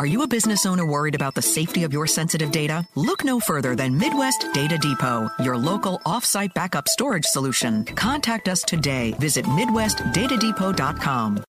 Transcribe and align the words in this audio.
Are 0.00 0.06
you 0.06 0.22
a 0.22 0.26
business 0.26 0.64
owner 0.64 0.86
worried 0.86 1.14
about 1.14 1.34
the 1.34 1.42
safety 1.42 1.84
of 1.84 1.92
your 1.92 2.06
sensitive 2.06 2.50
data? 2.50 2.88
Look 2.94 3.22
no 3.22 3.38
further 3.38 3.76
than 3.76 3.98
Midwest 3.98 4.46
Data 4.54 4.78
Depot, 4.78 5.28
your 5.44 5.58
local 5.58 5.98
offsite 6.06 6.54
backup 6.54 6.88
storage 6.88 7.26
solution. 7.26 7.84
Contact 7.84 8.48
us 8.48 8.62
today. 8.62 9.12
Visit 9.18 9.44
MidwestDataDepot.com. 9.44 11.44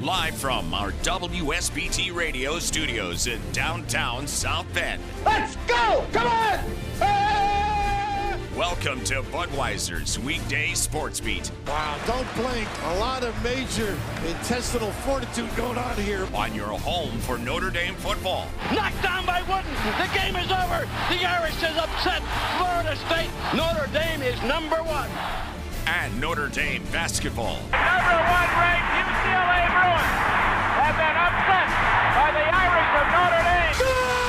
Live 0.00 0.34
from 0.34 0.74
our 0.74 0.90
WSBT 0.90 2.12
radio 2.12 2.58
studios 2.58 3.28
in 3.28 3.40
downtown 3.52 4.26
South 4.26 4.66
Bend. 4.74 5.00
Let's 5.24 5.54
go! 5.68 6.04
Come 6.12 6.26
on! 6.26 6.64
Ah! 7.00 7.67
Welcome 8.58 9.04
to 9.04 9.22
Budweiser's 9.22 10.18
weekday 10.18 10.74
sports 10.74 11.20
beat. 11.20 11.48
Wow, 11.68 11.96
don't 12.08 12.26
blink. 12.34 12.68
A 12.86 12.98
lot 12.98 13.22
of 13.22 13.32
major 13.44 13.96
intestinal 14.26 14.90
fortitude 15.06 15.54
going 15.54 15.78
on 15.78 15.94
here. 15.98 16.26
On 16.34 16.52
your 16.52 16.66
home 16.66 17.16
for 17.20 17.38
Notre 17.38 17.70
Dame 17.70 17.94
football. 17.94 18.48
Knocked 18.74 19.00
down 19.00 19.24
by 19.24 19.42
Wooden. 19.42 19.70
The 19.94 20.10
game 20.12 20.34
is 20.34 20.50
over. 20.50 20.88
The 21.06 21.24
Irish 21.24 21.54
is 21.62 21.76
upset 21.78 22.20
Florida 22.58 22.96
State. 23.06 23.30
Notre 23.54 23.86
Dame 23.92 24.22
is 24.22 24.42
number 24.42 24.82
one 24.82 25.08
and 25.86 26.20
Notre 26.20 26.48
Dame 26.48 26.82
basketball. 26.90 27.62
Number 27.70 28.18
one 28.26 28.50
ranked 28.58 28.90
UCLA 28.98 29.70
Bruins 29.70 30.18
have 30.82 30.96
been 30.98 31.14
upset 31.14 31.68
by 32.10 32.28
the 32.34 32.42
Irish 32.42 32.90
of 32.98 33.06
Notre 33.14 33.42
Dame. 33.46 33.78
Good! 33.78 34.27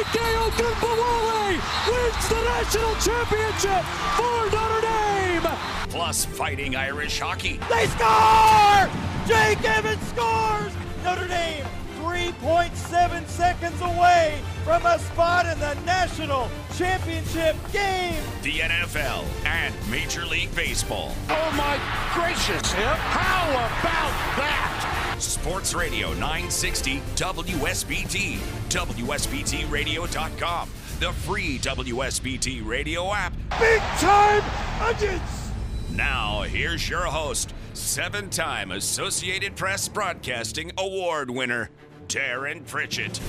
Arike 0.00 0.50
Ogunbowale 0.50 1.60
wins 1.90 2.28
the 2.28 2.42
national 2.42 2.94
championship 2.96 3.84
for 4.16 4.50
Notre 4.50 4.80
Dame. 4.80 5.58
Plus 5.90 6.24
fighting 6.24 6.74
Irish 6.74 7.18
hockey. 7.18 7.60
They 7.68 7.86
score! 7.86 8.88
Jake 9.26 9.62
Evans 9.62 10.00
scores! 10.08 10.72
Notre 11.04 11.28
Dame 11.28 11.66
3.7 11.98 13.26
seconds 13.28 13.80
away 13.82 14.40
from 14.64 14.86
a 14.86 14.98
spot 14.98 15.44
in 15.44 15.58
the 15.58 15.74
national 15.84 16.48
championship 16.76 17.56
game. 17.70 18.22
The 18.42 18.60
NFL 18.60 19.24
and 19.44 19.74
Major 19.90 20.24
League 20.24 20.54
Baseball. 20.54 21.14
Oh 21.28 21.52
my 21.58 21.78
gracious! 22.14 22.72
How 22.72 23.50
about 23.50 24.38
that? 24.38 24.99
Sports 25.20 25.74
Radio 25.74 26.08
960 26.14 27.00
WSBT, 27.16 28.36
WSBTRadio.com, 28.68 30.70
the 30.98 31.12
free 31.12 31.58
WSBT 31.58 32.66
radio 32.66 33.12
app. 33.12 33.34
Big 33.58 33.80
time 33.98 34.42
onions! 34.80 35.50
Now, 35.92 36.42
here's 36.42 36.88
your 36.88 37.04
host, 37.04 37.52
seven 37.74 38.30
time 38.30 38.72
Associated 38.72 39.56
Press 39.56 39.88
Broadcasting 39.88 40.72
Award 40.78 41.30
winner, 41.30 41.70
Darin 42.08 42.64
Pritchett. 42.64 43.20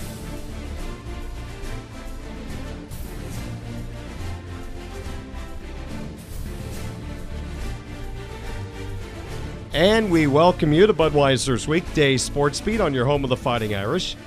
And 9.73 10.11
we 10.11 10.27
welcome 10.27 10.73
you 10.73 10.86
to 10.86 10.94
Budweiser's 10.94 11.66
weekday 11.66 12.17
sports 12.17 12.59
beat 12.59 12.81
on 12.81 12.94
your 12.94 13.05
home 13.05 13.23
of 13.23 13.30
the 13.30 13.38
Fighting 13.38 13.73
Irish. 13.73 14.17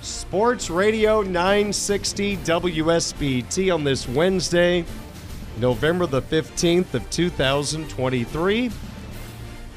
Sports 0.00 0.70
Radio 0.70 1.20
960 1.20 2.38
WSBT 2.38 3.74
on 3.74 3.84
this 3.84 4.08
Wednesday, 4.08 4.82
November 5.58 6.06
the 6.06 6.22
15th 6.22 6.94
of 6.94 7.10
2023. 7.10 8.70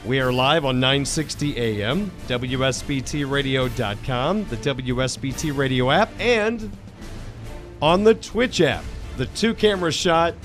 We 0.05 0.21
are 0.21 0.31
live 0.31 0.63
on 0.63 0.79
960 0.79 1.57
AM, 1.57 2.09
WSBTRadio.com, 2.29 4.45
the 4.45 4.55
WSBT 4.55 5.57
Radio 5.57 5.91
app, 5.91 6.09
and 6.21 6.71
on 7.81 8.05
the 8.05 8.15
Twitch 8.15 8.61
app. 8.61 8.85
The 9.17 9.25
two 9.25 9.53
camera 9.53 9.91
shot 9.91 10.35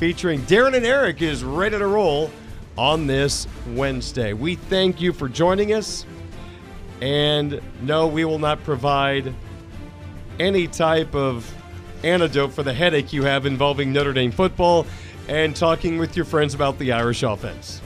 featuring 0.00 0.42
Darin 0.46 0.74
and 0.74 0.84
Eric 0.84 1.22
is 1.22 1.44
ready 1.44 1.78
to 1.78 1.86
roll 1.86 2.32
on 2.76 3.06
this 3.06 3.46
Wednesday. 3.68 4.32
We 4.32 4.56
thank 4.56 5.00
you 5.00 5.12
for 5.12 5.28
joining 5.28 5.72
us. 5.72 6.04
And 7.00 7.60
no, 7.82 8.06
we 8.06 8.24
will 8.24 8.38
not 8.38 8.62
provide 8.64 9.34
any 10.38 10.66
type 10.66 11.14
of 11.14 11.52
antidote 12.02 12.52
for 12.52 12.62
the 12.62 12.72
headache 12.72 13.12
you 13.12 13.24
have 13.24 13.46
involving 13.46 13.92
Notre 13.92 14.12
Dame 14.12 14.32
football 14.32 14.86
and 15.28 15.54
talking 15.54 15.98
with 15.98 16.16
your 16.16 16.24
friends 16.24 16.54
about 16.54 16.78
the 16.78 16.92
Irish 16.92 17.22
offense. 17.22 17.80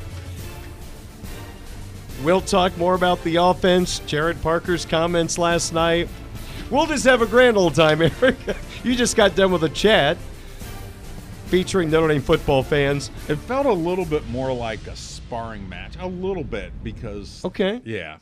We'll 2.22 2.40
talk 2.40 2.76
more 2.76 2.94
about 2.94 3.22
the 3.22 3.36
offense, 3.36 4.00
Gerad 4.00 4.42
Parker's 4.42 4.84
comments 4.84 5.38
last 5.38 5.72
night. 5.72 6.08
We'll 6.68 6.86
just 6.86 7.04
have 7.04 7.22
a 7.22 7.26
grand 7.26 7.56
old 7.56 7.76
time, 7.76 8.02
Eric. 8.22 8.36
you 8.82 8.96
just 8.96 9.16
got 9.16 9.36
done 9.36 9.52
with 9.52 9.62
a 9.62 9.68
chat 9.68 10.18
featuring 11.48 11.90
Notre 11.90 12.08
Dame 12.08 12.20
football 12.20 12.62
fans. 12.62 13.10
It 13.28 13.36
felt 13.36 13.66
a 13.66 13.72
little 13.72 14.04
bit 14.04 14.26
more 14.28 14.52
like 14.52 14.86
a 14.86 14.94
sparring 14.94 15.68
match, 15.68 15.94
a 15.98 16.06
little 16.06 16.44
bit, 16.44 16.72
because. 16.84 17.44
Okay. 17.44 17.80
Yeah. 17.84 18.18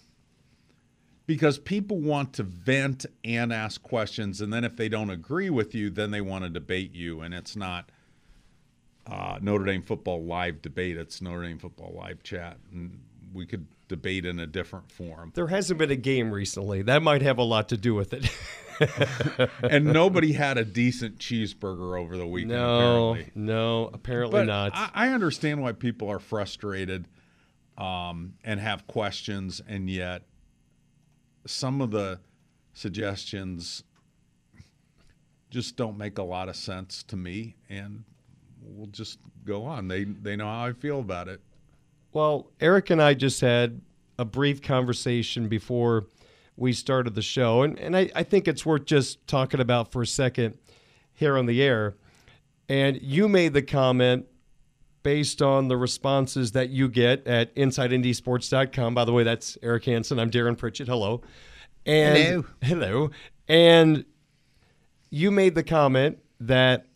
Because 1.27 1.59
people 1.59 1.99
want 1.99 2.35
to 2.35 2.45
vent 2.45 3.05
and 3.25 3.53
ask 3.53 3.83
questions, 3.83 4.41
and 4.41 4.53
then 4.53 4.63
if 4.63 4.77
they 4.77 4.89
don't 4.89 5.11
agree 5.11 5.51
with 5.51 5.75
you, 5.75 5.91
then 5.91 6.13
they 6.13 6.21
want 6.21 6.45
to 6.45 6.51
debate 6.51 6.95
you, 6.95 7.21
and 7.21 7.35
it's 7.35 7.57
not 7.57 7.91
uh, 9.09 9.39
Notre 9.43 9.65
Dame 9.65 9.83
football 9.83 10.23
live 10.23 10.63
debate, 10.63 10.97
it's 10.97 11.21
Notre 11.21 11.43
Dame 11.43 11.59
football 11.59 11.93
live 11.97 12.23
chat. 12.23 12.59
And 12.73 13.01
we 13.35 13.45
could 13.45 13.67
debate 13.89 14.25
in 14.25 14.39
a 14.39 14.47
different 14.47 14.91
form. 14.91 15.33
There 15.35 15.49
hasn't 15.49 15.79
been 15.79 15.91
a 15.91 15.97
game 15.97 16.31
recently. 16.31 16.83
That 16.83 17.03
might 17.03 17.23
have 17.23 17.39
a 17.39 17.45
lot 17.45 17.71
to 17.71 17.77
do 17.77 17.95
with 17.95 18.13
it. 18.13 18.31
and 19.63 19.85
nobody 19.85 20.33
had 20.33 20.59
a 20.59 20.65
decent 20.65 21.19
cheeseburger 21.19 21.99
over 21.99 22.17
the 22.17 22.27
weekend. 22.27 22.53
No, 22.53 23.11
apparently. 23.11 23.33
no, 23.35 23.91
apparently 23.93 24.41
but 24.41 24.47
not. 24.47 24.73
I, 24.75 24.91
I, 24.95 25.09
understand 25.09 25.63
why 25.63 25.73
people 25.73 26.09
are 26.09 26.19
frustrated 26.19 27.09
um, 27.79 28.35
and 28.45 28.61
have 28.61 28.87
questions, 28.87 29.61
and 29.67 29.89
yet 29.89 30.23
some 31.47 31.81
of 31.81 31.91
the 31.91 32.21
suggestions 32.75 33.83
just 35.51 35.77
don't 35.77 35.97
make 35.97 36.19
a 36.19 36.23
lot 36.23 36.49
of 36.49 36.57
sense 36.57 37.03
to 37.05 37.17
me, 37.17 37.57
and 37.69 38.05
we'll 38.63 38.89
just 38.89 39.19
go 39.45 39.65
on. 39.65 39.89
They 39.89 40.05
they 40.05 40.37
know 40.37 40.47
how 40.47 40.67
I 40.67 40.73
feel 40.73 41.01
about 41.01 41.29
it. 41.29 41.41
Well, 42.13 42.51
Eric 42.61 42.91
and 42.91 43.01
I 43.01 43.15
just 43.15 43.41
had 43.41 43.81
a 44.19 44.25
brief 44.25 44.63
conversation 44.63 45.49
before 45.49 46.07
we 46.57 46.73
started 46.73 47.15
the 47.15 47.23
show, 47.23 47.63
and, 47.63 47.79
and 47.79 47.97
I, 47.97 48.11
I 48.15 48.23
think 48.23 48.49
it's 48.49 48.65
worth 48.65 48.87
just 48.87 49.27
talking 49.27 49.61
about 49.61 49.93
for 49.93 50.03
a 50.03 50.07
second 50.07 50.59
here 51.13 51.37
on 51.37 51.47
the 51.47 51.63
air. 51.63 51.97
And 52.69 53.01
you 53.01 53.29
made 53.29 53.53
the 53.53 53.63
comment 53.63 54.27
based 55.03 55.41
on 55.41 55.69
the 55.69 55.77
responses 55.77 56.53
that 56.53 56.71
you 56.71 56.89
get 56.89 57.27
at 57.27 57.55
InsideNDSports.com. 57.55 58.95
By 58.95 59.05
the 59.05 59.13
way, 59.13 59.23
that's 59.23 59.57
Eric 59.63 59.85
Hansen. 59.85 60.19
I'm 60.19 60.31
Darin 60.31 60.57
Pritchett. 60.57 60.89
Hello. 60.89 61.23
And, 61.85 62.17
hello. 62.19 62.45
Hello. 62.61 63.11
And 63.47 64.05
you 65.11 65.31
made 65.31 65.55
the 65.55 65.63
comment 65.63 66.19
that 66.41 66.87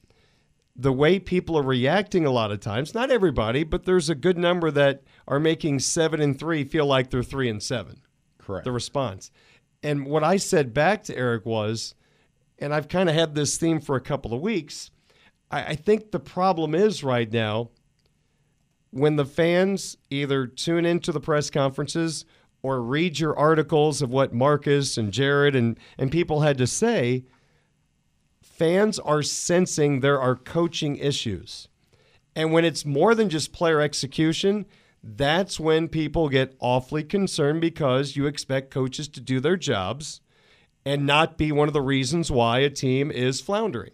the 0.74 0.92
way 0.92 1.18
people 1.18 1.56
are 1.56 1.62
reacting 1.62 2.26
a 2.26 2.30
lot 2.30 2.50
of 2.50 2.60
times, 2.60 2.94
not 2.94 3.10
everybody, 3.10 3.62
but 3.62 3.84
there's 3.84 4.08
a 4.08 4.14
good 4.14 4.38
number 4.38 4.70
that 4.70 5.02
are 5.28 5.38
making 5.38 5.78
seven 5.78 6.20
and 6.20 6.38
three 6.38 6.64
feel 6.64 6.86
like 6.86 7.10
they're 7.10 7.22
three 7.22 7.48
and 7.48 7.62
seven. 7.62 8.00
Correct. 8.38 8.64
The 8.64 8.72
response. 8.72 9.30
And 9.82 10.06
what 10.06 10.24
I 10.24 10.36
said 10.36 10.74
back 10.74 11.04
to 11.04 11.16
Eric 11.16 11.46
was, 11.46 11.94
and 12.58 12.74
I've 12.74 12.88
kind 12.88 13.08
of 13.08 13.14
had 13.14 13.34
this 13.34 13.56
theme 13.56 13.80
for 13.80 13.96
a 13.96 14.00
couple 14.00 14.34
of 14.34 14.40
weeks. 14.40 14.90
I, 15.50 15.64
I 15.64 15.74
think 15.74 16.10
the 16.10 16.20
problem 16.20 16.74
is 16.74 17.02
right 17.02 17.30
now 17.30 17.70
when 18.90 19.16
the 19.16 19.24
fans 19.24 19.96
either 20.10 20.46
tune 20.46 20.84
into 20.84 21.12
the 21.12 21.20
press 21.20 21.48
conferences 21.48 22.24
or 22.62 22.82
read 22.82 23.18
your 23.18 23.38
articles 23.38 24.02
of 24.02 24.10
what 24.10 24.34
Marcus 24.34 24.98
and 24.98 25.12
Gerad 25.12 25.56
and, 25.56 25.78
and 25.96 26.12
people 26.12 26.40
had 26.40 26.58
to 26.58 26.66
say, 26.66 27.24
fans 28.42 28.98
are 28.98 29.22
sensing 29.22 30.00
there 30.00 30.20
are 30.20 30.36
coaching 30.36 30.96
issues. 30.96 31.68
And 32.36 32.52
when 32.52 32.64
it's 32.64 32.84
more 32.84 33.14
than 33.14 33.30
just 33.30 33.52
player 33.52 33.80
execution, 33.80 34.66
that's 35.02 35.58
when 35.58 35.88
people 35.88 36.28
get 36.28 36.56
awfully 36.58 37.02
concerned 37.02 37.60
because 37.60 38.16
you 38.16 38.26
expect 38.26 38.70
coaches 38.70 39.08
to 39.08 39.20
do 39.20 39.40
their 39.40 39.56
jobs 39.56 40.20
and 40.84 41.06
not 41.06 41.38
be 41.38 41.52
one 41.52 41.68
of 41.68 41.74
the 41.74 41.80
reasons 41.80 42.30
why 42.30 42.58
a 42.60 42.70
team 42.70 43.10
is 43.10 43.40
floundering. 43.40 43.92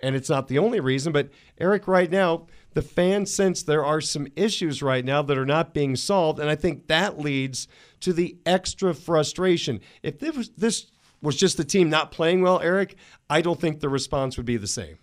And 0.00 0.14
it's 0.14 0.28
not 0.28 0.48
the 0.48 0.58
only 0.58 0.80
reason, 0.80 1.12
but 1.12 1.30
Eric, 1.58 1.88
right 1.88 2.10
now, 2.10 2.46
the 2.74 2.82
fans 2.82 3.32
sense 3.32 3.62
there 3.62 3.84
are 3.84 4.00
some 4.00 4.26
issues 4.36 4.82
right 4.82 5.04
now 5.04 5.22
that 5.22 5.38
are 5.38 5.46
not 5.46 5.72
being 5.72 5.96
solved. 5.96 6.40
And 6.40 6.50
I 6.50 6.56
think 6.56 6.88
that 6.88 7.18
leads 7.18 7.68
to 8.00 8.12
the 8.12 8.36
extra 8.44 8.92
frustration. 8.92 9.80
If 10.02 10.18
this 10.18 10.36
was, 10.36 10.50
this 10.50 10.86
was 11.22 11.36
just 11.36 11.56
the 11.56 11.64
team 11.64 11.88
not 11.88 12.10
playing 12.10 12.42
well, 12.42 12.60
Eric, 12.60 12.96
I 13.30 13.40
don't 13.40 13.60
think 13.60 13.80
the 13.80 13.88
response 13.88 14.36
would 14.36 14.46
be 14.46 14.56
the 14.56 14.66
same. 14.66 14.98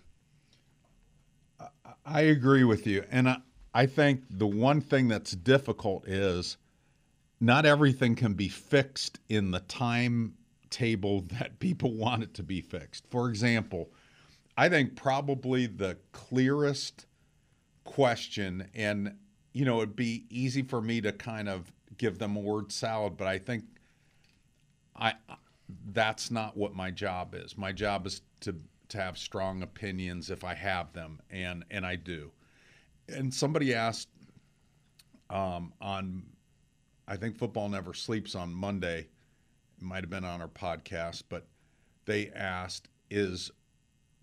I 2.04 2.22
agree 2.22 2.64
with 2.64 2.86
you. 2.86 3.04
And 3.10 3.28
I, 3.28 3.36
I 3.74 3.86
think 3.86 4.24
the 4.30 4.46
one 4.46 4.80
thing 4.80 5.08
that's 5.08 5.32
difficult 5.32 6.06
is 6.06 6.58
not 7.40 7.66
everything 7.66 8.14
can 8.14 8.34
be 8.34 8.48
fixed 8.48 9.18
in 9.28 9.50
the 9.50 9.60
timetable 9.60 11.20
that 11.38 11.58
people 11.58 11.94
want 11.94 12.22
it 12.22 12.34
to 12.34 12.42
be 12.42 12.60
fixed. 12.60 13.06
For 13.10 13.28
example, 13.28 13.90
I 14.56 14.68
think 14.68 14.96
probably 14.96 15.66
the 15.66 15.96
clearest 16.12 17.06
question, 17.84 18.68
and 18.74 19.16
you 19.52 19.64
know, 19.64 19.78
it'd 19.78 19.96
be 19.96 20.24
easy 20.30 20.62
for 20.62 20.80
me 20.80 21.00
to 21.00 21.12
kind 21.12 21.48
of 21.48 21.72
give 21.98 22.18
them 22.18 22.36
a 22.36 22.40
word 22.40 22.72
salad, 22.72 23.16
but 23.16 23.26
I 23.26 23.38
think 23.38 23.64
I 24.96 25.14
that's 25.92 26.30
not 26.30 26.56
what 26.56 26.74
my 26.74 26.90
job 26.90 27.34
is. 27.34 27.56
My 27.56 27.72
job 27.72 28.06
is 28.06 28.22
to 28.40 28.54
to 28.88 28.98
have 28.98 29.16
strong 29.16 29.62
opinions 29.62 30.30
if 30.30 30.44
I 30.44 30.54
have 30.54 30.92
them, 30.92 31.20
and 31.30 31.64
and 31.70 31.86
I 31.86 31.96
do. 31.96 32.30
And 33.12 33.32
somebody 33.32 33.74
asked 33.74 34.08
um, 35.30 35.72
on, 35.80 36.24
I 37.08 37.16
think 37.16 37.36
football 37.36 37.68
never 37.68 37.94
sleeps 37.94 38.34
on 38.34 38.52
Monday. 38.52 39.08
It 39.78 39.82
might 39.82 40.02
have 40.02 40.10
been 40.10 40.24
on 40.24 40.40
our 40.40 40.48
podcast, 40.48 41.24
but 41.28 41.46
they 42.04 42.30
asked, 42.30 42.88
is 43.10 43.50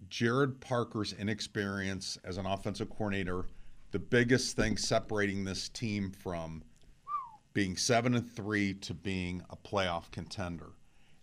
Gerad 0.10 0.60
Parker's 0.60 1.14
inexperience 1.14 2.18
as 2.24 2.38
an 2.38 2.46
offensive 2.46 2.90
coordinator 2.90 3.46
the 3.92 4.00
biggest 4.00 4.56
thing 4.56 4.78
separating 4.78 5.44
this 5.44 5.70
team 5.70 6.12
from 6.12 6.64
being 7.54 7.76
seven 7.76 8.14
and 8.14 8.32
three 8.32 8.74
to 8.76 8.94
being 8.94 9.42
a 9.50 9.56
playoff 9.56 10.12
contender? 10.12 10.74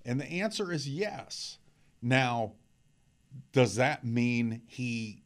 And 0.04 0.20
the 0.20 0.26
answer 0.26 0.72
is 0.72 0.88
yes. 0.88 1.58
Now, 2.02 2.54
does 3.52 3.76
that 3.76 4.04
mean 4.04 4.62
he 4.66 5.22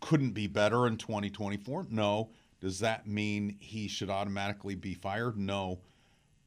couldn't 0.00 0.32
be 0.32 0.46
better 0.46 0.86
in 0.86 0.96
2024? 0.96 1.86
No. 1.90 2.30
Does 2.60 2.80
that 2.80 3.06
mean 3.06 3.56
he 3.60 3.88
should 3.88 4.10
automatically 4.10 4.74
be 4.74 4.94
fired? 4.94 5.36
No. 5.36 5.80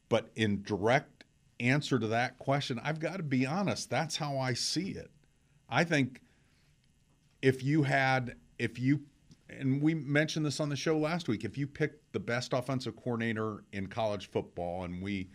But 0.09 0.30
in 0.36 0.62
direct 0.63 1.24
answer 1.59 2.00
to 2.00 2.07
that 2.07 2.38
question, 2.38 2.80
I've 2.83 3.00
got 3.00 3.18
to 3.18 3.24
be 3.24 3.45
honest, 3.45 3.89
that's 3.89 4.18
how 4.18 4.38
I 4.38 4.53
see 4.53 4.92
it. 4.92 5.12
I 5.69 5.83
think 5.83 6.21
if 7.42 7.63
you 7.63 7.83
had, 7.83 8.36
if 8.59 8.77
you, 8.77 9.01
and 9.50 9.81
we 9.81 9.94
mentioned 9.94 10.45
this 10.45 10.59
on 10.59 10.69
the 10.69 10.75
show 10.75 10.98
last 10.98 11.27
week, 11.27 11.45
if 11.45 11.57
you 11.57 11.68
picked 11.68 12.12
the 12.12 12.19
best 12.19 12.53
offensive 12.53 12.95
coordinator 12.95 13.63
in 13.71 13.88
college 13.88 14.30
football 14.30 14.83
and 14.83 15.01
we 15.01 15.30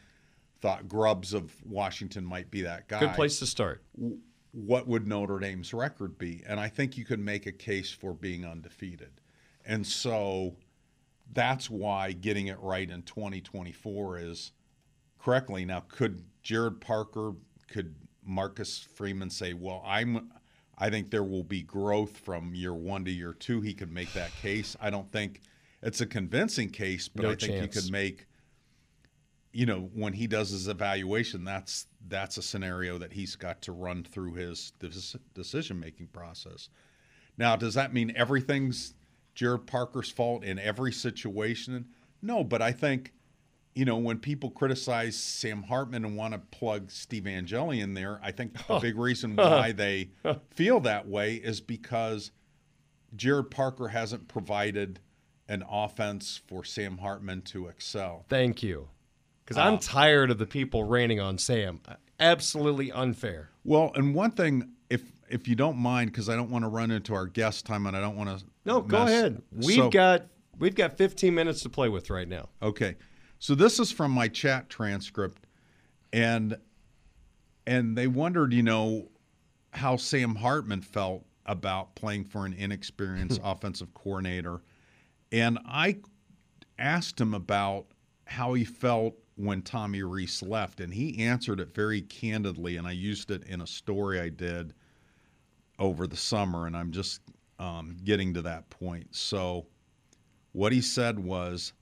thought 0.61 0.89
Grubbs 0.89 1.33
of 1.33 1.55
Washington 1.65 2.25
might 2.25 2.51
be 2.51 2.63
that 2.63 2.89
guy. 2.89 3.01
Good 3.01 3.15
place 3.15 3.39
to 3.39 3.47
start. 3.47 3.83
What 4.57 4.89
would 4.89 5.07
Notre 5.07 5.39
Dame's 5.39 5.75
record 5.75 6.17
be? 6.17 6.43
And 6.47 6.59
I 6.59 6.69
think 6.69 6.97
you 6.97 7.05
could 7.05 7.21
make 7.21 7.45
a 7.47 7.53
case 7.53 7.91
for 7.91 8.15
being 8.15 8.47
undefeated. 8.47 9.21
And 9.67 9.87
so 9.87 10.57
that's 11.33 11.69
why 11.69 12.13
getting 12.13 12.47
it 12.47 12.59
right 12.61 12.89
in 12.89 13.03
2024 13.03 14.19
is 14.19 14.53
correctly. 15.19 15.67
Now, 15.67 15.81
could 15.89 16.25
Gerad 16.43 16.81
Parker, 16.81 17.35
could 17.69 17.95
Marcus 18.25 18.79
Freeman 18.79 19.29
say, 19.29 19.53
well, 19.53 19.83
I'm 19.85 20.31
I 20.79 20.91
think 20.91 21.11
there 21.11 21.25
will 21.25 21.43
be 21.43 21.63
growth 21.63 22.17
from 22.19 22.55
year 22.55 22.75
one 22.75 23.05
to 23.07 23.11
year 23.11 23.33
two. 23.33 23.61
He 23.61 23.73
could 23.73 23.93
make 23.93 24.13
that 24.13 24.31
case. 24.43 24.77
I 24.81 24.91
don't 24.91 25.11
think 25.11 25.41
it's 25.83 26.01
a 26.01 26.07
convincing 26.07 26.71
case, 26.71 27.09
but 27.09 27.23
no 27.23 27.31
I 27.31 27.35
think 27.35 27.53
chance. 27.53 27.75
he 27.75 27.81
could 27.81 27.91
make 27.91 28.27
you 29.57 29.65
know, 29.65 29.89
when 29.95 30.13
he 30.13 30.27
does 30.27 30.51
his 30.51 30.69
evaluation, 30.69 31.43
that's 31.43 31.87
that's 32.09 32.37
a 32.37 32.43
scenario 32.43 32.99
that 32.99 33.11
he's 33.11 33.37
got 33.37 33.63
to 33.63 33.73
run 33.73 34.05
through 34.05 34.35
his 34.35 34.71
decision 35.35 35.81
making 35.81 36.09
process. 36.09 36.69
Now, 37.39 37.57
does 37.57 37.73
that 37.73 37.95
mean 37.95 38.13
everything's 38.15 38.93
Gerad 39.35 39.67
Parker's 39.67 40.11
fault 40.11 40.45
in 40.45 40.59
every 40.59 40.93
situation? 40.93 41.87
No, 42.21 42.45
but 42.45 42.61
I 42.61 42.71
think, 42.71 43.15
you 43.75 43.87
know, 43.87 43.97
when 43.97 44.19
people 44.19 44.51
criticize 44.51 45.17
Sam 45.17 45.63
Hartman 45.63 46.05
and 46.05 46.19
want 46.19 46.35
to 46.35 46.39
plug 46.39 46.91
Steve 46.91 47.27
Angeli 47.27 47.81
in 47.81 47.95
there, 47.95 48.21
I 48.23 48.33
think 48.33 48.57
a 48.69 48.79
big 48.79 48.99
reason 48.99 49.37
why 49.37 49.73
they 49.73 50.11
feel 50.51 50.81
that 50.81 51.09
way 51.09 51.37
is 51.37 51.63
because 51.63 52.31
Gerad 53.17 53.51
Parker 53.51 53.89
hasn't 53.89 54.29
provided 54.29 55.01
an 55.49 55.65
offense 55.67 56.43
for 56.47 56.63
Sam 56.63 56.99
Hartman 56.99 57.41
to 57.43 57.69
excel. 57.69 58.27
Thank 58.29 58.63
you 58.63 58.91
because 59.47 59.59
I'm 59.59 59.75
ah. 59.75 59.79
tired 59.81 60.31
of 60.31 60.39
the 60.39 60.47
people 60.47 60.85
raining 60.85 61.21
on 61.21 61.39
Sam. 61.39 61.81
Absolutely 62.19 62.91
unfair. 62.91 63.51
Well, 63.65 63.93
and 63.95 64.15
one 64.15 64.33
thing, 64.33 64.71
if 64.91 65.03
if 65.29 65.47
you 65.47 65.55
don't 65.55 65.77
mind, 65.77 66.11
because 66.11 66.29
I 66.29 66.35
don't 66.35 66.51
want 66.51 66.65
to 66.65 66.69
run 66.69 66.91
into 66.91 67.15
our 67.15 67.27
guest 67.27 67.65
time, 67.65 67.87
and 67.87 67.97
I 67.97 68.01
don't 68.01 68.17
want 68.17 68.39
to. 68.39 68.45
No, 68.65 68.81
go 68.81 69.05
ahead. 69.05 69.41
We've 69.53 69.77
So- 69.77 69.91
got 69.91 70.27
we've 70.59 70.75
got 70.75 70.97
15 70.97 71.35
minutes 71.35 71.63
to 71.63 71.69
play 71.69 71.89
with 71.89 72.11
right 72.11 72.29
now. 72.29 72.49
Okay, 72.61 72.97
so 73.39 73.55
this 73.55 73.79
is 73.79 73.93
from 73.93 74.11
my 74.11 74.29
chat 74.29 74.69
transcript, 74.69 75.47
and 76.13 76.57
and 77.67 77.97
they 77.97 78.09
wondered, 78.09 78.53
you 78.53 78.63
know, 78.63 79.09
how 79.71 79.97
Sam 79.97 80.35
Hartman 80.35 80.81
felt 80.81 81.25
about 81.45 81.95
playing 81.95 82.25
for 82.25 82.47
an 82.47 82.53
inexperienced 82.53 83.41
offensive 83.45 83.95
coordinator, 83.95 84.63
and 85.31 85.59
I 85.67 85.99
asked 86.79 87.21
him 87.21 87.33
about 87.33 87.87
how 88.25 88.55
he 88.55 88.65
felt 88.65 89.17
when 89.37 89.61
Tommy 89.63 90.03
Rees 90.03 90.43
left, 90.43 90.81
and 90.81 90.93
he 90.93 91.23
answered 91.23 91.61
it 91.61 91.75
very 91.75 92.01
candidly, 92.03 92.77
and 92.79 92.87
I 92.87 92.93
used 92.93 93.31
it 93.31 93.45
in 93.45 93.61
a 93.61 93.67
story 93.67 94.19
I 94.19 94.31
did 94.31 94.73
over 95.79 96.07
the 96.07 96.17
summer, 96.17 96.67
and 96.67 96.77
I'm 96.77 96.91
just 96.91 97.21
um, 97.59 97.97
getting 98.03 98.33
to 98.35 98.43
that 98.43 98.69
point. 98.71 99.15
So, 99.15 99.67
what 100.53 100.73
he 100.73 100.81
said 100.81 101.19
was, 101.19 101.75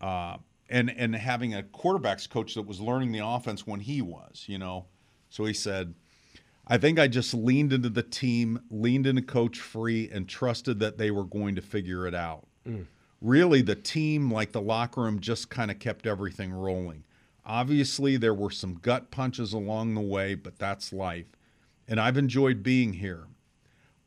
uh, 0.00 0.36
and 0.68 0.90
and 0.90 1.16
having 1.16 1.54
a 1.54 1.62
quarterbacks 1.62 2.28
coach 2.28 2.54
that 2.54 2.66
was 2.66 2.80
learning 2.80 3.12
the 3.12 3.26
offense 3.26 3.66
when 3.66 3.80
he 3.80 4.02
was, 4.02 4.44
you 4.46 4.58
know, 4.58 4.86
so 5.30 5.44
he 5.44 5.54
said. 5.54 5.94
I 6.68 6.78
think 6.78 6.98
I 6.98 7.06
just 7.06 7.32
leaned 7.32 7.72
into 7.72 7.88
the 7.88 8.02
team, 8.02 8.60
leaned 8.72 9.06
into 9.06 9.22
Coach 9.22 9.60
Free, 9.60 10.10
and 10.10 10.28
trusted 10.28 10.80
that 10.80 10.98
they 10.98 11.12
were 11.12 11.22
going 11.22 11.54
to 11.54 11.62
figure 11.62 12.08
it 12.08 12.14
out 12.14 12.48
really 13.20 13.62
the 13.62 13.74
team, 13.74 14.30
like 14.30 14.52
the 14.52 14.60
locker 14.60 15.02
room, 15.02 15.20
just 15.20 15.50
kind 15.50 15.70
of 15.70 15.78
kept 15.78 16.06
everything 16.06 16.52
rolling. 16.52 17.04
Obviously, 17.44 18.16
there 18.16 18.34
were 18.34 18.50
some 18.50 18.74
gut 18.74 19.10
punches 19.10 19.52
along 19.52 19.94
the 19.94 20.00
way, 20.00 20.34
but 20.34 20.58
that's 20.58 20.92
life. 20.92 21.26
And 21.88 22.00
I've 22.00 22.18
enjoyed 22.18 22.62
being 22.62 22.94
here. 22.94 23.24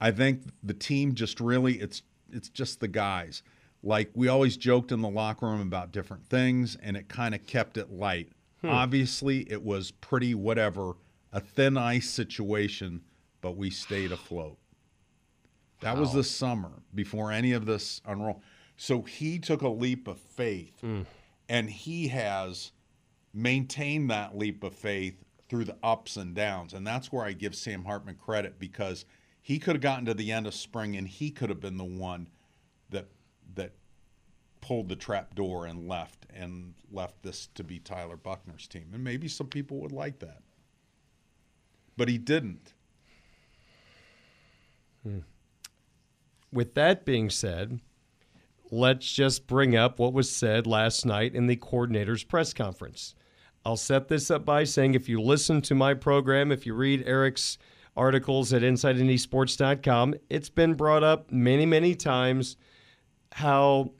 I 0.01 0.11
think 0.11 0.43
the 0.63 0.73
team 0.73 1.13
just 1.13 1.39
really 1.39 1.79
it's 1.79 2.03
it's 2.31 2.49
just 2.49 2.79
the 2.79 2.87
guys. 2.87 3.43
Like 3.81 4.11
we 4.13 4.27
always 4.27 4.57
joked 4.57 4.91
in 4.91 5.01
the 5.01 5.09
locker 5.09 5.45
room 5.45 5.61
about 5.61 5.91
different 5.91 6.27
things 6.27 6.77
and 6.81 6.97
it 6.97 7.07
kind 7.07 7.33
of 7.33 7.45
kept 7.45 7.77
it 7.77 7.91
light. 7.91 8.29
Hmm. 8.61 8.69
Obviously, 8.69 9.49
it 9.49 9.63
was 9.63 9.91
pretty 9.91 10.35
whatever, 10.35 10.93
a 11.31 11.39
thin 11.39 11.77
ice 11.77 12.09
situation, 12.09 13.01
but 13.41 13.55
we 13.55 13.69
stayed 13.69 14.11
afloat. 14.11 14.57
That 15.81 15.97
was 15.97 16.11
the 16.11 16.25
summer 16.25 16.71
before 16.93 17.31
any 17.31 17.53
of 17.53 17.65
this 17.65 18.01
unrolled. 18.05 18.41
So 18.81 19.01
he 19.01 19.39
took 19.39 19.61
a 19.61 19.67
leap 19.67 20.07
of 20.07 20.17
faith, 20.17 20.79
mm. 20.81 21.05
and 21.49 21.69
he 21.69 22.07
has 22.07 22.71
maintained 23.33 24.09
that 24.09 24.37
leap 24.37 24.63
of 24.63 24.73
faith 24.73 25.21
through 25.49 25.65
the 25.65 25.75
ups 25.83 26.15
and 26.15 26.33
downs. 26.33 26.73
And 26.73 26.87
that's 26.87 27.11
where 27.11 27.25
I 27.25 27.33
give 27.33 27.55
Sam 27.55 27.83
Hartman 27.83 28.15
credit 28.15 28.57
because 28.57 29.03
he 29.41 29.59
could 29.59 29.75
have 29.75 29.81
gotten 29.81 30.05
to 30.05 30.13
the 30.13 30.31
end 30.31 30.47
of 30.47 30.53
spring 30.53 30.95
and 30.95 31.05
he 31.05 31.29
could 31.29 31.49
have 31.49 31.59
been 31.59 31.75
the 31.75 31.83
one 31.83 32.29
that 32.89 33.09
that 33.55 33.73
pulled 34.61 34.87
the 34.87 34.95
trap 34.95 35.35
door 35.35 35.65
and 35.65 35.85
left 35.89 36.25
and 36.33 36.73
left 36.89 37.21
this 37.21 37.47
to 37.55 37.65
be 37.65 37.79
Tyler 37.79 38.15
Buchner's 38.15 38.65
team. 38.65 38.91
And 38.93 39.03
maybe 39.03 39.27
some 39.27 39.47
people 39.47 39.81
would 39.81 39.91
like 39.91 40.19
that. 40.19 40.41
But 41.97 42.07
he 42.07 42.17
didn't. 42.17 42.71
Hmm. 45.03 45.19
With 46.53 46.75
that 46.75 47.03
being 47.03 47.29
said, 47.29 47.81
let's 48.71 49.11
just 49.11 49.47
bring 49.47 49.75
up 49.75 49.99
what 49.99 50.13
was 50.13 50.29
said 50.29 50.67
last 50.67 51.05
night 51.05 51.35
in 51.35 51.47
the 51.47 51.55
coordinator's 51.55 52.23
press 52.23 52.53
conference. 52.53 53.15
I'll 53.65 53.77
set 53.77 54.07
this 54.07 54.31
up 54.31 54.45
by 54.45 54.63
saying 54.63 54.95
if 54.95 55.09
you 55.09 55.21
listen 55.21 55.61
to 55.63 55.75
my 55.75 55.93
program, 55.93 56.51
if 56.51 56.65
you 56.65 56.73
read 56.73 57.07
Eric's 57.07 57.57
articles 57.95 58.53
at 58.53 58.61
InsideNDSports.com, 58.61 60.15
it's 60.29 60.49
been 60.49 60.75
brought 60.75 61.03
up 61.03 61.31
many, 61.31 61.65
many 61.65 61.95
times 61.95 62.55
how 63.33 63.91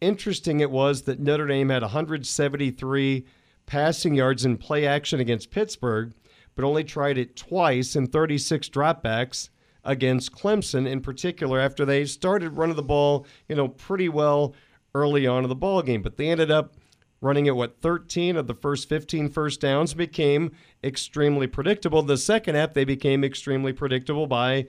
interesting 0.00 0.60
it 0.60 0.70
was 0.70 1.02
that 1.02 1.20
Notre 1.20 1.46
Dame 1.46 1.68
had 1.68 1.82
173 1.82 3.26
passing 3.66 4.14
yards 4.14 4.44
in 4.44 4.56
play 4.56 4.86
action 4.86 5.20
against 5.20 5.50
Pittsburgh, 5.50 6.14
but 6.54 6.64
only 6.64 6.84
tried 6.84 7.18
it 7.18 7.36
twice 7.36 7.96
in 7.96 8.06
36 8.06 8.68
dropbacks 8.68 9.48
against 9.84 10.32
Clemson 10.32 10.86
in 10.86 11.00
particular 11.00 11.60
after 11.60 11.84
they 11.84 12.04
started 12.04 12.56
running 12.56 12.76
the 12.76 12.82
ball, 12.82 13.26
you 13.48 13.54
know, 13.54 13.68
pretty 13.68 14.08
well 14.08 14.54
early 14.94 15.26
on 15.26 15.42
in 15.42 15.48
the 15.48 15.54
ball 15.54 15.82
game, 15.82 16.02
but 16.02 16.16
they 16.16 16.30
ended 16.30 16.50
up 16.50 16.74
running 17.20 17.46
it 17.46 17.56
what 17.56 17.80
13 17.80 18.36
of 18.36 18.46
the 18.46 18.54
first 18.54 18.88
15 18.88 19.30
first 19.30 19.60
downs 19.60 19.94
became 19.94 20.52
extremely 20.82 21.46
predictable. 21.46 22.02
The 22.02 22.18
second 22.18 22.54
half 22.54 22.74
they 22.74 22.84
became 22.84 23.24
extremely 23.24 23.72
predictable 23.72 24.26
by 24.26 24.66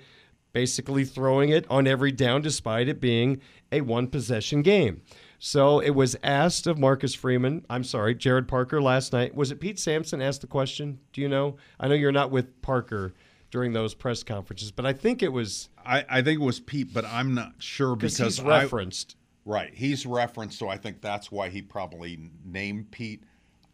basically 0.53 1.03
throwing 1.03 1.50
it 1.50 1.65
on 1.69 1.86
every 1.86 2.13
down 2.13 2.41
despite 2.41 2.88
it 2.88 3.01
being 3.01 3.41
a 3.74 3.81
one 3.81 4.07
possession 4.07 4.62
game. 4.62 5.01
So 5.38 5.79
it 5.79 5.89
was 5.89 6.15
asked 6.24 6.65
of 6.65 6.79
Marcus 6.79 7.13
Freeman. 7.13 7.65
I'm 7.69 7.84
sorry, 7.84 8.15
Gerad 8.15 8.48
Parker 8.48 8.81
last 8.81 9.12
night. 9.12 9.36
Was 9.36 9.51
it 9.51 9.60
Pete 9.60 9.77
Sampson 9.77 10.22
asked 10.22 10.39
the 10.39 10.48
question? 10.48 11.00
Do 11.12 11.19
you 11.19 11.27
know? 11.27 11.57
I 11.77 11.89
know 11.89 11.93
you're 11.93 12.13
not 12.13 12.31
with 12.31 12.62
Parker 12.62 13.13
during 13.52 13.74
those 13.74 13.94
press 13.94 14.24
conferences, 14.24 14.72
but 14.72 14.86
I 14.86 14.94
think 14.94 15.24
it 15.24 15.32
was. 15.32 15.70
I, 15.86 16.06
I 16.10 16.22
think 16.22 16.42
it 16.42 16.44
was 16.44 16.60
Pete, 16.60 16.94
but 16.94 17.06
I'm 17.06 17.34
not 17.34 17.54
sure 17.60 17.96
because 17.96 18.18
he's 18.18 18.40
I- 18.40 18.62
referenced. 18.62 19.16
right, 19.46 19.74
he's 19.74 20.06
referenced, 20.06 20.58
so 20.60 20.68
I 20.70 20.78
think 20.78 21.02
that's 21.02 21.32
why 21.32 21.50
he 21.50 21.62
probably 21.62 22.32
named 22.44 22.92
Pete. 22.92 23.24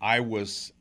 I 0.01 0.20
was, 0.20 0.74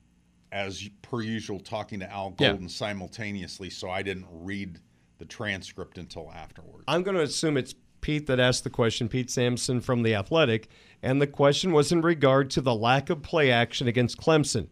as 0.53 0.89
per 1.03 1.21
usual, 1.23 1.61
talking 1.61 2.01
to 2.01 2.11
Al 2.11 2.35
Yeah. 2.39 2.49
Golden 2.51 2.69
simultaneously, 2.69 3.71
so 3.71 3.91
I 3.91 4.03
didn't 4.03 4.27
read 4.31 4.79
the 5.19 5.25
transcript 5.27 5.99
until 5.99 6.31
afterwards. 6.33 6.85
I'm 6.89 7.03
going 7.03 7.17
to 7.17 7.23
assume 7.23 7.57
it's 7.57 7.75
Pete 8.01 8.27
that 8.27 8.41
asked 8.41 8.65
the 8.65 8.71
question, 8.71 9.09
Pete 9.09 9.31
Sampson 9.31 9.81
from 9.83 10.03
The 10.03 10.15
Athletic, 10.15 10.69
and 11.03 11.21
the 11.21 11.27
question 11.27 11.73
was 11.73 11.93
in 11.93 12.01
regard 12.01 12.51
to 12.53 12.61
the 12.63 12.75
lack 12.75 13.11
of 13.11 13.23
play 13.23 13.51
action 13.51 13.87
against 13.89 14.17
Clemson. 14.19 14.69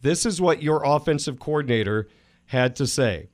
This 0.00 0.24
is 0.24 0.40
what 0.40 0.62
your 0.62 0.82
offensive 0.84 1.38
coordinator 1.38 2.08
had 2.46 2.74
to 2.76 2.86
say. 2.86 3.28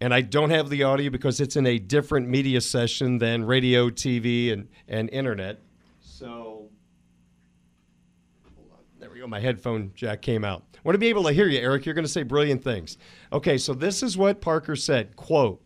And 0.00 0.12
I 0.12 0.20
don't 0.20 0.50
have 0.50 0.68
the 0.68 0.82
audio 0.82 1.10
because 1.10 1.40
it's 1.40 1.56
in 1.56 1.66
a 1.66 1.78
different 1.78 2.28
media 2.28 2.60
session 2.60 3.18
than 3.18 3.44
radio, 3.44 3.88
TV, 3.88 4.52
and, 4.52 4.68
and 4.88 5.08
internet. 5.10 5.60
So, 6.00 6.68
there 8.98 9.10
we 9.10 9.20
go. 9.20 9.26
My 9.26 9.40
headphone 9.40 9.92
jack 9.94 10.20
came 10.20 10.44
out. 10.44 10.64
I 10.74 10.80
want 10.84 10.94
to 10.94 10.98
be 10.98 11.08
able 11.08 11.24
to 11.24 11.32
hear 11.32 11.48
you, 11.48 11.58
Eric. 11.58 11.86
You're 11.86 11.94
going 11.94 12.04
to 12.04 12.10
say 12.10 12.22
brilliant 12.22 12.62
things. 12.62 12.98
Okay, 13.32 13.56
so 13.56 13.72
this 13.72 14.02
is 14.02 14.18
what 14.18 14.40
Parker 14.40 14.76
said. 14.76 15.16
Quote, 15.16 15.62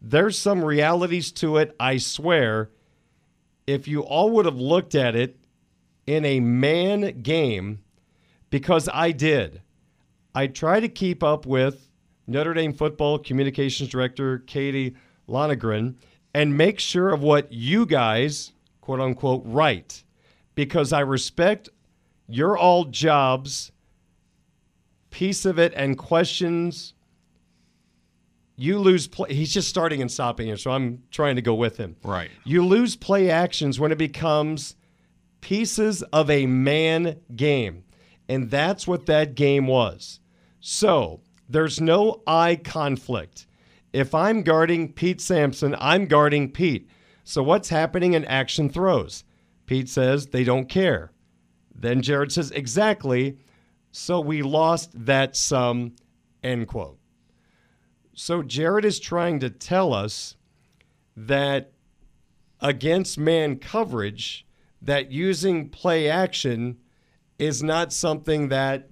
there's 0.00 0.38
some 0.38 0.64
realities 0.64 1.32
to 1.32 1.56
it, 1.56 1.74
I 1.78 1.98
swear. 1.98 2.70
If 3.66 3.88
you 3.88 4.02
all 4.02 4.30
would 4.30 4.46
have 4.46 4.56
looked 4.56 4.94
at 4.94 5.14
it 5.16 5.38
in 6.06 6.24
a 6.24 6.40
man 6.40 7.22
game, 7.22 7.80
because 8.50 8.88
I 8.92 9.12
did, 9.12 9.62
I 10.34 10.46
try 10.46 10.80
to 10.80 10.88
keep 10.88 11.22
up 11.22 11.46
with 11.46 11.87
Notre 12.28 12.54
Dame 12.54 12.72
football 12.72 13.18
communications 13.18 13.88
director 13.88 14.38
Katie 14.46 14.94
Lonegren 15.28 15.96
and 16.34 16.56
make 16.56 16.78
sure 16.78 17.08
of 17.08 17.22
what 17.22 17.52
you 17.52 17.86
guys, 17.86 18.52
quote 18.80 19.00
unquote, 19.00 19.42
write, 19.44 20.04
because 20.54 20.92
I 20.92 21.00
respect 21.00 21.68
your 22.28 22.56
all 22.56 22.84
jobs, 22.84 23.72
piece 25.10 25.44
of 25.46 25.58
it, 25.58 25.72
and 25.74 25.96
questions 25.96 26.94
you 28.56 28.78
lose 28.78 29.06
play. 29.06 29.32
He's 29.32 29.54
just 29.54 29.68
starting 29.68 30.02
and 30.02 30.10
stopping 30.10 30.48
here, 30.48 30.56
so 30.56 30.70
I'm 30.72 31.04
trying 31.10 31.36
to 31.36 31.42
go 31.42 31.54
with 31.54 31.76
him. 31.76 31.96
Right. 32.02 32.30
You 32.44 32.64
lose 32.66 32.96
play 32.96 33.30
actions 33.30 33.80
when 33.80 33.92
it 33.92 33.98
becomes 33.98 34.74
pieces 35.40 36.02
of 36.02 36.28
a 36.28 36.46
man 36.46 37.20
game. 37.34 37.84
And 38.28 38.50
that's 38.50 38.86
what 38.86 39.06
that 39.06 39.34
game 39.34 39.66
was. 39.66 40.20
So 40.60 41.20
there's 41.48 41.80
no 41.80 42.22
eye 42.26 42.56
conflict. 42.56 43.46
If 43.92 44.14
I'm 44.14 44.42
guarding 44.42 44.92
Pete 44.92 45.20
Sampson, 45.20 45.74
I'm 45.78 46.06
guarding 46.06 46.50
Pete. 46.50 46.88
So 47.24 47.42
what's 47.42 47.68
happening 47.68 48.14
in 48.14 48.24
action 48.26 48.68
throws? 48.68 49.24
Pete 49.66 49.88
says 49.88 50.28
they 50.28 50.44
don't 50.44 50.68
care. 50.68 51.12
Then 51.74 52.02
Gerad 52.02 52.32
says, 52.32 52.50
exactly. 52.50 53.38
So 53.92 54.20
we 54.20 54.42
lost 54.42 54.90
that 55.06 55.36
sum, 55.36 55.96
end 56.42 56.68
quote. 56.68 56.98
So 58.14 58.42
Gerad 58.42 58.84
is 58.84 58.98
trying 58.98 59.40
to 59.40 59.50
tell 59.50 59.92
us 59.92 60.36
that 61.16 61.72
against 62.60 63.18
man 63.18 63.56
coverage, 63.58 64.46
that 64.82 65.10
using 65.10 65.68
play 65.68 66.08
action 66.08 66.78
is 67.38 67.62
not 67.62 67.92
something 67.92 68.48
that 68.48 68.90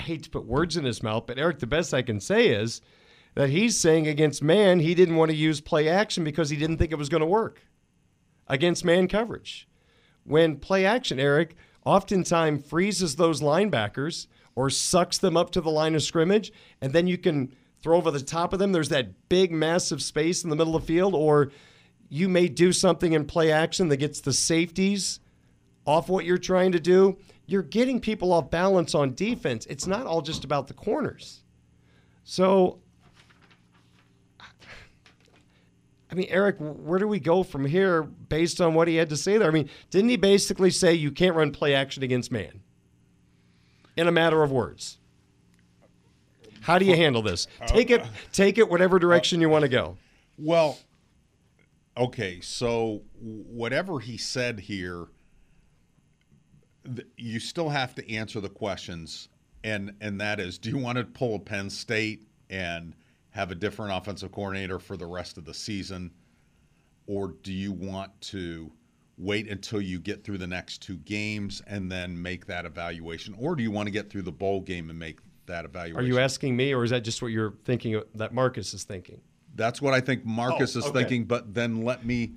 I 0.00 0.02
hate 0.02 0.22
to 0.22 0.30
put 0.30 0.46
words 0.46 0.78
in 0.78 0.86
his 0.86 1.02
mouth, 1.02 1.26
but 1.26 1.38
Eric, 1.38 1.58
the 1.58 1.66
best 1.66 1.92
I 1.92 2.00
can 2.00 2.20
say 2.20 2.48
is 2.48 2.80
that 3.34 3.50
he's 3.50 3.78
saying 3.78 4.08
against 4.08 4.42
man, 4.42 4.80
he 4.80 4.94
didn't 4.94 5.16
want 5.16 5.30
to 5.30 5.36
use 5.36 5.60
play 5.60 5.88
action 5.88 6.24
because 6.24 6.48
he 6.48 6.56
didn't 6.56 6.78
think 6.78 6.90
it 6.90 6.96
was 6.96 7.10
going 7.10 7.20
to 7.20 7.26
work 7.26 7.60
against 8.48 8.82
man 8.82 9.08
coverage. 9.08 9.68
When 10.24 10.56
play 10.56 10.86
action, 10.86 11.20
Eric, 11.20 11.54
oftentimes 11.84 12.66
freezes 12.66 13.16
those 13.16 13.42
linebackers 13.42 14.26
or 14.54 14.70
sucks 14.70 15.18
them 15.18 15.36
up 15.36 15.50
to 15.50 15.60
the 15.60 15.70
line 15.70 15.94
of 15.94 16.02
scrimmage, 16.02 16.50
and 16.80 16.94
then 16.94 17.06
you 17.06 17.18
can 17.18 17.54
throw 17.82 17.98
over 17.98 18.10
the 18.10 18.22
top 18.22 18.54
of 18.54 18.58
them. 18.58 18.72
There's 18.72 18.88
that 18.88 19.28
big, 19.28 19.52
massive 19.52 20.02
space 20.02 20.42
in 20.42 20.48
the 20.48 20.56
middle 20.56 20.76
of 20.76 20.82
the 20.82 20.86
field, 20.86 21.14
or 21.14 21.52
you 22.08 22.26
may 22.26 22.48
do 22.48 22.72
something 22.72 23.12
in 23.12 23.26
play 23.26 23.52
action 23.52 23.88
that 23.88 23.98
gets 23.98 24.22
the 24.22 24.32
safeties 24.32 25.20
off 25.86 26.08
what 26.08 26.24
you're 26.24 26.38
trying 26.38 26.72
to 26.72 26.80
do. 26.80 27.18
You're 27.50 27.62
getting 27.62 27.98
people 27.98 28.32
off 28.32 28.48
balance 28.48 28.94
on 28.94 29.12
defense. 29.14 29.66
It's 29.66 29.88
not 29.88 30.06
all 30.06 30.22
just 30.22 30.44
about 30.44 30.68
the 30.68 30.74
corners. 30.74 31.42
So, 32.22 32.78
I 36.08 36.14
mean, 36.14 36.28
Eric, 36.30 36.58
where 36.60 37.00
do 37.00 37.08
we 37.08 37.18
go 37.18 37.42
from 37.42 37.64
here 37.64 38.04
based 38.04 38.60
on 38.60 38.74
what 38.74 38.86
he 38.86 38.94
had 38.94 39.08
to 39.08 39.16
say 39.16 39.36
there? 39.36 39.48
I 39.48 39.50
mean, 39.50 39.68
didn't 39.90 40.10
he 40.10 40.16
basically 40.16 40.70
say 40.70 40.94
you 40.94 41.10
can't 41.10 41.34
run 41.34 41.50
play 41.50 41.74
action 41.74 42.04
against 42.04 42.30
man 42.30 42.60
in 43.96 44.06
a 44.06 44.12
matter 44.12 44.44
of 44.44 44.52
words? 44.52 44.98
How 46.60 46.78
do 46.78 46.84
you 46.84 46.94
handle 46.94 47.20
this? 47.20 47.48
Take 47.66 47.90
it, 47.90 48.06
take 48.32 48.58
it 48.58 48.68
whatever 48.68 49.00
direction 49.00 49.40
you 49.40 49.48
want 49.48 49.62
to 49.62 49.68
go. 49.68 49.96
Well, 50.38 50.78
okay, 51.96 52.40
so 52.42 53.02
whatever 53.18 53.98
he 53.98 54.18
said 54.18 54.60
here, 54.60 55.08
you 57.16 57.40
still 57.40 57.68
have 57.68 57.94
to 57.96 58.10
answer 58.12 58.40
the 58.40 58.48
questions, 58.48 59.28
and 59.64 59.94
and 60.00 60.20
that 60.20 60.40
is, 60.40 60.58
do 60.58 60.70
you 60.70 60.78
want 60.78 60.98
to 60.98 61.04
pull 61.04 61.34
a 61.34 61.38
Penn 61.38 61.70
State 61.70 62.26
and 62.48 62.94
have 63.30 63.50
a 63.50 63.54
different 63.54 63.96
offensive 63.96 64.32
coordinator 64.32 64.78
for 64.78 64.96
the 64.96 65.06
rest 65.06 65.38
of 65.38 65.44
the 65.44 65.54
season, 65.54 66.10
or 67.06 67.34
do 67.42 67.52
you 67.52 67.72
want 67.72 68.18
to 68.20 68.70
wait 69.18 69.48
until 69.48 69.80
you 69.80 70.00
get 70.00 70.24
through 70.24 70.38
the 70.38 70.46
next 70.46 70.78
two 70.78 70.96
games 70.98 71.62
and 71.66 71.92
then 71.92 72.20
make 72.20 72.46
that 72.46 72.64
evaluation, 72.64 73.34
or 73.38 73.54
do 73.54 73.62
you 73.62 73.70
want 73.70 73.86
to 73.86 73.90
get 73.90 74.10
through 74.10 74.22
the 74.22 74.32
bowl 74.32 74.60
game 74.60 74.88
and 74.90 74.98
make 74.98 75.18
that 75.46 75.64
evaluation? 75.64 76.00
Are 76.00 76.06
you 76.06 76.18
asking 76.18 76.56
me, 76.56 76.72
or 76.72 76.82
is 76.84 76.90
that 76.90 77.02
just 77.02 77.20
what 77.20 77.28
you're 77.28 77.54
thinking 77.64 78.02
that 78.14 78.32
Marcus 78.32 78.72
is 78.72 78.84
thinking? 78.84 79.20
That's 79.56 79.82
what 79.82 79.92
I 79.92 80.00
think 80.00 80.24
Marcus 80.24 80.74
Oh, 80.74 80.78
is 80.78 80.86
okay. 80.86 81.00
thinking. 81.00 81.24
But 81.24 81.52
then 81.52 81.84
let 81.84 82.06
me 82.06 82.32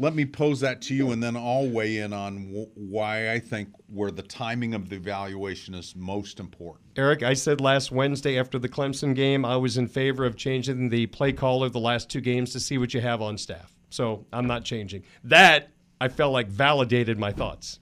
let 0.00 0.14
me 0.14 0.24
pose 0.24 0.60
that 0.60 0.80
to 0.82 0.94
you, 0.94 1.10
and 1.10 1.20
then 1.22 1.36
I'll 1.36 1.68
weigh 1.68 1.98
in 1.98 2.12
on 2.12 2.36
wh- 2.54 2.78
why 2.78 3.32
I 3.32 3.38
think 3.40 3.68
where 3.88 4.10
the 4.12 4.22
timing 4.22 4.72
of 4.72 4.88
the 4.88 4.96
evaluation 4.96 5.74
is 5.74 5.94
most 5.96 6.38
important. 6.40 6.86
Eric, 6.96 7.22
I 7.24 7.34
said 7.34 7.60
last 7.60 7.90
Wednesday 7.90 8.38
after 8.38 8.58
the 8.58 8.68
Clemson 8.68 9.14
game, 9.14 9.44
I 9.44 9.56
was 9.56 9.76
in 9.76 9.88
favor 9.88 10.24
of 10.24 10.36
changing 10.36 10.88
the 10.88 11.06
play 11.06 11.32
caller 11.32 11.68
the 11.68 11.80
last 11.80 12.08
two 12.08 12.20
games 12.20 12.52
to 12.52 12.60
see 12.60 12.78
what 12.78 12.94
you 12.94 13.00
have 13.00 13.20
on 13.20 13.36
staff. 13.36 13.74
So 13.90 14.24
I'm 14.32 14.46
not 14.46 14.64
changing. 14.64 15.02
That 15.24 15.70
I 16.00 16.08
felt 16.08 16.32
like 16.32 16.46
validated 16.48 17.18
my 17.18 17.32
thoughts. 17.32 17.80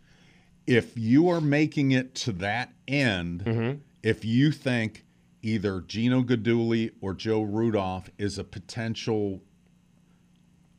If 0.67 0.97
you 0.97 1.29
are 1.29 1.41
making 1.41 1.93
it 1.93 2.15
to 2.17 2.33
that 2.33 2.73
end, 2.89 3.45
Mm-hmm. 3.45 3.79
if 4.03 4.25
you 4.25 4.51
think 4.53 5.05
either 5.43 5.81
Gino 5.83 6.23
Guidugli 6.23 6.91
or 7.01 7.15
Joe 7.15 7.43
Rudolph 7.43 8.11
is 8.19 8.39
a 8.39 8.43
potential 8.45 9.43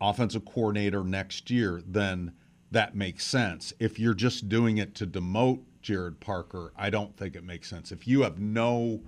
offensive 0.01 0.45
coordinator 0.45 1.03
next 1.03 1.49
year, 1.49 1.81
then 1.85 2.33
that 2.71 2.95
makes 2.95 3.25
sense. 3.25 3.73
If 3.79 3.97
you're 3.99 4.13
just 4.13 4.49
doing 4.49 4.77
it 4.77 4.93
to 4.95 5.07
demote 5.07 5.61
Gerad 5.81 6.19
Parker, 6.19 6.73
I 6.75 6.89
don't 6.89 7.15
think 7.15 7.35
it 7.35 7.43
makes 7.43 7.69
sense. 7.69 7.91
If 7.91 8.07
you 8.07 8.21
have 8.23 8.39
no 8.39 9.01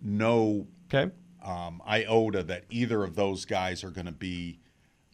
no 0.00 0.66
Okay. 0.92 1.10
um, 1.42 1.80
iota 1.86 2.42
that 2.44 2.64
either 2.70 3.02
of 3.04 3.14
those 3.14 3.44
guys 3.44 3.82
are 3.84 3.90
going 3.90 4.06
to 4.06 4.12
be 4.12 4.58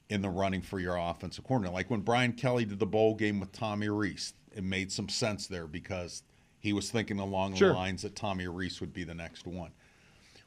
in 0.08 0.22
the 0.22 0.30
running 0.30 0.62
for 0.62 0.80
your 0.80 0.96
offensive 0.96 1.44
coordinator. 1.44 1.74
Like 1.74 1.90
when 1.90 2.00
Brian 2.00 2.32
Kelly 2.32 2.64
did 2.64 2.78
the 2.78 2.86
bowl 2.86 3.14
game 3.14 3.38
with 3.40 3.52
Tommy 3.52 3.88
Rees, 3.90 4.32
it 4.56 4.64
made 4.64 4.90
some 4.90 5.08
sense 5.08 5.46
there 5.46 5.66
because 5.66 6.22
he 6.58 6.72
was 6.72 6.90
thinking 6.90 7.18
along 7.18 7.54
Sure. 7.54 7.68
the 7.68 7.74
lines 7.74 8.02
that 8.02 8.16
Tommy 8.16 8.48
Rees 8.48 8.80
would 8.80 8.92
be 8.92 9.04
the 9.04 9.14
next 9.14 9.46
one. 9.46 9.70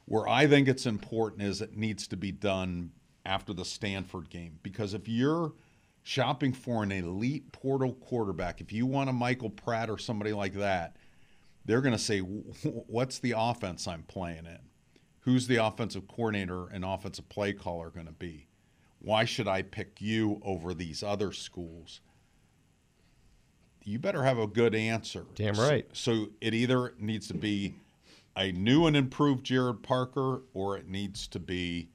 Where 0.06 0.26
I 0.28 0.46
think 0.48 0.66
it's 0.68 0.84
important 0.84 1.42
is 1.42 1.60
it 1.62 1.76
needs 1.76 2.08
to 2.08 2.16
be 2.16 2.32
done 2.32 2.90
after 3.24 3.52
the 3.52 3.64
Stanford 3.64 4.28
game 4.30 4.58
because 4.62 4.94
if 4.94 5.08
you're 5.08 5.52
shopping 6.02 6.52
for 6.52 6.82
an 6.82 6.90
elite 6.92 7.52
portal 7.52 7.94
quarterback, 7.94 8.60
if 8.60 8.72
you 8.72 8.86
want 8.86 9.08
a 9.08 9.12
Michael 9.12 9.50
Pratt 9.50 9.88
or 9.88 9.98
somebody 9.98 10.32
like 10.32 10.54
that, 10.54 10.96
they're 11.64 11.80
going 11.80 11.94
to 11.94 11.98
say, 11.98 12.18
"What's 12.20 13.18
the 13.20 13.34
offense 13.36 13.86
I'm 13.86 14.02
playing 14.02 14.46
in? 14.46 14.58
Who's 15.20 15.46
the 15.46 15.56
offensive 15.64 16.08
coordinator 16.08 16.66
and 16.68 16.84
offensive 16.84 17.28
play 17.28 17.52
caller 17.52 17.90
going 17.90 18.06
to 18.06 18.12
be? 18.12 18.48
Why 18.98 19.24
should 19.24 19.46
I 19.46 19.62
pick 19.62 20.00
you 20.00 20.40
over 20.44 20.74
these 20.74 21.02
other 21.04 21.32
schools?" 21.32 22.00
You 23.84 23.98
better 23.98 24.22
have 24.22 24.38
a 24.38 24.46
good 24.46 24.74
answer. 24.74 25.26
Damn 25.34 25.54
So- 25.56 25.68
right. 25.68 25.86
So, 25.92 26.28
it 26.40 26.54
either 26.54 26.94
needs 26.98 27.26
to 27.28 27.34
be 27.34 27.74
a 28.36 28.52
new 28.52 28.86
and 28.86 28.96
improved 28.96 29.44
Gerad 29.44 29.82
Parker, 29.82 30.42
or 30.54 30.76
it 30.76 30.88
needs 30.88 31.26
to 31.28 31.38
be 31.40 31.88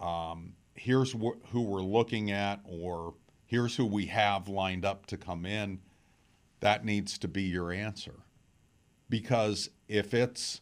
um, 0.00 0.54
here's 0.74 1.12
wh- 1.12 1.40
who 1.50 1.62
we're 1.62 1.82
looking 1.82 2.30
at, 2.30 2.60
or 2.64 3.14
here's 3.46 3.76
who 3.76 3.86
we 3.86 4.06
have 4.06 4.48
lined 4.48 4.84
up 4.84 5.06
to 5.06 5.16
come 5.16 5.46
in, 5.46 5.80
that 6.60 6.84
needs 6.84 7.18
to 7.18 7.28
be 7.28 7.42
your 7.42 7.72
answer. 7.72 8.14
Because 9.08 9.70
if 9.88 10.14
it's 10.14 10.60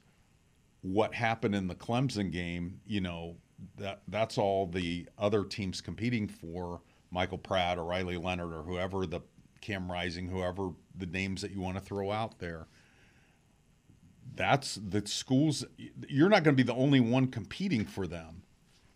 what 0.82 1.14
happened 1.14 1.54
in 1.54 1.66
the 1.66 1.74
Clemson 1.74 2.30
game, 2.30 2.80
you 2.86 3.00
know, 3.00 3.36
that 3.78 4.02
that's 4.08 4.36
all 4.36 4.66
the 4.66 5.06
other 5.16 5.44
teams 5.44 5.80
competing 5.80 6.28
for 6.28 6.82
Michael 7.10 7.38
Pratt 7.38 7.78
or 7.78 7.84
Riley 7.84 8.16
Leonard 8.16 8.52
or 8.52 8.62
whoever 8.62 9.06
the 9.06 9.20
Cam 9.60 9.90
Rising, 9.90 10.28
whoever 10.28 10.70
the 10.94 11.06
names 11.06 11.40
that 11.40 11.52
you 11.52 11.60
want 11.60 11.76
to 11.76 11.82
throw 11.82 12.10
out 12.10 12.38
there. 12.38 12.66
That's 14.34 14.74
the 14.74 15.06
schools. 15.06 15.64
You're 16.08 16.28
not 16.28 16.44
going 16.44 16.56
to 16.56 16.62
be 16.62 16.66
the 16.66 16.78
only 16.78 17.00
one 17.00 17.28
competing 17.28 17.86
for 17.86 18.06
them. 18.06 18.42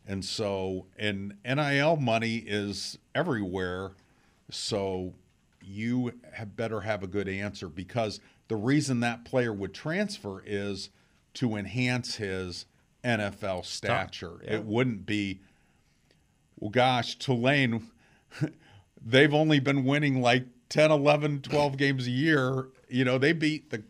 And 0.08 0.24
so, 0.24 0.86
and 0.98 1.34
NIL 1.44 1.96
money 1.96 2.36
is 2.36 2.98
everywhere. 3.14 3.92
So 4.50 5.12
you 5.62 6.14
have 6.32 6.56
better 6.56 6.80
have 6.80 7.02
a 7.02 7.06
good 7.06 7.28
answer 7.28 7.68
because 7.68 8.18
the 8.48 8.56
reason 8.56 9.00
that 9.00 9.26
player 9.26 9.52
would 9.52 9.74
transfer 9.74 10.42
is 10.46 10.88
to 11.34 11.56
enhance 11.56 12.16
his 12.16 12.64
NFL 13.04 13.66
stature. 13.66 14.40
Yeah. 14.42 14.54
It 14.54 14.64
wouldn't 14.64 15.04
be, 15.04 15.40
well, 16.58 16.70
gosh, 16.70 17.16
Tulane, 17.16 17.90
they've 19.04 19.34
only 19.34 19.60
been 19.60 19.84
winning 19.84 20.22
like 20.22 20.46
10, 20.70 20.90
11, 20.90 21.42
12 21.42 21.76
games 21.76 22.06
a 22.06 22.10
year. 22.10 22.68
You 22.88 23.04
know, 23.04 23.18
they 23.18 23.34
beat 23.34 23.68
the 23.68 23.82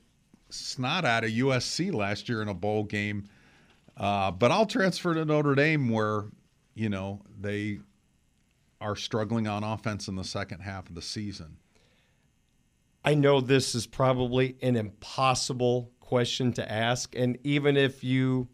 snot 0.50 1.04
out 1.04 1.22
of 1.22 1.30
USC 1.30 1.94
last 1.94 2.28
year 2.28 2.42
in 2.42 2.48
a 2.48 2.54
bowl 2.54 2.82
game. 2.82 3.28
Uh, 3.98 4.30
but 4.30 4.52
I'll 4.52 4.66
transfer 4.66 5.12
to 5.12 5.24
Notre 5.24 5.54
Dame 5.56 5.88
where, 5.88 6.26
you 6.74 6.88
know, 6.88 7.20
they 7.38 7.80
are 8.80 8.94
struggling 8.94 9.48
on 9.48 9.64
offense 9.64 10.06
in 10.06 10.14
the 10.14 10.24
second 10.24 10.60
half 10.60 10.88
of 10.88 10.94
the 10.94 11.02
season. 11.02 11.56
I 13.04 13.14
know 13.14 13.40
this 13.40 13.74
is 13.74 13.86
probably 13.86 14.56
an 14.62 14.76
impossible 14.76 15.90
question 16.00 16.52
to 16.54 16.70
ask. 16.70 17.14
And 17.16 17.38
even 17.44 17.76
if 17.76 18.04
you. 18.04 18.48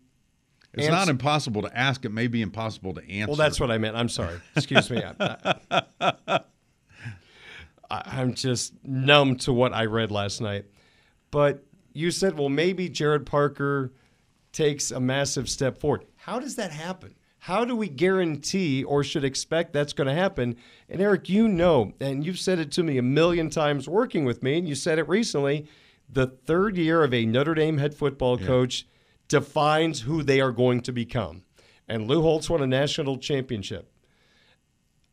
It's 0.72 0.86
answer, 0.88 0.92
not 0.92 1.08
impossible 1.08 1.62
to 1.62 1.76
ask. 1.76 2.04
It 2.04 2.10
may 2.10 2.26
be 2.26 2.42
impossible 2.42 2.94
to 2.94 3.08
answer. 3.08 3.28
Well, 3.28 3.36
that's 3.36 3.60
what 3.60 3.70
I 3.70 3.78
meant. 3.78 3.96
I'm 3.96 4.08
sorry. 4.08 4.40
Excuse 4.56 4.90
me. 4.90 5.02
I, 5.20 6.40
am 7.90 8.34
just 8.34 8.74
numb 8.82 9.36
to 9.38 9.52
what 9.52 9.72
I 9.72 9.84
read 9.84 10.10
last 10.10 10.40
night. 10.40 10.64
But 11.30 11.64
you 11.92 12.10
said, 12.10 12.36
well, 12.36 12.48
maybe 12.48 12.88
Gerad 12.88 13.24
Parker 13.24 13.92
takes 14.54 14.90
a 14.90 15.00
massive 15.00 15.50
step 15.50 15.78
forward. 15.78 16.06
How 16.16 16.38
does 16.38 16.56
that 16.56 16.70
happen? 16.70 17.14
How 17.40 17.66
do 17.66 17.76
we 17.76 17.88
guarantee 17.88 18.82
or 18.82 19.04
should 19.04 19.24
expect 19.24 19.74
that's 19.74 19.92
going 19.92 20.06
to 20.06 20.14
happen? 20.14 20.56
And 20.88 21.02
Eric, 21.02 21.28
you 21.28 21.46
know, 21.46 21.92
and 22.00 22.24
you've 22.24 22.38
said 22.38 22.58
it 22.58 22.72
to 22.72 22.82
me 22.82 22.96
a 22.96 23.02
million 23.02 23.50
times 23.50 23.86
working 23.86 24.24
with 24.24 24.42
me, 24.42 24.56
and 24.56 24.66
you 24.66 24.74
said 24.74 24.98
it 24.98 25.06
recently 25.06 25.66
the 26.08 26.26
third 26.26 26.78
year 26.78 27.02
of 27.02 27.12
a 27.12 27.26
Notre 27.26 27.54
Dame 27.54 27.78
head 27.78 27.94
football 27.94 28.40
yeah. 28.40 28.46
coach 28.46 28.86
defines 29.28 30.02
who 30.02 30.22
they 30.22 30.40
are 30.40 30.52
going 30.52 30.80
to 30.82 30.92
become. 30.92 31.42
And 31.88 32.08
Lou 32.08 32.22
Holtz 32.22 32.48
won 32.48 32.62
a 32.62 32.66
national 32.66 33.18
championship. 33.18 33.90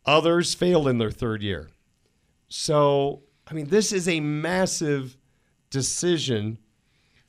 Others 0.05 0.53
failed 0.53 0.87
in 0.87 0.97
their 0.97 1.11
third 1.11 1.43
year. 1.43 1.69
So, 2.47 3.23
I 3.47 3.53
mean, 3.53 3.67
this 3.67 3.91
is 3.91 4.07
a 4.07 4.19
massive 4.19 5.17
decision 5.69 6.59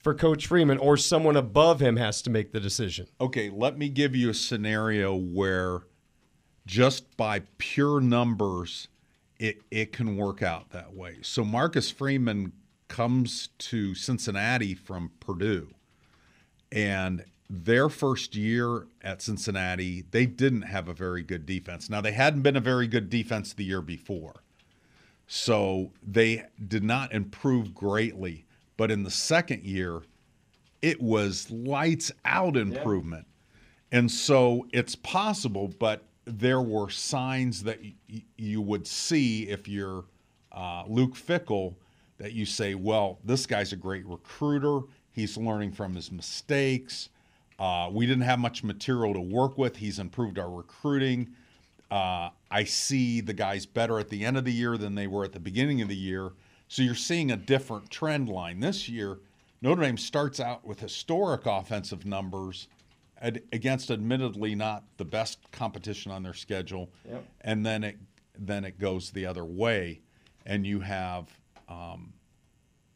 for 0.02 0.14
Coach 0.14 0.48
Freeman, 0.48 0.78
or 0.78 0.96
someone 0.96 1.36
above 1.36 1.80
him 1.80 1.96
has 1.96 2.20
to 2.22 2.30
make 2.30 2.52
the 2.52 2.60
decision. 2.60 3.06
Okay, 3.20 3.50
let 3.50 3.78
me 3.78 3.88
give 3.88 4.16
you 4.16 4.30
a 4.30 4.34
scenario 4.34 5.14
where 5.14 5.82
just 6.66 7.16
by 7.16 7.42
pure 7.58 8.00
numbers, 8.00 8.88
it, 9.38 9.62
it 9.70 9.92
can 9.92 10.16
work 10.16 10.42
out 10.42 10.70
that 10.70 10.94
way. 10.94 11.18
So 11.22 11.44
Marcus 11.44 11.90
Freeman 11.90 12.52
comes 12.88 13.48
to 13.58 13.94
Cincinnati 13.94 14.74
from 14.74 15.12
Purdue. 15.20 15.70
And 16.70 17.24
their 17.48 17.88
first 17.88 18.34
year 18.34 18.86
at 19.02 19.22
Cincinnati, 19.22 20.04
they 20.10 20.26
didn't 20.26 20.62
have 20.62 20.88
a 20.88 20.94
very 20.94 21.22
good 21.22 21.46
defense. 21.46 21.90
Now, 21.90 22.00
they 22.00 22.12
hadn't 22.12 22.42
been 22.42 22.56
a 22.56 22.60
very 22.60 22.86
good 22.86 23.10
defense 23.10 23.52
the 23.52 23.64
year 23.64 23.82
before. 23.82 24.42
So 25.26 25.92
they 26.02 26.44
did 26.66 26.82
not 26.82 27.12
improve 27.12 27.74
greatly. 27.74 28.46
But 28.76 28.90
in 28.90 29.02
the 29.02 29.10
second 29.10 29.62
year, 29.64 30.02
it 30.80 31.00
was 31.00 31.50
lights 31.50 32.10
out 32.24 32.56
improvement. 32.56 33.26
Yeah. 33.92 33.98
And 33.98 34.10
so 34.10 34.66
it's 34.72 34.96
possible, 34.96 35.72
but 35.78 36.02
there 36.24 36.62
were 36.62 36.88
signs 36.90 37.62
that 37.64 37.80
y- 37.82 38.22
you 38.36 38.60
would 38.60 38.86
see 38.86 39.48
if 39.48 39.68
you're 39.68 40.04
uh, 40.50 40.84
Luke 40.86 41.14
Fickell 41.14 41.74
that 42.18 42.32
you 42.32 42.46
say, 42.46 42.74
well, 42.74 43.18
this 43.24 43.46
guy's 43.46 43.72
a 43.72 43.76
great 43.76 44.06
recruiter. 44.06 44.86
He's 45.12 45.36
learning 45.36 45.72
from 45.72 45.94
his 45.94 46.10
mistakes. 46.10 47.10
Uh, 47.58 47.90
we 47.92 48.06
didn't 48.06 48.22
have 48.22 48.38
much 48.38 48.64
material 48.64 49.12
to 49.14 49.20
work 49.20 49.58
with. 49.58 49.76
He's 49.76 49.98
improved 49.98 50.38
our 50.38 50.50
recruiting. 50.50 51.30
Uh, 51.90 52.30
I 52.50 52.64
see 52.64 53.20
the 53.20 53.34
guys 53.34 53.66
better 53.66 53.98
at 53.98 54.08
the 54.08 54.24
end 54.24 54.36
of 54.38 54.44
the 54.44 54.52
year 54.52 54.78
than 54.78 54.94
they 54.94 55.06
were 55.06 55.24
at 55.24 55.32
the 55.32 55.40
beginning 55.40 55.82
of 55.82 55.88
the 55.88 55.96
year. 55.96 56.32
So 56.72 56.80
you're 56.80 56.94
seeing 56.94 57.30
a 57.30 57.36
different 57.36 57.90
trend 57.90 58.30
line. 58.30 58.60
This 58.60 58.88
year, 58.88 59.18
Notre 59.60 59.82
Dame 59.82 59.98
starts 59.98 60.40
out 60.40 60.66
with 60.66 60.80
historic 60.80 61.44
offensive 61.44 62.06
numbers 62.06 62.66
against 63.20 63.90
admittedly 63.90 64.54
not 64.54 64.82
the 64.96 65.04
best 65.04 65.38
competition 65.50 66.10
on 66.10 66.22
their 66.22 66.32
schedule. 66.32 66.88
Yep. 67.06 67.26
And 67.42 67.66
then 67.66 67.84
it 67.84 67.98
then 68.38 68.64
it 68.64 68.78
goes 68.78 69.10
the 69.10 69.26
other 69.26 69.44
way 69.44 70.00
and 70.46 70.66
you 70.66 70.80
have 70.80 71.28
um, 71.68 72.14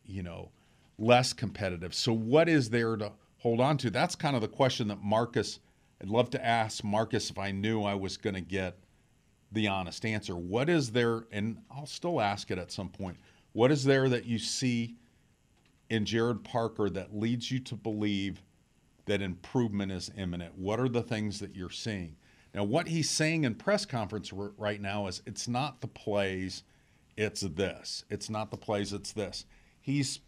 you 0.06 0.22
know, 0.22 0.52
less 0.98 1.34
competitive. 1.34 1.94
So 1.94 2.14
what 2.14 2.48
is 2.48 2.70
there 2.70 2.96
to 2.96 3.12
hold 3.36 3.60
on 3.60 3.76
to? 3.76 3.90
That's 3.90 4.14
kind 4.16 4.34
of 4.34 4.40
the 4.40 4.48
question 4.48 4.88
that 4.88 5.02
Marcus. 5.02 5.60
I'd 6.00 6.08
love 6.08 6.30
to 6.30 6.42
ask 6.42 6.82
Marcus 6.82 7.28
if 7.28 7.38
I 7.38 7.50
knew 7.50 7.82
I 7.82 7.94
was 7.94 8.16
going 8.16 8.36
to 8.36 8.40
get 8.40 8.78
the 9.52 9.68
honest 9.68 10.06
answer. 10.06 10.34
What 10.34 10.70
is 10.70 10.92
there, 10.92 11.24
and 11.30 11.58
I'll 11.70 11.84
still 11.84 12.22
ask 12.22 12.50
it 12.50 12.56
at 12.56 12.72
some 12.72 12.88
point. 12.88 13.18
What 13.56 13.72
is 13.72 13.84
there 13.84 14.06
that 14.10 14.26
you 14.26 14.38
see 14.38 14.96
in 15.88 16.04
Gerad 16.04 16.44
Parker 16.44 16.90
that 16.90 17.16
leads 17.16 17.50
you 17.50 17.58
to 17.60 17.74
believe 17.74 18.42
that 19.06 19.22
improvement 19.22 19.90
is 19.92 20.10
imminent? 20.14 20.58
What 20.58 20.78
are 20.78 20.90
the 20.90 21.02
things 21.02 21.40
that 21.40 21.56
you're 21.56 21.70
seeing? 21.70 22.16
Now, 22.54 22.64
what 22.64 22.86
he's 22.86 23.08
saying 23.08 23.44
in 23.44 23.54
press 23.54 23.86
conference 23.86 24.30
right 24.30 24.78
now 24.78 25.06
is 25.06 25.22
it's 25.24 25.48
not 25.48 25.80
the 25.80 25.86
plays 25.86 26.64
it's 27.16 27.40
this. 27.40 28.04
It's 28.10 28.28
not 28.28 28.50
the 28.50 28.58
plays, 28.58 28.92
it's 28.92 29.12
this. 29.12 29.46
He's, 29.80 30.20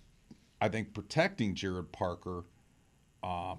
I 0.58 0.70
think, 0.70 0.94
protecting 0.94 1.54
Gerad 1.54 1.92
Parker. 1.92 2.44
Um, 3.22 3.58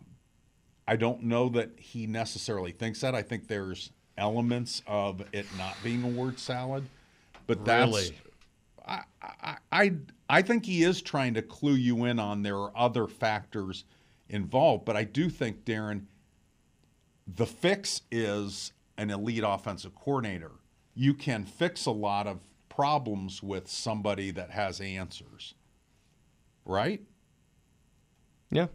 I 0.87 0.95
don't 0.95 1.21
know 1.21 1.47
that 1.49 1.73
he 1.77 2.07
necessarily 2.07 2.71
thinks 2.71 3.01
that. 3.01 3.13
I 3.13 3.21
think 3.21 3.47
there's 3.47 3.91
elements 4.17 4.81
of 4.87 5.21
it 5.31 5.45
not 5.59 5.75
being 5.83 6.03
a 6.03 6.07
word 6.07 6.39
salad, 6.39 6.85
but 7.45 7.63
that's. 7.65 7.91
Really? 7.91 8.15
I, 8.89 9.03
I, 9.21 9.57
I, 9.71 9.91
I 10.27 10.41
think 10.41 10.65
he 10.65 10.83
is 10.83 11.01
trying 11.01 11.35
to 11.35 11.41
clue 11.41 11.75
you 11.75 12.05
in 12.05 12.19
on 12.19 12.41
there 12.41 12.57
are 12.57 12.71
other 12.75 13.07
factors 13.07 13.85
involved, 14.27 14.85
but 14.85 14.97
I 14.97 15.03
do 15.03 15.29
think, 15.29 15.63
Darin, 15.63 16.07
the 17.27 17.45
fix 17.45 18.01
is 18.11 18.73
an 18.97 19.11
elite 19.11 19.43
offensive 19.45 19.93
coordinator. 19.95 20.51
You 20.95 21.13
can 21.13 21.45
fix 21.45 21.85
a 21.85 21.91
lot 21.91 22.25
of 22.27 22.39
problems 22.67 23.43
with 23.43 23.67
somebody 23.67 24.31
that 24.31 24.51
has 24.51 24.81
answers. 24.81 25.53
Right? 26.65 27.01
Yeah. 28.51 28.67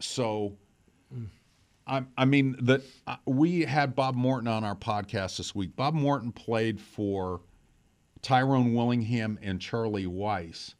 So, 0.00 0.56
I, 1.86 2.04
I 2.18 2.24
mean, 2.24 2.56
that 2.62 2.82
uh, 3.06 3.16
we 3.26 3.62
had 3.62 3.94
Bob 3.94 4.14
Morton 4.14 4.48
on 4.48 4.64
our 4.64 4.74
podcast 4.74 5.38
this 5.38 5.54
week. 5.54 5.76
Bob 5.76 5.94
Morton 5.94 6.32
played 6.32 6.80
for 6.80 7.40
Tyrone 8.26 8.74
Willingham 8.74 9.38
and 9.40 9.60
Charlie 9.60 10.06
Weis. 10.06 10.74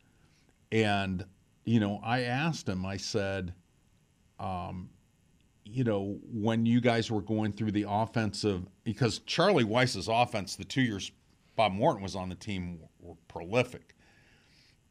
And, 0.72 1.24
you 1.64 1.78
know, 1.78 2.00
I 2.02 2.22
asked 2.22 2.68
him, 2.68 2.84
I 2.84 2.96
said, 2.96 3.54
um, 4.40 4.90
you 5.64 5.84
know, 5.84 6.18
when 6.32 6.66
you 6.66 6.80
guys 6.80 7.08
were 7.08 7.22
going 7.22 7.52
through 7.52 7.70
the 7.70 7.86
offensive, 7.88 8.66
because 8.82 9.20
Charlie 9.20 9.62
Weis's 9.62 10.08
offense, 10.08 10.56
the 10.56 10.64
two 10.64 10.82
years 10.82 11.12
Bob 11.54 11.70
Morton 11.70 12.02
was 12.02 12.16
on 12.16 12.28
the 12.28 12.34
team, 12.34 12.80
were 12.98 13.14
prolific. 13.28 13.94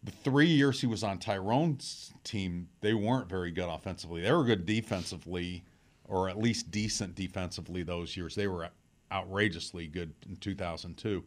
The 0.06 0.12
three 0.12 0.48
years 0.48 0.80
he 0.80 0.88
was 0.88 1.04
on 1.04 1.20
Tyrone's 1.20 2.14
team, 2.24 2.70
they 2.80 2.94
weren't 2.94 3.28
very 3.28 3.52
good 3.52 3.68
offensively. 3.68 4.22
They 4.22 4.32
were 4.32 4.46
good 4.46 4.66
defensively, 4.66 5.66
or 6.06 6.30
at 6.30 6.38
least 6.38 6.72
decent 6.72 7.16
defensively 7.16 7.84
those 7.84 8.16
years. 8.16 8.34
They 8.34 8.48
were 8.48 8.70
outrageously 9.12 9.88
good 9.88 10.14
in 10.26 10.38
2002. 10.38 11.22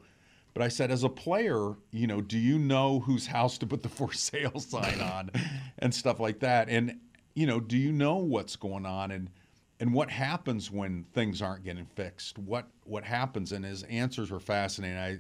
But 0.59 0.65
I 0.65 0.69
said, 0.71 0.91
as 0.91 1.05
a 1.05 1.09
player, 1.09 1.77
you 1.93 2.09
know, 2.09 2.21
do 2.21 2.37
you 2.37 2.59
know 2.59 2.99
whose 2.99 3.29
house 3.29 3.59
to 3.59 3.67
put 3.67 3.85
the 3.85 3.89
for 3.89 4.13
sale 4.13 4.59
sign 4.59 5.01
on 5.01 5.31
and 5.79 5.95
stuff 5.95 6.19
like 6.19 6.41
that? 6.41 6.69
And, 6.69 6.99
you 7.35 7.47
know, 7.47 7.61
do 7.61 7.79
you 7.79 7.93
know 7.93 8.17
what's 8.17 8.57
going 8.57 8.85
on? 8.85 9.13
And 9.13 9.31
and 9.79 9.95
what 9.95 10.11
happens 10.11 10.69
when 10.69 11.05
things 11.13 11.41
aren't 11.43 11.63
getting 11.63 11.87
fixed? 11.87 12.41
What 12.41 12.67
what 12.83 13.05
happens? 13.05 13.53
And 13.53 13.65
his 13.65 13.85
answers 13.85 14.33
were 14.33 14.41
fascinating. 14.41 14.99
I 14.99 15.19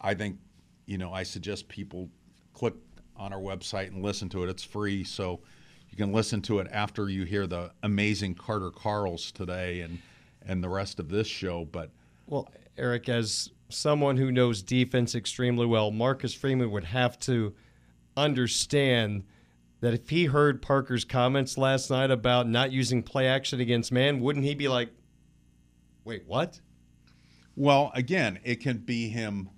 I 0.00 0.12
think 0.14 0.40
you 0.86 0.98
know 0.98 1.12
I 1.12 1.22
suggest 1.22 1.68
people 1.68 2.08
click 2.52 2.74
on 3.14 3.32
our 3.32 3.38
website 3.38 3.92
and 3.92 4.02
listen 4.02 4.28
to 4.30 4.42
it. 4.42 4.50
It's 4.50 4.64
free, 4.64 5.04
so 5.04 5.38
you 5.88 5.96
can 5.96 6.12
listen 6.12 6.42
to 6.42 6.58
it 6.58 6.66
after 6.72 7.08
you 7.08 7.22
hear 7.22 7.46
the 7.46 7.70
amazing 7.84 8.34
Carter 8.34 8.72
Karels 8.72 9.30
today 9.30 9.82
and 9.82 10.00
and 10.44 10.64
the 10.64 10.68
rest 10.68 10.98
of 10.98 11.10
this 11.10 11.28
show. 11.28 11.64
But 11.64 11.92
well, 12.26 12.48
Eric, 12.76 13.08
as 13.08 13.50
someone 13.74 14.16
who 14.16 14.32
knows 14.32 14.62
defense 14.62 15.14
extremely 15.14 15.66
well, 15.66 15.90
Marcus 15.90 16.34
Freeman 16.34 16.70
would 16.70 16.84
have 16.84 17.18
to 17.20 17.54
understand 18.16 19.24
that 19.80 19.94
if 19.94 20.10
he 20.10 20.26
heard 20.26 20.62
Parker's 20.62 21.04
comments 21.04 21.56
last 21.56 21.90
night 21.90 22.10
about 22.10 22.48
not 22.48 22.70
using 22.70 23.02
play 23.02 23.26
action 23.26 23.60
against 23.60 23.90
man, 23.90 24.20
wouldn't 24.20 24.44
he 24.44 24.54
be 24.54 24.68
like, 24.68 24.90
wait, 26.04 26.24
what? 26.26 26.60
Well, 27.56 27.90
again, 27.94 28.38
it 28.44 28.56
can 28.56 28.78
be 28.78 29.08
him. 29.08 29.50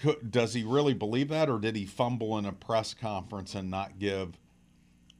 Could, 0.00 0.30
does 0.30 0.54
he 0.54 0.64
really 0.64 0.94
believe 0.94 1.28
that, 1.28 1.48
or 1.48 1.58
did 1.58 1.76
he 1.76 1.84
fumble 1.84 2.38
in 2.38 2.46
a 2.46 2.52
press 2.52 2.94
conference 2.94 3.54
and 3.54 3.70
not 3.70 3.98
give 3.98 4.38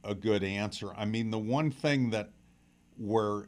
a 0.03 0.15
good 0.15 0.43
answer? 0.43 0.93
I 0.95 1.05
mean, 1.05 1.31
the 1.31 1.39
one 1.39 1.71
thing 1.71 2.09
that 2.09 2.31
where 2.97 3.47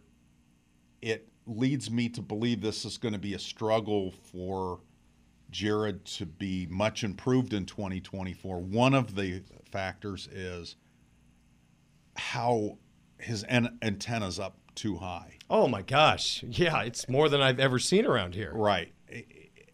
it 1.01 1.30
leads 1.45 1.89
me 1.89 2.09
to 2.09 2.21
believe 2.21 2.61
this 2.61 2.85
is 2.85 2.97
going 2.97 3.13
to 3.13 3.19
be 3.19 3.33
a 3.33 3.39
struggle 3.39 4.11
for 4.31 4.79
Gerad 5.51 6.03
to 6.17 6.25
be 6.25 6.67
much 6.69 7.03
improved 7.03 7.53
in 7.53 7.65
2024. 7.65 8.59
One 8.59 8.93
of 8.93 9.15
the 9.15 9.41
factors 9.71 10.27
is 10.31 10.75
how 12.15 12.77
his 13.19 13.43
an- 13.43 13.77
antenna's 13.81 14.39
up 14.39 14.57
too 14.75 14.97
high. 14.97 15.37
Oh 15.49 15.67
my 15.67 15.81
gosh. 15.81 16.43
Yeah, 16.43 16.81
it's 16.83 17.09
more 17.09 17.29
than 17.29 17.41
I've 17.41 17.59
ever 17.59 17.79
seen 17.79 18.05
around 18.05 18.35
here. 18.35 18.51
Right. 18.53 18.93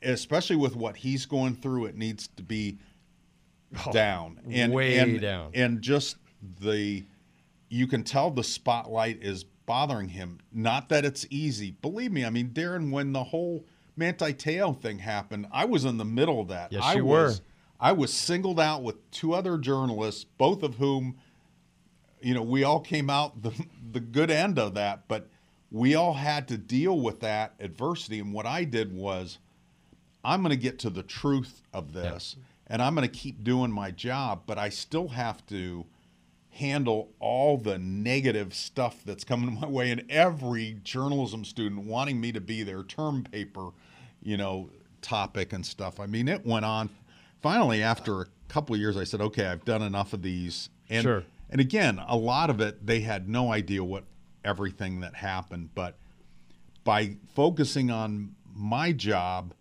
Especially 0.02 0.56
with 0.56 0.76
what 0.76 0.98
he's 0.98 1.26
going 1.26 1.56
through, 1.56 1.86
it 1.86 1.96
needs 1.96 2.28
to 2.38 2.44
be 2.44 2.80
oh, 3.86 3.92
down. 3.92 4.40
And, 4.50 4.74
way 4.74 4.98
and, 4.98 5.22
down. 5.22 5.52
And 5.54 5.82
just 5.82 6.18
the, 6.60 7.06
you 7.70 7.88
can 7.88 8.04
tell 8.04 8.32
the 8.32 8.44
spotlight 8.44 9.22
is 9.22 9.46
bothering 9.68 10.10
him. 10.10 10.40
Not 10.52 10.90
that 10.90 11.06
it's 11.06 11.28
easy. 11.30 11.72
Believe 11.84 12.12
me, 12.12 12.26
I 12.26 12.32
mean, 12.32 12.50
Darin, 12.54 12.90
when 12.90 13.14
the 13.14 13.26
whole 13.26 13.64
Manti 13.96 14.34
Te'o 14.34 14.74
thing 14.74 14.98
happened, 14.98 15.46
I 15.52 15.66
was 15.66 15.86
in 15.86 15.98
the 15.98 16.06
middle 16.06 16.42
of 16.42 16.48
that. 16.48 16.72
Yes, 16.72 16.84
I 16.84 16.96
you 16.96 17.06
was, 17.06 17.40
were. 17.40 17.46
I 17.80 17.92
was 17.92 18.12
singled 18.12 18.60
out 18.60 18.82
with 18.82 19.12
two 19.12 19.36
other 19.36 19.60
journalists, 19.60 20.24
both 20.24 20.64
of 20.64 20.76
whom, 20.76 21.18
you 22.20 22.34
know, 22.34 22.42
we 22.42 22.64
all 22.64 22.80
came 22.80 23.12
out 23.12 23.44
the, 23.44 23.52
the 23.92 24.00
good 24.00 24.32
end 24.32 24.58
of 24.58 24.74
that, 24.74 25.08
but 25.08 25.28
we 25.70 25.94
all 25.94 26.14
had 26.14 26.48
to 26.48 26.58
deal 26.58 27.00
with 27.00 27.20
that 27.20 27.54
adversity. 27.60 28.20
And 28.20 28.34
what 28.34 28.48
I 28.48 28.64
did 28.64 28.96
was, 28.96 29.38
I'm 30.24 30.42
going 30.42 30.50
to 30.50 30.62
get 30.62 30.80
to 30.80 30.90
the 30.90 31.04
truth 31.04 31.62
of 31.74 31.94
this 31.94 32.36
yeah. 32.38 32.44
and 32.68 32.82
I'm 32.82 32.96
going 32.96 33.08
to 33.08 33.14
keep 33.14 33.44
doing 33.44 33.72
my 33.72 33.92
job, 33.92 34.44
but 34.46 34.58
I 34.58 34.70
still 34.70 35.10
have 35.10 35.46
to 35.48 35.86
handle 36.58 37.10
all 37.20 37.58
the 37.58 37.78
negative 37.78 38.54
stuff 38.54 39.04
that's 39.06 39.24
coming 39.24 39.60
my 39.60 39.68
way 39.68 39.92
and 39.92 40.04
every 40.10 40.78
journalism 40.84 41.46
student 41.46 41.86
wanting 41.86 42.20
me 42.20 42.32
to 42.32 42.42
be 42.42 42.64
their 42.64 42.84
term 42.84 43.24
paper, 43.24 43.70
you 44.22 44.38
know, 44.38 44.70
topic 45.02 45.54
and 45.54 45.66
stuff. 45.66 46.00
I 46.00 46.08
mean, 46.08 46.28
it 46.28 46.46
went 46.46 46.66
on 46.66 46.90
finally, 47.42 47.84
after 47.84 48.22
a 48.22 48.26
couple 48.48 48.76
of 48.76 48.82
years, 48.82 48.98
I 48.98 49.04
said, 49.04 49.22
okay, 49.22 49.46
I've 49.46 49.66
done 49.66 49.82
enough 49.82 50.14
of 50.14 50.22
these. 50.22 50.70
And, 50.90 51.04
sure. 51.04 51.24
And 51.50 51.62
again, 51.62 52.02
a 52.08 52.16
lot 52.16 52.50
of 52.50 52.60
it, 52.60 52.86
they 52.86 53.02
had 53.02 53.30
no 53.30 53.52
idea 53.52 53.84
what 53.84 54.04
everything 54.44 55.02
that 55.02 55.16
happened. 55.16 55.70
But 55.76 55.98
by 56.84 57.18
focusing 57.36 57.92
on 57.92 58.36
my 58.54 58.92
job, 58.92 59.54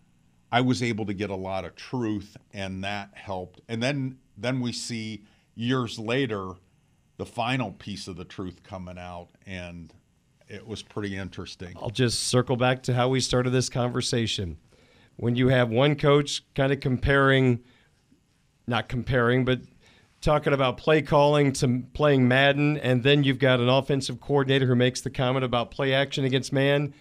I 0.50 0.60
was 0.60 0.82
able 0.82 1.06
to 1.06 1.14
get 1.14 1.30
a 1.30 1.36
lot 1.36 1.64
of 1.64 1.74
truth, 1.74 2.36
and 2.52 2.82
that 2.84 3.10
helped. 3.14 3.60
And 3.68 3.82
then, 3.82 4.18
then 4.36 4.60
we 4.60 4.72
see 4.72 5.22
years 5.54 5.98
later 5.98 6.52
the 7.16 7.26
final 7.26 7.72
piece 7.72 8.08
of 8.08 8.16
the 8.16 8.24
truth 8.24 8.62
coming 8.62 8.98
out, 8.98 9.28
and 9.46 9.92
it 10.48 10.66
was 10.66 10.82
pretty 10.82 11.16
interesting. 11.16 11.74
I'll 11.80 11.90
just 11.90 12.24
circle 12.24 12.56
back 12.56 12.82
to 12.84 12.94
how 12.94 13.08
we 13.08 13.20
started 13.20 13.50
this 13.50 13.68
conversation 13.68 14.58
when 15.16 15.34
you 15.34 15.48
have 15.48 15.70
one 15.70 15.96
coach 15.96 16.44
kind 16.54 16.72
of 16.72 16.80
comparing, 16.80 17.60
not 18.66 18.88
comparing, 18.88 19.44
but 19.44 19.60
talking 20.20 20.52
about 20.52 20.76
play 20.76 21.02
calling 21.02 21.52
to 21.54 21.84
playing 21.94 22.28
Madden, 22.28 22.76
and 22.78 23.02
then 23.02 23.24
you've 23.24 23.38
got 23.38 23.60
an 23.60 23.68
offensive 23.68 24.20
coordinator 24.20 24.66
who 24.66 24.74
makes 24.74 25.00
the 25.00 25.10
comment 25.10 25.44
about 25.44 25.70
play 25.70 25.94
action 25.94 26.24
against 26.24 26.52
man, 26.52 26.92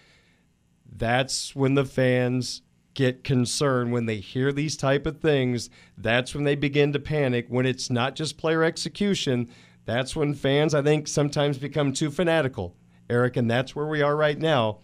that's 0.90 1.54
when 1.54 1.74
the 1.74 1.84
fans 1.84 2.62
get 2.94 3.22
concerned 3.22 3.92
when 3.92 4.06
they 4.06 4.16
hear 4.16 4.50
these 4.50 4.74
type 4.74 5.04
of 5.04 5.20
things 5.20 5.68
that's 5.98 6.34
when 6.34 6.44
they 6.44 6.54
begin 6.54 6.94
to 6.94 6.98
panic 6.98 7.44
when 7.50 7.66
it's 7.66 7.90
not 7.90 8.16
just 8.16 8.38
player 8.38 8.64
execution 8.64 9.46
that's 9.86 10.14
when 10.14 10.34
fans 10.34 10.74
i 10.74 10.82
think 10.82 11.08
sometimes 11.08 11.56
become 11.56 11.92
too 11.92 12.10
fanatical 12.10 12.76
eric 13.08 13.36
and 13.36 13.50
that's 13.50 13.74
where 13.74 13.86
we 13.86 14.02
are 14.02 14.14
right 14.14 14.38
now 14.38 14.78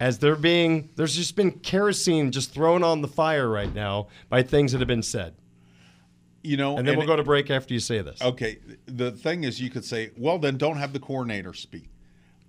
as 0.00 0.18
they're 0.18 0.36
being 0.36 0.88
there's 0.96 1.16
just 1.16 1.36
been 1.36 1.50
kerosene 1.50 2.30
just 2.30 2.52
thrown 2.52 2.82
on 2.82 3.02
the 3.02 3.08
fire 3.08 3.48
right 3.48 3.74
now 3.74 4.08
by 4.28 4.42
things 4.42 4.72
that 4.72 4.78
have 4.78 4.88
been 4.88 5.02
said. 5.02 5.34
You 6.42 6.56
know, 6.56 6.78
and 6.78 6.86
then 6.86 6.94
and 6.94 6.98
we'll 6.98 7.06
go 7.06 7.16
to 7.16 7.24
break 7.24 7.50
after 7.50 7.74
you 7.74 7.80
say 7.80 8.00
this. 8.00 8.22
Okay. 8.22 8.58
The 8.86 9.10
thing 9.10 9.42
is, 9.42 9.60
you 9.60 9.70
could 9.70 9.84
say, 9.84 10.12
well, 10.16 10.38
then 10.38 10.56
don't 10.56 10.76
have 10.76 10.92
the 10.92 11.00
coordinator 11.00 11.52
speak. 11.52 11.90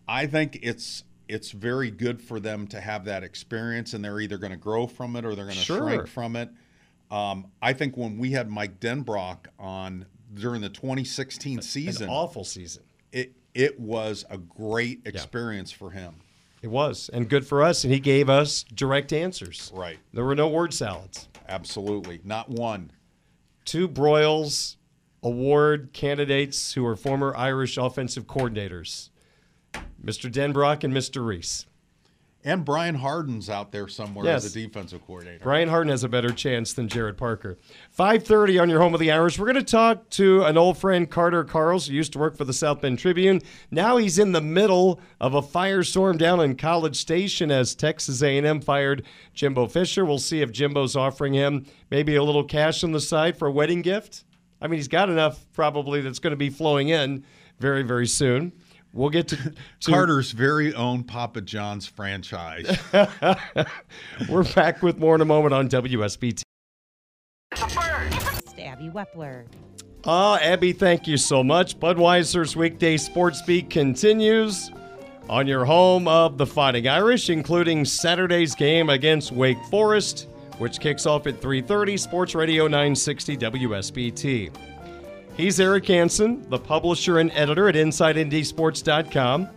I 0.08 0.28
think 0.28 0.60
it's 0.62 1.04
it's 1.28 1.52
very 1.52 1.90
good 1.90 2.22
for 2.22 2.40
them 2.40 2.68
to 2.68 2.80
have 2.80 3.06
that 3.06 3.24
experience, 3.24 3.94
and 3.94 4.06
they're 4.06 4.20
either 4.20 4.38
going 4.38 4.52
to 4.52 4.58
grow 4.58 4.86
from 4.86 5.16
it 5.16 5.26
or 5.26 5.36
they're 5.36 5.46
going 5.46 5.58
to 5.58 5.64
sure. 5.64 5.90
shrink 5.90 6.08
from 6.08 6.36
it. 6.36 6.50
Um, 7.10 7.48
I 7.62 7.74
think 7.74 7.98
when 7.98 8.20
we 8.20 8.32
had 8.32 8.50
Mike 8.50 8.80
Denbrock 8.80 9.48
on 9.58 10.06
during 10.34 10.62
the 10.62 10.70
2016 10.70 11.62
season, 11.62 12.04
an 12.04 12.10
awful 12.10 12.44
season, 12.44 12.84
it 13.12 13.34
it 13.54 13.80
was 13.80 14.26
a 14.30 14.38
great 14.38 15.02
experience 15.06 15.72
yeah. 15.72 15.78
for 15.78 15.92
him. 15.92 16.16
It 16.62 16.68
was, 16.68 17.10
and 17.14 17.30
good 17.30 17.48
for 17.48 17.64
us. 17.64 17.84
And 17.84 17.94
he 17.94 18.00
gave 18.00 18.30
us 18.30 18.64
direct 18.64 19.14
answers. 19.14 19.72
Right. 19.74 19.98
There 20.14 20.26
were 20.26 20.36
no 20.36 20.50
word 20.50 20.74
salads. 20.74 21.30
Absolutely. 21.48 22.20
Not 22.24 22.50
one. 22.50 22.92
Two 23.66 23.88
Broyles 23.88 24.76
Award 25.22 25.90
candidates 25.92 26.74
who 26.74 26.86
are 26.86 26.96
former 26.96 27.36
Irish 27.36 27.78
offensive 27.78 28.26
coordinators 28.26 29.10
Mr. 30.04 30.32
Denbrock 30.32 30.84
and 30.84 30.94
Mr. 30.94 31.26
Rees. 31.26 31.66
And 32.46 32.64
Brian 32.64 32.96
Harden's 32.96 33.50
out 33.50 33.74
there 33.74 33.90
somewhere 33.90 34.26
yes. 34.26 34.46
as 34.46 34.56
a 34.56 34.60
defensive 34.60 35.06
coordinator. 35.06 35.44
Brian 35.44 35.68
Harden 35.68 35.92
has 35.92 36.06
a 36.06 36.10
better 36.10 36.32
chance 36.32 36.72
than 36.72 36.88
Gerad 36.88 37.18
Parker. 37.18 37.58
5:30 37.98 38.62
on 38.62 38.70
your 38.70 38.80
home 38.80 38.94
of 38.94 39.02
the 39.02 39.12
Irish. 39.12 39.38
We're 39.38 39.52
going 39.52 39.64
to 39.64 39.72
talk 39.72 40.10
to 40.12 40.44
an 40.44 40.58
old 40.58 40.78
friend, 40.78 41.10
Carter 41.10 41.44
Karels, 41.44 41.90
who 41.90 41.94
used 41.94 42.14
to 42.14 42.20
work 42.20 42.38
for 42.38 42.46
the 42.46 42.54
South 42.54 42.80
Bend 42.80 42.98
Tribune. 42.98 43.42
Now 43.72 43.98
he's 43.98 44.18
in 44.18 44.32
the 44.32 44.42
middle 44.42 45.02
of 45.20 45.34
a 45.34 45.42
firestorm 45.42 46.18
down 46.18 46.40
in 46.40 46.56
College 46.56 46.96
Station 46.96 47.52
as 47.52 47.76
Texas 47.76 48.24
A&M 48.24 48.62
fired 48.62 49.04
Jimbo 49.34 49.68
Fisher. 49.68 50.06
We'll 50.06 50.18
see 50.18 50.42
if 50.42 50.54
Jimbo's 50.54 50.96
offering 50.96 51.34
him 51.34 51.66
maybe 51.92 52.16
a 52.16 52.24
little 52.24 52.46
cash 52.46 52.86
on 52.86 52.94
the 52.94 53.02
side 53.02 53.38
for 53.38 53.50
a 53.50 53.52
wedding 53.52 53.82
gift. 53.82 54.24
I 54.62 54.68
mean, 54.68 54.78
he's 54.78 54.88
got 54.88 55.10
enough 55.10 55.46
probably 55.52 56.00
that's 56.00 56.20
going 56.20 56.32
to 56.32 56.38
be 56.38 56.50
flowing 56.50 56.88
in 56.88 57.26
very, 57.60 57.84
very 57.84 58.08
soon. 58.08 58.54
We'll 58.94 59.10
get 59.10 59.28
to, 59.30 59.36
to, 59.36 59.54
Carter's 59.92 60.32
very 60.32 60.74
own 60.74 61.04
Papa 61.04 61.42
John's 61.42 61.86
franchise. 61.86 62.66
We're 64.30 64.44
back 64.56 64.82
with 64.82 64.98
more 64.98 65.16
in 65.16 65.22
a 65.22 65.26
moment 65.26 65.54
on 65.54 65.70
WSBT. 65.70 66.42
Abby 67.54 68.90
Wepler. 68.90 69.46
Ah, 70.06 70.36
uh, 70.36 70.40
Abby, 70.40 70.72
thank 70.72 71.08
you 71.08 71.18
so 71.18 71.44
much. 71.44 71.78
Budweiser's 71.80 72.56
weekday 72.56 72.98
sports 72.98 73.42
beat 73.42 73.70
continues 73.70 74.72
on 75.30 75.46
your 75.46 75.66
home 75.66 76.08
of 76.08 76.38
the 76.38 76.46
Fighting 76.46 76.88
Irish, 76.88 77.30
including 77.30 77.86
Saturday's 77.86 78.56
game 78.56 78.90
against 78.90 79.32
Wake 79.32 79.62
Forest, 79.70 80.28
which 80.58 80.80
kicks 80.80 81.06
off 81.06 81.28
at 81.28 81.42
3:30. 81.42 81.98
Sports 81.98 82.36
Radio 82.36 82.64
960 82.66 83.38
WSBT. 83.38 84.69
He's 85.40 85.58
Eric 85.62 85.88
Hansen, 85.88 86.46
the 86.50 86.60
publisher 86.60 87.20
and 87.20 87.32
editor 87.32 87.70
at 87.70 87.76
InsideNDSports.com. 87.76 89.48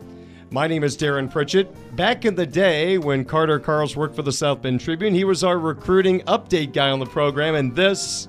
My 0.52 0.68
name 0.68 0.84
is 0.84 0.96
Darin 0.96 1.28
Pritchett. 1.28 1.96
Back 1.96 2.24
in 2.24 2.36
the 2.36 2.46
day 2.46 2.98
when 2.98 3.24
Carter 3.24 3.58
Karels 3.58 3.96
worked 3.96 4.14
for 4.14 4.22
the 4.22 4.30
South 4.30 4.62
Bend 4.62 4.80
Tribune, 4.80 5.12
he 5.12 5.24
was 5.24 5.42
our 5.42 5.58
recruiting 5.58 6.20
update 6.20 6.72
guy 6.72 6.90
on 6.90 7.00
the 7.00 7.06
program, 7.06 7.56
and 7.56 7.74
this 7.74 8.28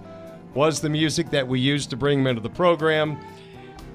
was 0.56 0.82
the 0.82 0.89
music 0.89 1.30
that 1.30 1.48
we 1.48 1.60
used 1.60 1.92
to 1.92 1.96
bring 1.96 2.22
him 2.22 2.26
into 2.26 2.42
the 2.42 2.50
program. 2.50 3.20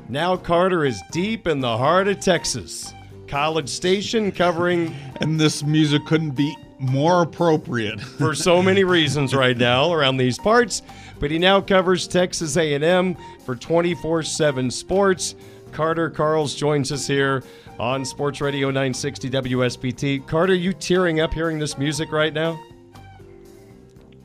Now 0.09 0.37
Carter 0.37 0.85
is 0.85 1.03
deep 1.11 1.49
in 1.49 1.59
the 1.59 1.77
heart 1.77 2.07
of 2.07 2.21
Texas. 2.21 2.95
College 3.27 3.69
Station 3.69 4.31
covering. 4.31 4.95
And 5.21 5.39
this 5.39 5.65
music 5.65 6.07
couldn't 6.07 6.37
be 6.37 6.57
more 6.79 7.23
appropriate 7.23 8.01
for 8.01 8.37
so 8.37 8.63
many 8.63 8.85
reasons 8.85 9.35
right 9.35 9.57
now 9.57 9.93
around 9.93 10.17
these 10.17 10.39
parts 10.39 10.83
but 11.19 11.31
he 11.31 11.39
now 11.39 11.61
covers 11.61 12.07
texas 12.07 12.57
a&m 12.57 13.17
for 13.45 13.55
24-7 13.55 14.73
sports 14.73 15.35
carter 15.73 16.11
karels 16.11 16.57
joins 16.57 16.91
us 16.93 17.07
here 17.07 17.43
on 17.79 18.05
Sports 18.05 18.41
Radio 18.41 18.69
960 18.69 19.31
WSBT. 19.31 20.27
Carter, 20.27 20.55
you 20.55 20.73
tearing 20.73 21.21
up 21.21 21.33
hearing 21.33 21.59
this 21.59 21.79
music 21.79 22.11
right 22.11 22.33
now? 22.33 22.59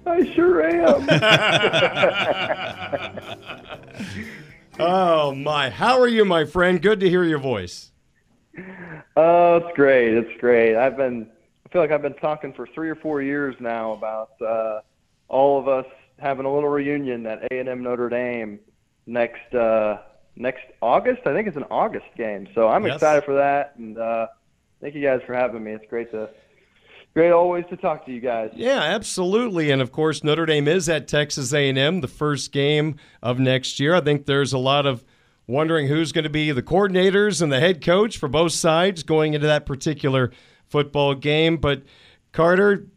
I 0.05 0.33
sure 0.33 0.61
am. 0.63 1.07
oh 4.79 5.33
my! 5.33 5.69
How 5.69 5.99
are 5.99 6.07
you, 6.07 6.25
my 6.25 6.43
friend? 6.43 6.81
Good 6.81 6.99
to 6.99 7.09
hear 7.09 7.23
your 7.23 7.39
voice. 7.39 7.91
Oh, 9.15 9.57
it's 9.57 9.75
great. 9.75 10.13
It's 10.13 10.41
great. 10.41 10.75
I've 10.75 10.97
been. 10.97 11.29
I 11.65 11.69
feel 11.69 11.81
like 11.81 11.91
I've 11.91 12.01
been 12.01 12.15
talking 12.15 12.51
for 12.53 12.67
three 12.67 12.89
or 12.89 12.95
four 12.95 13.21
years 13.21 13.55
now 13.59 13.93
about 13.93 14.31
uh, 14.41 14.81
all 15.29 15.57
of 15.57 15.69
us 15.69 15.85
having 16.19 16.45
a 16.45 16.53
little 16.53 16.69
reunion 16.69 17.25
at 17.25 17.43
A 17.51 17.59
and 17.59 17.69
M 17.69 17.83
Notre 17.83 18.09
Dame 18.09 18.59
next 19.05 19.53
uh, 19.53 19.97
next 20.35 20.63
August. 20.81 21.21
I 21.25 21.33
think 21.33 21.47
it's 21.47 21.57
an 21.57 21.65
August 21.69 22.07
game, 22.17 22.47
so 22.55 22.67
I'm 22.67 22.85
yes. 22.85 22.95
excited 22.95 23.23
for 23.23 23.35
that. 23.35 23.75
And 23.77 23.97
uh, 23.97 24.27
thank 24.81 24.95
you 24.95 25.01
guys 25.01 25.21
for 25.25 25.33
having 25.33 25.63
me. 25.63 25.71
It's 25.71 25.85
great 25.89 26.11
to 26.11 26.29
great 27.13 27.31
always 27.31 27.65
to 27.69 27.77
talk 27.77 28.05
to 28.05 28.11
you 28.11 28.19
guys. 28.19 28.51
Yeah, 28.55 28.81
absolutely. 28.81 29.71
And 29.71 29.81
of 29.81 29.91
course, 29.91 30.23
Notre 30.23 30.45
Dame 30.45 30.67
is 30.67 30.89
at 30.89 31.07
Texas 31.07 31.53
A&M, 31.53 32.01
the 32.01 32.07
first 32.07 32.51
game 32.51 32.95
of 33.21 33.39
next 33.39 33.79
year. 33.79 33.95
I 33.95 34.01
think 34.01 34.25
there's 34.25 34.53
a 34.53 34.57
lot 34.57 34.85
of 34.85 35.03
wondering 35.45 35.87
who's 35.87 36.11
going 36.11 36.23
to 36.23 36.29
be 36.29 36.51
the 36.51 36.63
coordinators 36.63 37.41
and 37.41 37.51
the 37.51 37.59
head 37.59 37.83
coach 37.83 38.17
for 38.17 38.29
both 38.29 38.53
sides 38.53 39.03
going 39.03 39.33
into 39.33 39.47
that 39.47 39.65
particular 39.65 40.31
football 40.67 41.13
game. 41.13 41.57
But 41.57 41.83
Carter, 42.31 42.87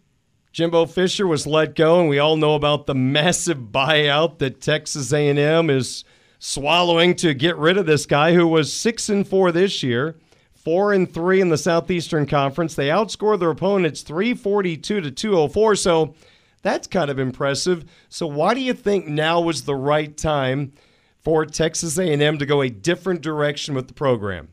Jimbo 0.57 0.87
Fisher 0.87 1.27
was 1.27 1.47
let 1.47 1.75
go, 1.75 2.01
and 2.01 2.09
we 2.09 2.19
all 2.19 2.38
know 2.38 2.55
about 2.55 2.87
the 2.87 2.95
massive 2.95 3.59
buyout 3.59 4.38
that 4.38 4.59
Texas 4.59 5.12
A&M 5.12 5.69
is 5.69 6.03
swallowing 6.38 7.14
to 7.16 7.35
get 7.35 7.59
rid 7.59 7.77
of 7.77 7.85
this 7.85 8.07
guy 8.07 8.33
who 8.33 8.49
was 8.49 8.73
six 8.73 9.11
and 9.11 9.29
four 9.29 9.53
this 9.53 9.83
year 9.83 10.16
four 10.55 10.95
and 10.95 11.12
three 11.12 11.42
in 11.42 11.51
the 11.51 11.59
Southeastern 11.59 12.25
Conference. 12.25 12.75
They 12.75 12.88
outscored 12.88 13.40
their 13.40 13.51
opponents 13.51 14.01
342 14.01 15.03
to 15.03 15.11
204. 15.11 15.77
So 15.77 16.14
that's 16.62 16.87
kind 16.87 17.11
of 17.11 17.19
impressive. 17.19 17.85
So 18.09 18.27
why 18.27 18.55
do 18.55 18.62
you 18.62 18.73
think 18.73 19.07
now 19.07 19.42
was 19.42 19.64
the 19.64 19.77
right 19.77 20.16
time 20.16 20.73
for 21.21 21.45
Texas 21.45 21.99
A&M 21.99 22.38
to 22.38 22.47
go 22.47 22.62
a 22.62 22.71
different 22.71 23.21
direction 23.21 23.75
with 23.75 23.88
the 23.88 23.95
program? 23.95 24.49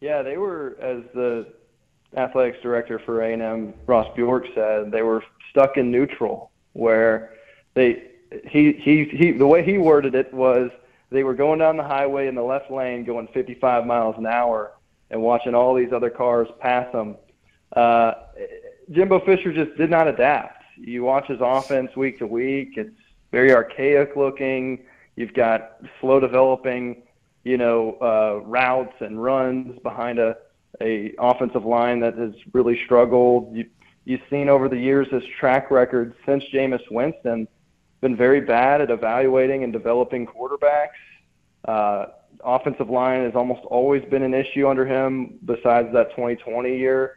Yeah, 0.00 0.22
they 0.22 0.36
were 0.36 0.76
as 0.80 1.02
the 1.12 1.53
athletics 2.16 2.58
director 2.62 2.98
for 2.98 3.22
A&M, 3.22 3.74
Ross 3.86 4.08
Bjork 4.14 4.46
said, 4.54 4.90
they 4.90 5.02
were 5.02 5.22
stuck 5.50 5.76
in 5.76 5.90
neutral 5.90 6.50
where 6.72 7.34
they 7.74 8.10
he 8.46 8.72
he 8.72 9.04
he 9.04 9.32
the 9.32 9.46
way 9.46 9.64
he 9.64 9.78
worded 9.78 10.14
it 10.14 10.32
was 10.34 10.70
they 11.10 11.22
were 11.22 11.34
going 11.34 11.60
down 11.60 11.76
the 11.76 11.84
highway 11.84 12.26
in 12.26 12.34
the 12.34 12.42
left 12.42 12.70
lane 12.70 13.04
going 13.04 13.28
55 13.28 13.86
miles 13.86 14.16
an 14.18 14.26
hour 14.26 14.72
and 15.10 15.22
watching 15.22 15.54
all 15.54 15.74
these 15.74 15.92
other 15.92 16.10
cars 16.10 16.48
pass 16.60 16.90
them. 16.92 17.16
Uh, 17.74 18.14
Jimbo 18.90 19.20
Fisher 19.20 19.52
just 19.52 19.76
did 19.76 19.90
not 19.90 20.08
adapt. 20.08 20.62
You 20.76 21.04
watch 21.04 21.28
his 21.28 21.38
offense 21.40 21.94
week 21.94 22.18
to 22.18 22.26
week; 22.26 22.70
it's 22.76 22.90
very 23.30 23.52
archaic 23.52 24.16
looking. 24.16 24.84
You've 25.16 25.34
got 25.34 25.76
slow 26.00 26.18
developing, 26.18 27.02
you 27.44 27.56
know, 27.56 27.96
uh, 28.00 28.44
routes 28.44 28.94
and 29.00 29.22
runs 29.22 29.78
behind 29.80 30.18
a 30.18 30.36
a 30.80 31.12
offensive 31.18 31.64
line 31.64 32.00
that 32.00 32.16
has 32.16 32.32
really 32.52 32.80
struggled. 32.84 33.54
You, 33.54 33.66
you've 34.04 34.22
seen 34.30 34.48
over 34.48 34.68
the 34.68 34.78
years 34.78 35.08
his 35.10 35.22
track 35.38 35.70
record 35.70 36.14
since 36.26 36.44
Jameis 36.52 36.82
Winston 36.90 37.48
been 38.00 38.16
very 38.16 38.40
bad 38.40 38.80
at 38.80 38.90
evaluating 38.90 39.64
and 39.64 39.72
developing 39.72 40.26
quarterbacks. 40.26 40.88
Uh, 41.66 42.06
offensive 42.44 42.90
line 42.90 43.24
has 43.24 43.34
almost 43.34 43.64
always 43.64 44.04
been 44.10 44.22
an 44.22 44.34
issue 44.34 44.68
under 44.68 44.84
him, 44.84 45.38
besides 45.44 45.88
that 45.94 46.10
2020 46.10 46.76
year. 46.76 47.16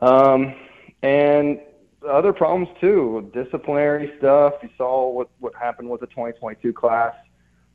Um, 0.00 0.54
and 1.02 1.60
other 2.08 2.32
problems 2.32 2.68
too, 2.80 3.30
disciplinary 3.34 4.12
stuff. 4.18 4.54
You 4.62 4.70
saw 4.76 5.10
what, 5.10 5.28
what 5.40 5.54
happened 5.54 5.90
with 5.90 6.00
the 6.00 6.06
2022 6.06 6.72
class 6.72 7.14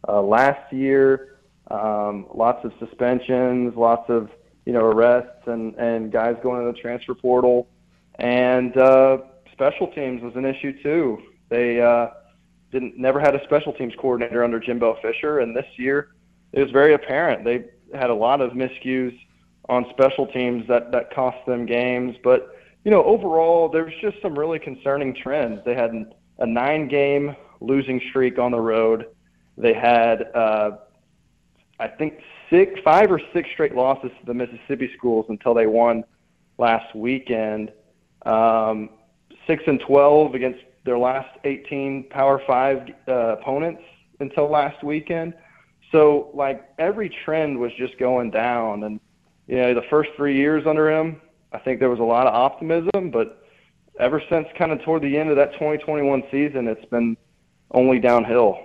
uh, 0.08 0.21
last 0.21 0.71
year. 0.74 1.39
Um, 1.69 2.26
lots 2.34 2.65
of 2.65 2.74
suspensions, 2.80 3.76
lots 3.76 4.10
of 4.10 4.30
you 4.65 4.74
know 4.74 4.86
arrests, 4.86 5.47
and 5.47 5.76
and 5.76 6.12
guys 6.12 6.36
going 6.43 6.65
to 6.65 6.71
the 6.71 6.78
transfer 6.78 7.13
portal. 7.15 7.67
And 8.15 8.76
uh, 8.78 9.19
special 9.52 9.88
teams 9.88 10.21
was 10.21 10.36
an 10.36 10.45
issue 10.45 10.82
too. 10.84 11.21
They 11.50 11.82
uh, 11.82 12.10
didn't 12.71 12.97
never 12.97 13.19
had 13.19 13.36
a 13.36 13.43
special 13.43 13.74
teams 13.74 13.93
coordinator 13.97 14.43
under 14.43 14.60
Jimbo 14.60 14.97
Fisher, 15.02 15.39
and 15.39 15.56
this 15.56 15.65
year 15.78 16.10
it 16.54 16.62
was 16.62 16.71
very 16.71 16.93
apparent 16.93 17.43
they 17.45 17.65
had 17.93 18.10
a 18.10 18.15
lot 18.15 18.41
of 18.41 18.52
miscues 18.52 19.17
on 19.69 19.86
special 19.91 20.28
teams 20.28 20.67
that 20.67 20.91
that 20.91 21.13
cost 21.13 21.38
them 21.45 21.65
games. 21.65 22.15
But 22.24 22.56
you 22.84 22.91
know, 22.91 23.04
overall, 23.04 23.69
there's 23.69 23.93
just 24.02 24.21
some 24.21 24.38
really 24.38 24.60
concerning 24.60 25.15
trends. 25.15 25.62
They 25.65 25.76
had 25.76 25.91
a 26.39 26.45
nine-game 26.45 27.36
losing 27.60 28.02
streak 28.10 28.39
on 28.39 28.52
the 28.52 28.60
road. 28.60 29.06
They 29.58 29.74
had, 29.74 30.24
uh, 30.34 30.71
I 31.80 31.88
think, 31.88 32.21
six, 32.51 32.79
five 32.83 33.11
or 33.11 33.19
six 33.33 33.49
straight 33.53 33.73
losses 33.73 34.11
to 34.19 34.25
the 34.25 34.33
Mississippi 34.33 34.91
schools 34.95 35.25
until 35.29 35.55
they 35.55 35.65
won 35.65 36.03
last 36.59 36.93
weekend. 36.95 37.71
Um, 38.25 38.89
six 39.47 39.63
and 39.65 39.79
twelve 39.79 40.35
against 40.35 40.59
their 40.83 40.97
last 40.97 41.29
18 41.43 42.09
Power 42.09 42.41
Five 42.45 42.89
uh, 43.07 43.37
opponents 43.39 43.81
until 44.19 44.49
last 44.49 44.83
weekend. 44.83 45.33
So 45.91 46.29
like 46.33 46.69
every 46.77 47.09
trend 47.25 47.57
was 47.57 47.71
just 47.77 47.97
going 47.97 48.31
down, 48.31 48.83
and 48.83 48.99
you 49.47 49.57
know 49.57 49.73
the 49.73 49.83
first 49.89 50.11
three 50.15 50.37
years 50.37 50.67
under 50.67 50.91
him, 50.91 51.21
I 51.51 51.57
think 51.57 51.79
there 51.79 51.89
was 51.89 51.99
a 51.99 52.03
lot 52.03 52.27
of 52.27 52.33
optimism, 52.33 53.09
but 53.11 53.45
ever 53.99 54.21
since 54.29 54.47
kind 54.57 54.71
of 54.71 54.81
toward 54.83 55.01
the 55.01 55.17
end 55.17 55.29
of 55.29 55.35
that 55.35 55.53
2021 55.53 56.23
season, 56.31 56.67
it's 56.67 56.85
been 56.85 57.17
only 57.71 57.99
downhill. 57.99 58.59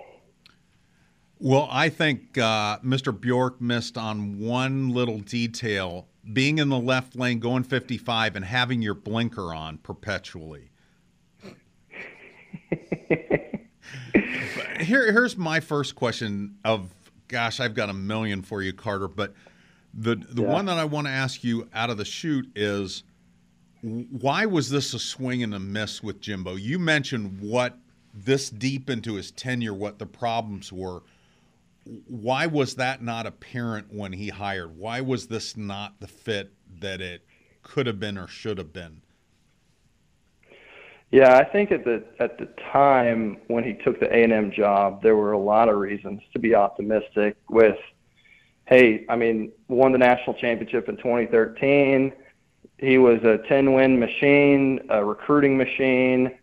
Well, 1.38 1.68
I 1.70 1.90
think 1.90 2.38
uh, 2.38 2.79
Mr. 2.79 3.18
Bjork 3.18 3.61
missed 3.61 3.99
on 3.99 4.38
one 4.38 4.90
little 4.90 5.18
detail 5.18 6.07
being 6.33 6.59
in 6.59 6.68
the 6.70 6.79
left 6.79 7.14
lane, 7.14 7.38
going 7.38 7.62
55, 7.62 8.37
and 8.37 8.44
having 8.44 8.83
your 8.83 8.94
blinker 8.94 9.55
on 9.55 9.79
perpetually. 9.79 10.70
Here, 14.81 15.11
here's 15.12 15.37
my 15.37 15.61
first 15.61 15.94
question 15.94 16.57
of 16.64 16.90
gosh, 17.29 17.61
I've 17.61 17.75
got 17.75 17.88
a 17.88 17.94
million 17.94 18.42
for 18.42 18.62
you, 18.62 18.72
Carter. 18.72 19.09
But 19.09 19.35
the 19.94 20.16
the 20.16 20.42
yeah. 20.42 20.53
one 20.53 20.66
that 20.66 20.79
I 20.79 20.85
want 20.85 21.07
to 21.07 21.12
ask 21.12 21.42
you 21.42 21.68
out 21.75 21.90
of 21.90 21.96
the 21.96 22.05
chute 22.05 22.51
is 22.55 23.03
why 23.83 24.46
was 24.46 24.70
this 24.70 24.94
a 24.94 24.99
swing 24.99 25.42
and 25.42 25.55
a 25.55 25.59
miss 25.59 26.03
with 26.03 26.20
Jimbo? 26.20 26.57
You 26.57 26.79
mentioned 26.79 27.40
what 27.40 27.79
this 28.14 28.51
deep 28.51 28.90
into 28.90 29.14
his 29.14 29.31
tenure, 29.31 29.75
what 29.75 29.99
the 29.99 30.07
problems 30.07 30.72
were. 30.72 31.03
Why 32.07 32.46
was 32.46 32.75
that 32.77 33.03
not 33.03 33.27
apparent 33.27 33.92
when 33.92 34.12
he 34.12 34.29
hired? 34.29 34.77
Why 34.77 35.01
was 35.01 35.29
this 35.29 35.57
not 35.57 36.01
the 36.01 36.09
fit 36.09 36.53
that 36.81 37.01
it 37.01 37.25
could 37.62 37.87
have 37.87 38.01
been 38.01 38.18
or 38.18 38.27
should 38.27 38.59
have 38.59 38.72
been? 38.72 39.03
Yeah, 41.12 41.37
I 41.37 41.44
think 41.44 41.70
at 41.70 41.85
the 41.85 42.05
at 42.18 42.38
the 42.38 42.49
time 42.72 43.38
when 43.46 43.62
he 43.62 43.75
took 43.75 44.01
the 44.01 44.12
A 44.12 44.25
and 44.25 44.33
M 44.33 44.51
job, 44.51 45.03
there 45.03 45.16
were 45.16 45.33
a 45.33 45.38
lot 45.38 45.68
of 45.68 45.77
reasons 45.77 46.20
to 46.33 46.40
be 46.40 46.55
optimistic. 46.55 47.37
With, 47.49 47.79
hey, 48.64 49.07
I 49.09 49.14
mean, 49.14 49.53
won 49.68 49.92
the 49.92 49.99
national 49.99 50.35
championship 50.35 50.88
in 50.88 50.96
2013. 50.96 52.12
He 52.79 52.99
was 52.99 53.20
a 53.22 53.38
10-win 53.51 53.99
machine, 53.99 54.81
a 54.90 55.03
recruiting 55.03 55.57
machine, 55.57 56.37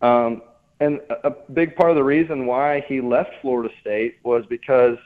um, 0.00 0.40
and 0.84 1.00
a 1.24 1.30
big 1.52 1.76
part 1.76 1.90
of 1.90 1.96
the 1.96 2.04
reason 2.04 2.46
why 2.46 2.84
he 2.88 3.00
left 3.00 3.30
Florida 3.40 3.72
State 3.80 4.18
was 4.22 4.44
because 4.48 4.96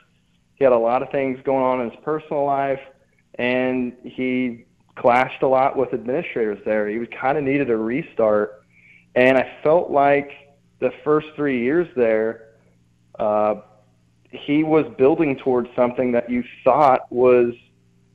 he 0.55 0.63
had 0.63 0.73
a 0.73 0.77
lot 0.77 1.01
of 1.01 1.09
things 1.09 1.39
going 1.43 1.63
on 1.63 1.81
in 1.81 1.89
his 1.89 1.99
personal 2.03 2.45
life, 2.45 2.81
and 3.35 3.93
he 4.03 4.65
clashed 4.95 5.41
a 5.43 5.47
lot 5.47 5.77
with 5.77 5.93
administrators 5.93 6.59
there. 6.65 6.87
He 6.87 7.05
kind 7.07 7.37
of 7.37 7.43
needed 7.43 7.69
a 7.69 7.77
restart 7.77 8.59
and 9.15 9.37
I 9.37 9.57
felt 9.63 9.91
like 9.91 10.31
the 10.79 10.91
first 11.03 11.27
three 11.35 11.61
years 11.61 11.87
there, 11.95 12.49
uh, 13.17 13.55
he 14.31 14.63
was 14.63 14.85
building 14.97 15.37
towards 15.37 15.69
something 15.75 16.11
that 16.11 16.29
you 16.29 16.43
thought 16.63 17.11
was 17.11 17.53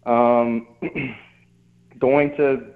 um, 0.06 0.68
going 1.98 2.36
to 2.36 2.66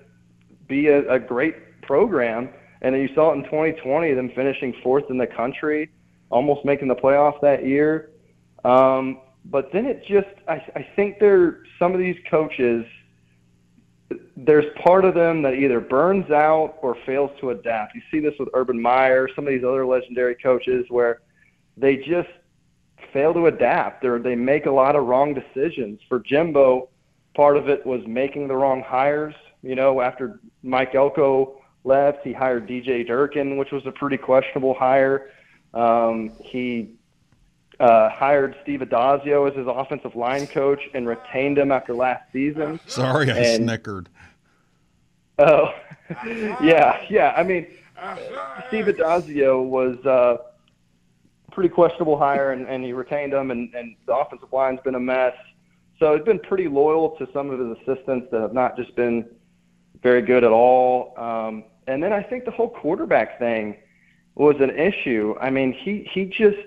be 0.66 0.88
a, 0.88 1.10
a 1.10 1.18
great 1.18 1.80
program. 1.82 2.50
And 2.82 2.94
you 2.96 3.08
saw 3.14 3.32
it 3.32 3.36
in 3.36 3.44
2020, 3.44 4.14
them 4.14 4.30
finishing 4.34 4.74
fourth 4.82 5.04
in 5.10 5.18
the 5.18 5.26
country, 5.26 5.90
almost 6.30 6.64
making 6.64 6.88
the 6.88 6.94
playoff 6.94 7.40
that 7.40 7.66
year. 7.66 8.10
Um, 8.64 9.20
but 9.44 9.72
then 9.72 9.86
it 9.86 10.04
just, 10.06 10.28
I, 10.46 10.54
I 10.76 10.86
think 10.94 11.18
there, 11.18 11.60
some 11.78 11.92
of 11.92 11.98
these 11.98 12.16
coaches– 12.30 12.84
there's 14.36 14.64
part 14.82 15.04
of 15.04 15.14
them 15.14 15.42
that 15.42 15.54
either 15.54 15.80
burns 15.80 16.30
out 16.30 16.76
or 16.80 16.96
fails 17.04 17.30
to 17.40 17.50
adapt. 17.50 17.94
You 17.94 18.02
see 18.10 18.20
this 18.20 18.34
with 18.38 18.48
Urban 18.54 18.80
Meyer, 18.80 19.28
some 19.34 19.46
of 19.46 19.52
these 19.52 19.64
other 19.64 19.84
legendary 19.84 20.34
coaches 20.36 20.86
where 20.88 21.20
they 21.76 21.96
just 21.96 22.28
fail 23.12 23.34
to 23.34 23.46
adapt 23.46 24.04
or 24.04 24.18
they 24.18 24.34
make 24.34 24.66
a 24.66 24.70
lot 24.70 24.96
of 24.96 25.06
wrong 25.06 25.34
decisions. 25.34 26.00
For 26.08 26.20
Jimbo, 26.20 26.88
part 27.34 27.56
of 27.56 27.68
it 27.68 27.84
was 27.84 28.00
making 28.06 28.48
the 28.48 28.56
wrong 28.56 28.82
hires. 28.82 29.34
You 29.62 29.74
know, 29.74 30.00
after 30.00 30.40
Mike 30.62 30.94
Elko 30.94 31.57
left, 31.84 32.18
he 32.24 32.32
hired 32.32 32.68
DJ 32.68 33.06
Durkin, 33.06 33.56
which 33.56 33.70
was 33.70 33.86
a 33.86 33.92
pretty 33.92 34.16
questionable 34.16 34.74
hire. 34.74 35.30
Um, 35.74 36.30
he 36.42 36.94
uh, 37.80 38.08
hired 38.10 38.56
Steve 38.62 38.80
Addazio 38.80 39.48
as 39.48 39.56
his 39.56 39.66
offensive 39.66 40.16
line 40.16 40.46
coach 40.46 40.80
and 40.94 41.06
retained 41.06 41.58
him 41.58 41.70
after 41.70 41.94
last 41.94 42.24
season. 42.32 42.80
Sorry, 42.86 43.30
I 43.30 43.36
And- 43.38 43.64
snickered. 43.64 44.08
Oh, 45.40 45.72
yeah, 46.60 47.00
yeah. 47.08 47.32
I 47.36 47.44
mean, 47.44 47.68
Steve 48.66 48.86
Addazio 48.86 49.62
was 49.64 49.96
uh, 50.04 50.38
pretty 51.52 51.68
questionable 51.68 52.18
hire, 52.18 52.50
and, 52.50 52.66
and 52.66 52.82
he 52.82 52.92
retained 52.92 53.32
him, 53.32 53.52
and, 53.52 53.72
and 53.72 53.94
the 54.06 54.16
offensive 54.16 54.48
line's 54.52 54.80
been 54.80 54.96
a 54.96 55.00
mess. 55.00 55.34
So 56.00 56.16
he's 56.16 56.24
been 56.24 56.40
pretty 56.40 56.66
loyal 56.66 57.10
to 57.18 57.28
some 57.32 57.50
of 57.50 57.60
his 57.60 57.78
assistants 57.78 58.26
that 58.32 58.40
have 58.40 58.52
not 58.52 58.76
just 58.76 58.96
been 58.96 59.28
very 60.02 60.22
good 60.22 60.44
at 60.44 60.50
all. 60.50 61.14
Um, 61.16 61.64
and 61.86 62.02
then 62.02 62.12
I 62.12 62.22
think 62.22 62.44
the 62.44 62.50
whole 62.50 62.68
quarterback 62.68 63.38
thing 63.38 63.76
was 64.34 64.56
an 64.60 64.70
issue. 64.70 65.34
I 65.40 65.50
mean, 65.50 65.72
he 65.72 66.08
he 66.12 66.26
just 66.26 66.58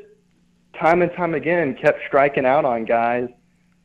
time 0.80 1.02
and 1.02 1.12
time 1.14 1.34
again 1.36 1.76
kept 1.76 2.00
striking 2.08 2.46
out 2.46 2.66
on 2.66 2.86
guys, 2.86 3.30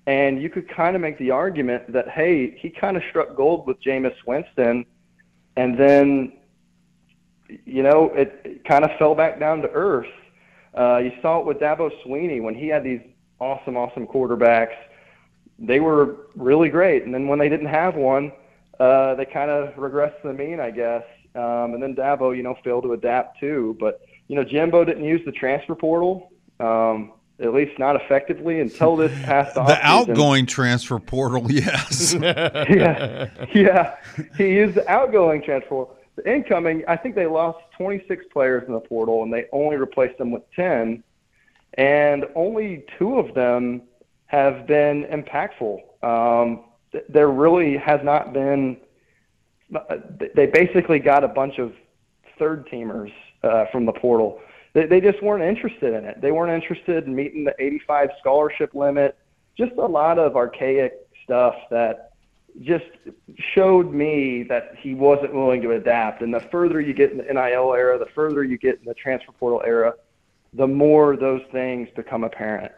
and 0.06 0.40
you 0.40 0.48
could 0.48 0.68
kind 0.68 0.96
of 0.96 1.02
make 1.02 1.18
the 1.18 1.30
argument 1.30 1.92
that 1.92 2.08
hey, 2.08 2.56
he 2.58 2.70
kind 2.70 2.96
of 2.96 3.02
struck 3.10 3.36
gold 3.36 3.66
with 3.66 3.80
Jameis 3.82 4.16
Winston, 4.26 4.84
and 5.56 5.78
then 5.78 6.32
you 7.64 7.82
know 7.82 8.10
it, 8.14 8.40
it 8.44 8.64
kind 8.64 8.84
of 8.84 8.90
fell 8.98 9.14
back 9.14 9.38
down 9.38 9.62
to 9.62 9.70
earth. 9.70 10.06
Uh, 10.76 10.98
you 10.98 11.12
saw 11.22 11.40
it 11.40 11.46
with 11.46 11.58
Dabo 11.58 11.90
Swinney 12.04 12.42
when 12.42 12.54
he 12.54 12.68
had 12.68 12.84
these 12.84 13.00
awesome, 13.40 13.76
awesome 13.76 14.06
quarterbacks. 14.06 14.76
They 15.58 15.80
were 15.80 16.26
really 16.34 16.68
great, 16.68 17.04
and 17.04 17.14
then 17.14 17.28
when 17.28 17.38
they 17.38 17.48
didn't 17.48 17.66
have 17.66 17.94
one, 17.94 18.32
uh, 18.80 19.14
they 19.14 19.24
kind 19.24 19.50
of 19.50 19.74
regressed 19.74 20.20
to 20.22 20.28
the 20.28 20.34
mean, 20.34 20.60
I 20.60 20.70
guess. 20.70 21.02
Um, 21.34 21.74
and 21.74 21.82
then 21.82 21.94
Dabo, 21.94 22.36
you 22.36 22.42
know, 22.42 22.56
failed 22.64 22.84
to 22.84 22.92
adapt 22.92 23.38
too. 23.40 23.76
But 23.80 24.00
you 24.28 24.36
know, 24.36 24.44
Jimbo 24.44 24.84
didn't 24.84 25.04
use 25.04 25.20
the 25.24 25.32
transfer 25.32 25.74
portal, 25.74 26.32
um, 26.60 27.12
at 27.38 27.52
least 27.54 27.78
not 27.78 27.94
effectively 27.96 28.60
until 28.60 28.96
this 28.96 29.12
past 29.24 29.54
The 29.54 29.60
offseason. 29.60 29.78
outgoing 29.82 30.46
transfer 30.46 30.98
portal, 30.98 31.46
yes. 31.52 32.14
yeah, 32.20 33.28
yeah. 33.54 33.96
He 34.36 34.48
used 34.54 34.74
the 34.74 34.90
outgoing 34.90 35.42
transfer. 35.42 35.68
portal. 35.68 35.96
The 36.16 36.34
incoming, 36.34 36.82
I 36.88 36.96
think 36.96 37.14
they 37.14 37.26
lost 37.26 37.58
26 37.76 38.24
players 38.32 38.64
in 38.66 38.72
the 38.72 38.80
portal, 38.80 39.22
and 39.22 39.30
they 39.30 39.44
only 39.52 39.76
replaced 39.76 40.16
them 40.16 40.30
with 40.30 40.42
10, 40.56 41.04
and 41.74 42.24
only 42.34 42.86
two 42.98 43.18
of 43.18 43.34
them 43.34 43.82
have 44.26 44.66
been 44.66 45.04
impactful. 45.04 45.80
Um, 46.02 46.56
th- 46.56 46.65
there 47.08 47.30
really 47.30 47.76
has 47.76 48.00
not 48.02 48.32
been. 48.32 48.76
uh, 49.74 49.96
They 50.34 50.46
basically 50.46 50.98
got 50.98 51.24
a 51.24 51.28
bunch 51.28 51.58
of 51.58 51.72
third 52.38 52.68
teamers 52.68 53.12
uh, 53.42 53.66
from 53.72 53.86
the 53.86 53.92
portal. 53.92 54.40
They, 54.74 54.86
they 54.86 55.00
just 55.00 55.22
weren't 55.22 55.42
interested 55.42 55.94
in 55.94 56.04
it. 56.04 56.20
They 56.20 56.32
weren't 56.32 56.52
interested 56.52 57.06
in 57.06 57.14
meeting 57.14 57.44
the 57.44 57.54
85 57.58 58.10
scholarship 58.20 58.74
limit. 58.74 59.16
Just 59.56 59.72
a 59.72 59.86
lot 59.86 60.18
of 60.18 60.36
archaic 60.36 60.92
stuff 61.24 61.54
that 61.70 62.12
just 62.62 62.84
showed 63.54 63.92
me 63.92 64.42
that 64.44 64.74
he 64.78 64.94
wasn't 64.94 65.32
willing 65.34 65.62
to 65.62 65.72
adapt. 65.72 66.22
And 66.22 66.32
the 66.32 66.40
further 66.40 66.80
you 66.80 66.94
get 66.94 67.10
in 67.10 67.18
the 67.18 67.24
NIL 67.24 67.74
era, 67.74 67.98
the 67.98 68.10
further 68.14 68.44
you 68.44 68.58
get 68.58 68.78
in 68.78 68.84
the 68.84 68.94
transfer 68.94 69.32
portal 69.32 69.62
era, 69.64 69.94
the 70.52 70.66
more 70.66 71.16
those 71.16 71.42
things 71.52 71.88
become 71.96 72.24
apparent. 72.24 72.72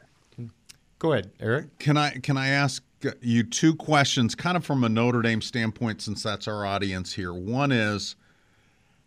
Go 0.98 1.12
ahead, 1.12 1.31
Eric. 1.38 1.78
Can 1.78 1.96
I 1.96 2.11
can 2.11 2.37
I 2.37 2.48
ask 2.48 2.83
you 3.21 3.43
two 3.43 3.75
questions, 3.75 4.35
kind 4.35 4.57
of 4.57 4.65
from 4.65 4.85
a 4.85 4.89
Notre 4.89 5.23
Dame 5.23 5.41
standpoint, 5.41 6.03
since 6.03 6.23
that's 6.23 6.49
our 6.49 6.67
audience 6.67 7.13
here? 7.13 7.33
One 7.33 7.73
is, 7.73 8.17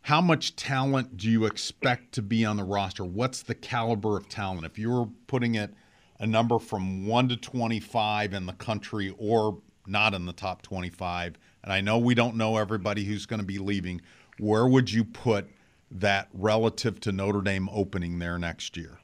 how 0.03 0.21
much 0.21 0.55
talent 0.55 1.17
do 1.17 1.29
you 1.29 1.45
expect 1.45 2.13
to 2.13 2.21
be 2.21 2.43
on 2.45 2.57
the 2.57 2.63
roster? 2.63 3.05
What's 3.05 3.43
the 3.43 3.55
caliber 3.55 4.17
of 4.17 4.27
talent? 4.29 4.65
If 4.65 4.79
you 4.79 4.89
were 4.89 5.05
putting 5.27 5.55
it 5.55 5.73
a 6.19 6.27
number 6.27 6.59
from 6.59 7.05
one 7.05 7.29
to 7.29 7.37
twenty-five 7.37 8.33
in 8.33 8.45
the 8.45 8.53
country, 8.53 9.13
or 9.17 9.59
not 9.85 10.13
in 10.13 10.25
the 10.25 10.33
top 10.33 10.61
twenty-five, 10.61 11.37
and 11.63 11.73
I 11.73 11.81
know 11.81 11.97
we 11.97 12.15
don't 12.15 12.35
know 12.35 12.57
everybody 12.57 13.03
who's 13.03 13.25
going 13.25 13.41
to 13.41 13.45
be 13.45 13.59
leaving, 13.59 14.01
where 14.39 14.67
would 14.67 14.91
you 14.91 15.03
put 15.03 15.47
that 15.91 16.29
relative 16.33 16.99
to 17.01 17.11
Notre 17.11 17.41
Dame 17.41 17.69
opening 17.71 18.19
there 18.19 18.39
next 18.39 18.77
year? 18.77 18.99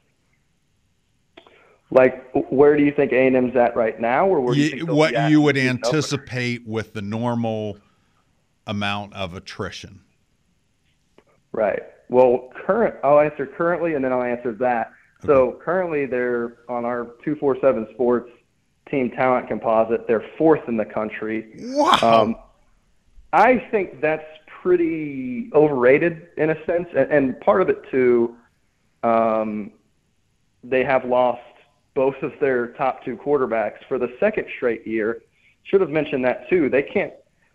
Like, 1.90 2.30
where 2.50 2.76
do 2.76 2.84
you 2.84 2.92
think 2.92 3.12
A&M's 3.12 3.56
at 3.56 3.74
right 3.74 3.98
now, 3.98 4.26
or 4.26 4.40
where 4.40 4.54
do 4.54 4.60
you 4.60 4.86
what 4.86 5.30
you 5.30 5.40
would 5.40 5.56
the 5.56 5.60
season 5.60 5.76
opener? 5.76 5.88
anticipate 5.88 6.66
with 6.66 6.92
the 6.92 7.00
normal 7.00 7.78
amount 8.66 9.14
of 9.14 9.34
attrition. 9.34 10.00
Right. 11.52 11.82
Well, 12.10 12.50
current. 12.66 12.96
I'll 13.02 13.20
answer 13.20 13.46
currently, 13.46 13.94
and 13.94 14.04
then 14.04 14.12
I'll 14.12 14.22
answer 14.22 14.52
that. 14.52 14.92
So 15.24 15.58
currently, 15.64 16.06
they're 16.06 16.58
on 16.68 16.84
our 16.84 17.08
two 17.24 17.34
four 17.36 17.56
seven 17.60 17.86
Sports 17.94 18.30
Team 18.90 19.10
Talent 19.10 19.48
Composite. 19.48 20.06
They're 20.06 20.24
fourth 20.36 20.68
in 20.68 20.76
the 20.76 20.84
country. 20.84 21.52
Wow. 21.58 21.98
Um, 22.02 22.36
I 23.32 23.58
think 23.70 24.00
that's 24.00 24.24
pretty 24.62 25.50
overrated 25.54 26.28
in 26.36 26.50
a 26.50 26.66
sense, 26.66 26.88
and, 26.96 27.10
and 27.10 27.40
part 27.40 27.62
of 27.62 27.68
it 27.68 27.82
too. 27.90 28.36
Um, 29.02 29.72
they 30.64 30.84
have 30.84 31.04
lost 31.04 31.40
both 31.98 32.14
of 32.22 32.32
their 32.40 32.68
top 32.74 33.04
two 33.04 33.16
quarterbacks 33.16 33.78
for 33.88 33.98
the 33.98 34.06
second 34.20 34.46
straight 34.56 34.86
year. 34.86 35.20
Should 35.64 35.80
have 35.80 35.90
mentioned 35.90 36.24
that 36.24 36.48
too. 36.48 36.68
They 36.68 36.84
can't 36.84 37.12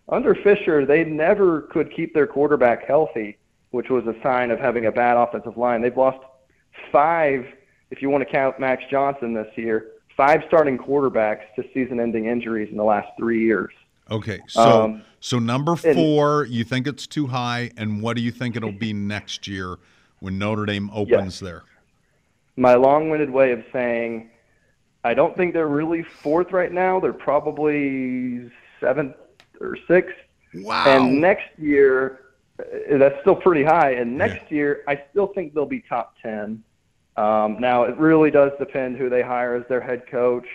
under 0.10 0.36
Fisher. 0.36 0.86
They 0.86 1.06
never 1.06 1.62
could 1.62 1.96
keep 1.96 2.14
their 2.14 2.28
quarterback 2.28 2.86
healthy, 2.86 3.38
which 3.72 3.90
was 3.90 4.06
a 4.06 4.14
sign 4.22 4.52
of 4.52 4.60
having 4.60 4.86
a 4.88 4.92
bad 4.92 5.16
offensive 5.16 5.56
line. 5.56 5.82
They've 5.82 5.96
lost 5.96 6.20
five, 6.92 7.46
if 7.90 8.02
you 8.02 8.10
want 8.10 8.22
to 8.28 8.30
count 8.30 8.60
Max 8.60 8.84
Johnson 8.92 9.34
this 9.34 9.48
year, 9.56 9.92
five 10.18 10.42
starting 10.46 10.78
quarterbacks 10.78 11.44
to 11.56 11.64
season-ending 11.74 12.26
injuries 12.26 12.68
in 12.70 12.76
the 12.76 12.84
last 12.84 13.08
three 13.18 13.46
years. 13.46 13.72
Okay, 14.12 14.40
so 14.50 14.84
Um, 14.84 15.04
so 15.22 15.40
number 15.40 15.78
and- 15.86 15.96
four, 15.96 16.48
you 16.50 16.66
think 16.66 16.86
it's 16.86 17.08
too 17.08 17.28
high, 17.28 17.72
and 17.78 18.02
what 18.02 18.18
do 18.18 18.22
you 18.22 18.32
think 18.32 18.58
it'll 18.58 18.74
be 18.74 18.92
next 18.92 19.48
year 19.48 19.78
when 20.20 20.38
Notre 20.38 20.66
Dame 20.66 20.90
opens 20.94 21.40
there? 21.40 21.64
my 22.56 22.76
long-winded 22.76 23.32
way 23.32 23.52
of 23.52 23.64
saying 23.74 24.30
I 25.04 25.14
don't 25.14 25.36
think 25.36 25.54
they're 25.54 25.68
really 25.68 26.04
fourth 26.04 26.52
right 26.52 26.72
now. 26.72 27.00
They're 27.00 27.14
probably 27.14 28.50
seventh 28.80 29.16
or 29.60 29.78
sixth. 29.88 30.16
Wow. 30.56 30.86
And 30.88 31.20
next 31.20 31.50
year, 31.58 32.22
uh, 32.60 32.98
that's 32.98 33.20
still 33.22 33.36
pretty 33.36 33.64
high. 33.64 33.92
And 33.94 34.18
next 34.18 34.52
year, 34.52 34.84
I 34.88 35.02
still 35.12 35.28
think 35.28 35.54
they'll 35.54 35.66
be 35.66 35.84
top 35.88 36.16
ten. 36.22 36.64
Um, 37.18 37.58
now, 37.60 37.84
it 37.84 37.98
really 37.98 38.32
does 38.32 38.52
depend 38.58 38.98
who 38.98 39.10
they 39.10 39.22
hire 39.22 39.56
as 39.56 39.64
their 39.68 39.82
head 39.82 40.08
coach. 40.08 40.48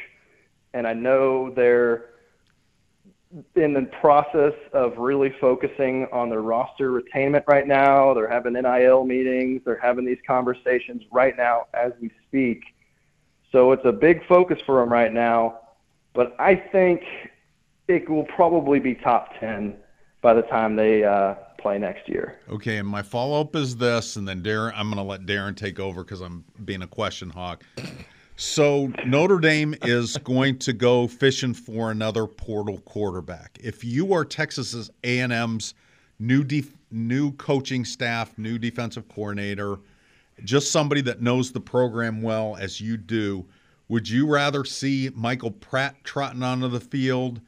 And 0.75 0.87
I 0.87 0.93
know 0.93 1.51
they're 1.51 2.07
in 3.57 3.75
the 3.75 3.83
process 4.01 4.55
of 4.73 4.97
really 4.97 5.35
focusing 5.41 6.07
on 6.13 6.31
their 6.31 6.41
roster 6.41 6.91
retainment 6.91 7.45
right 7.47 7.67
now. 7.67 8.15
They're 8.15 8.29
having 8.29 8.55
NIL 8.55 9.05
meetings. 9.05 9.61
They're 9.65 9.79
having 9.81 10.07
these 10.07 10.19
conversations 10.27 11.03
right 11.13 11.37
now 11.37 11.67
as 11.75 11.93
we 12.01 12.11
speak. 12.27 12.63
So 13.53 13.73
it's 13.73 13.85
a 13.85 13.93
big 13.93 14.27
focus 14.27 14.59
for 14.65 14.81
them 14.81 14.93
right 14.93 15.13
now. 15.13 15.61
But 16.15 16.35
I 16.39 16.55
think 16.55 17.03
it 17.87 18.09
will 18.09 18.25
probably 18.25 18.79
be 18.81 18.95
top 18.95 19.39
10 19.41 19.77
by 20.21 20.35
the 20.35 20.43
time 20.43 20.77
they 20.77 21.05
uh, 21.05 21.35
play 21.59 21.79
next 21.79 22.09
year. 22.09 22.41
Okay, 22.49 22.79
and 22.79 22.89
my 22.89 23.03
follow 23.03 23.41
up 23.41 23.55
is 23.55 23.77
this, 23.77 24.17
and 24.17 24.27
then 24.27 24.43
Darin, 24.43 24.73
I'm 24.77 24.89
going 24.89 24.97
to 24.97 25.09
let 25.09 25.27
Darin 25.27 25.55
take 25.55 25.79
over 25.79 26.05
because 26.05 26.21
I'm 26.21 26.45
being 26.65 26.83
a 26.83 26.87
question 26.87 27.31
hawk. 27.31 27.65
So 28.37 28.93
Notre 29.05 29.39
Dame 29.39 29.75
is 29.83 30.17
going 30.19 30.59
to 30.61 30.73
go 30.73 31.09
fishing 31.09 31.55
for 31.55 31.91
another 31.91 32.27
portal 32.27 32.79
quarterback. 32.79 33.59
If 33.61 33.85
you 33.85 34.13
are 34.13 34.25
Texas 34.25 34.91
A&M's 35.03 35.75
new 36.21 36.45
def- 36.45 36.73
new 36.91 37.33
coaching 37.33 37.85
staff, 37.85 38.37
new 38.39 38.59
defensive 38.59 39.09
coordinator, 39.09 39.79
just 40.45 40.71
somebody 40.71 41.01
that 41.03 41.21
knows 41.21 41.53
the 41.53 41.61
program 41.61 42.23
well 42.23 42.57
as 42.57 42.81
you 42.81 42.97
do, 42.97 43.47
would 43.89 44.09
you 44.09 44.27
rather 44.27 44.65
see 44.65 45.11
Michael 45.15 45.51
Pratt 45.51 45.97
trotting 46.05 46.43
onto 46.43 46.69
the 46.69 46.81
field 46.81 47.41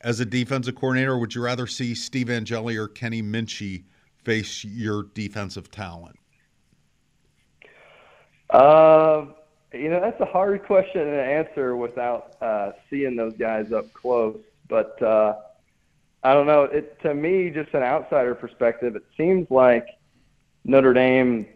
as 0.00 0.20
a 0.20 0.24
defensive 0.24 0.74
coordinator, 0.74 1.12
or 1.12 1.18
would 1.18 1.34
you 1.34 1.42
rather 1.42 1.66
see 1.66 1.94
Steve 1.94 2.28
Angeli 2.28 2.76
or 2.76 2.88
Kenny 2.88 3.22
Minchey 3.22 3.84
face 4.22 4.64
your 4.64 5.04
defensive 5.14 5.70
talent? 5.70 6.16
Uh, 8.50 9.26
you 9.72 9.88
know, 9.88 10.00
that's 10.00 10.20
a 10.20 10.26
hard 10.26 10.64
question 10.64 11.04
to 11.04 11.22
answer 11.22 11.76
without 11.76 12.36
uh, 12.40 12.72
seeing 12.90 13.16
those 13.16 13.34
guys 13.36 13.72
up 13.72 13.92
close. 13.92 14.38
But 14.68 15.00
uh, 15.02 15.36
I 16.22 16.34
don't 16.34 16.46
know. 16.46 16.64
It 16.64 17.00
to 17.02 17.14
me, 17.14 17.50
just 17.50 17.74
an 17.74 17.82
outsider 17.82 18.34
perspective, 18.34 18.96
it 18.96 19.04
seems 19.16 19.50
like 19.50 19.86
Notre 20.64 20.92
Dame 20.92 21.46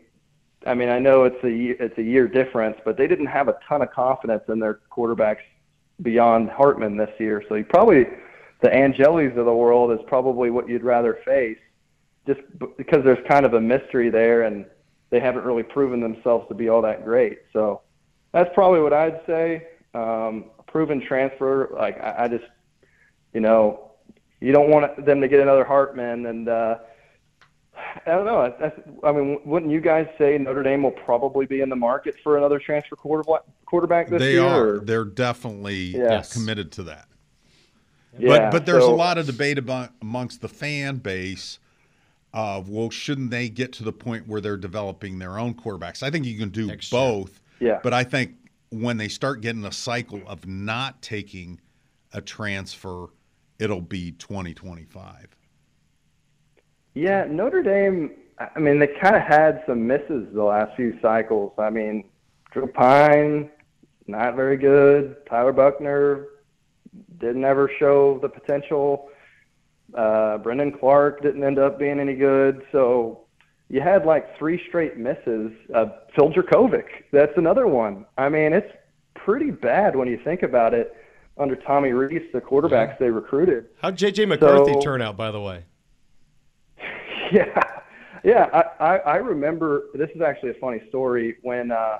I 0.66 0.74
mean, 0.74 0.88
I 0.88 0.98
know 0.98 1.24
it's 1.24 1.42
a 1.44 1.84
it's 1.84 1.98
a 1.98 2.02
year 2.02 2.26
difference, 2.26 2.76
but 2.84 2.96
they 2.96 3.06
didn't 3.06 3.26
have 3.26 3.48
a 3.48 3.58
ton 3.68 3.82
of 3.82 3.90
confidence 3.92 4.42
in 4.48 4.58
their 4.58 4.80
quarterbacks 4.90 5.42
beyond 6.02 6.50
Hartman 6.50 6.96
this 6.96 7.10
year. 7.18 7.42
So 7.48 7.54
you 7.54 7.64
probably 7.64 8.06
the 8.60 8.74
Angelis 8.74 9.36
of 9.36 9.44
the 9.44 9.54
world 9.54 9.92
is 9.92 10.04
probably 10.06 10.50
what 10.50 10.68
you'd 10.68 10.82
rather 10.82 11.18
face, 11.24 11.58
just 12.26 12.40
because 12.76 13.04
there's 13.04 13.24
kind 13.28 13.46
of 13.46 13.54
a 13.54 13.60
mystery 13.60 14.10
there, 14.10 14.42
and 14.42 14.66
they 15.10 15.20
haven't 15.20 15.44
really 15.44 15.62
proven 15.62 16.00
themselves 16.00 16.46
to 16.48 16.54
be 16.54 16.68
all 16.68 16.82
that 16.82 17.04
great. 17.04 17.38
So 17.52 17.82
that's 18.32 18.50
probably 18.54 18.80
what 18.80 18.92
I'd 18.92 19.20
say. 19.26 19.68
Um, 19.94 20.46
proven 20.66 21.00
transfer, 21.00 21.70
like 21.72 21.98
I, 22.00 22.24
I 22.24 22.28
just, 22.28 22.44
you 23.32 23.40
know, 23.40 23.92
you 24.40 24.52
don't 24.52 24.70
want 24.70 25.04
them 25.06 25.20
to 25.20 25.28
get 25.28 25.40
another 25.40 25.64
Hartman, 25.64 26.26
and 26.26 26.48
uh, 26.48 26.78
I 28.06 28.10
don't 28.10 28.24
know. 28.26 28.54
That's, 28.60 28.78
I 29.04 29.12
mean, 29.12 29.38
wouldn't 29.44 29.72
you 29.72 29.80
guys 29.80 30.06
say 30.18 30.36
Notre 30.38 30.62
Dame 30.62 30.82
will 30.82 30.90
probably 30.90 31.46
be 31.46 31.60
in 31.60 31.68
the 31.68 31.76
market 31.76 32.14
for 32.22 32.36
another 32.38 32.58
transfer 32.58 32.96
quarterback 32.96 33.42
quarterback 33.66 34.08
this 34.08 34.20
they 34.20 34.32
year? 34.32 34.42
are. 34.44 34.74
or- 34.76 34.80
They're 34.80 35.04
definitely 35.04 35.96
Yes. 35.96 36.32
committed 36.32 36.72
to 36.72 36.82
that. 36.84 37.06
Yeah, 38.18 38.28
but 38.28 38.50
but 38.52 38.66
there's 38.66 38.84
so- 38.84 38.94
a 38.94 38.96
lot 38.96 39.18
of 39.18 39.26
debate 39.26 39.58
about, 39.58 39.90
amongst 40.02 40.40
the 40.40 40.48
fan 40.48 40.96
base 40.96 41.58
of 42.32 42.68
well, 42.68 42.90
shouldn't 42.90 43.30
they 43.30 43.48
get 43.48 43.72
to 43.74 43.84
the 43.84 43.92
point 43.92 44.26
where 44.26 44.40
they're 44.40 44.56
developing 44.56 45.18
their 45.18 45.38
own 45.38 45.54
quarterbacks? 45.54 46.02
I 46.02 46.10
think 46.10 46.24
you 46.26 46.38
can 46.38 46.48
do 46.50 46.70
both. 46.90 47.40
Yeah. 47.60 47.80
But 47.82 47.92
I 47.94 48.04
think 48.04 48.34
when 48.70 48.96
they 48.98 49.08
start 49.08 49.40
getting 49.40 49.64
a 49.64 49.72
cycle 49.72 50.20
of 50.26 50.46
not 50.46 51.00
taking 51.02 51.60
a 52.12 52.20
transfer, 52.20 53.06
it'll 53.58 53.80
be 53.80 54.12
2025. 54.12 55.28
Yeah, 56.98 57.26
Notre 57.30 57.62
Dame. 57.62 58.10
I 58.40 58.58
mean, 58.58 58.80
they 58.80 58.88
kind 58.88 59.14
of 59.14 59.22
had 59.22 59.62
some 59.68 59.86
misses 59.86 60.26
the 60.34 60.42
last 60.42 60.74
few 60.74 60.98
cycles. 61.00 61.52
I 61.56 61.70
mean, 61.70 62.04
Drew 62.50 62.66
Pyne, 62.66 63.50
not 64.08 64.34
very 64.34 64.56
good. 64.56 65.16
Tyler 65.30 65.52
Buchner 65.52 66.26
didn't 67.20 67.44
ever 67.44 67.70
show 67.78 68.18
the 68.20 68.28
potential. 68.28 69.10
Uh, 69.94 70.38
Brendon 70.38 70.72
Clark 70.72 71.22
didn't 71.22 71.44
end 71.44 71.60
up 71.60 71.78
being 71.78 72.00
any 72.00 72.14
good. 72.16 72.62
So 72.72 73.26
you 73.68 73.80
had 73.80 74.04
like 74.04 74.36
three 74.36 74.60
straight 74.68 74.96
misses. 74.96 75.52
Uh, 75.72 75.86
Phil 76.16 76.30
Jurkovec, 76.32 76.84
that's 77.12 77.32
another 77.36 77.68
one. 77.68 78.06
I 78.16 78.28
mean, 78.28 78.52
it's 78.52 78.72
pretty 79.14 79.52
bad 79.52 79.94
when 79.94 80.08
you 80.08 80.18
think 80.24 80.42
about 80.42 80.74
it. 80.74 80.96
Under 81.38 81.54
Tommy 81.54 81.92
Rees, 81.92 82.22
the 82.32 82.40
quarterbacks 82.40 82.98
they 82.98 83.10
recruited. 83.10 83.66
How'd 83.80 83.94
J.J. 83.96 84.26
McCarthy 84.26 84.72
So- 84.72 84.80
turn 84.80 85.00
out, 85.00 85.16
by 85.16 85.30
the 85.30 85.40
way? 85.40 85.62
Yeah, 87.32 87.62
yeah. 88.24 88.46
I, 88.80 88.84
I, 88.84 88.96
I 88.98 89.16
remember 89.16 89.84
this 89.94 90.10
is 90.14 90.20
actually 90.22 90.50
a 90.50 90.54
funny 90.54 90.80
story 90.88 91.36
when 91.42 91.70
uh, 91.70 91.98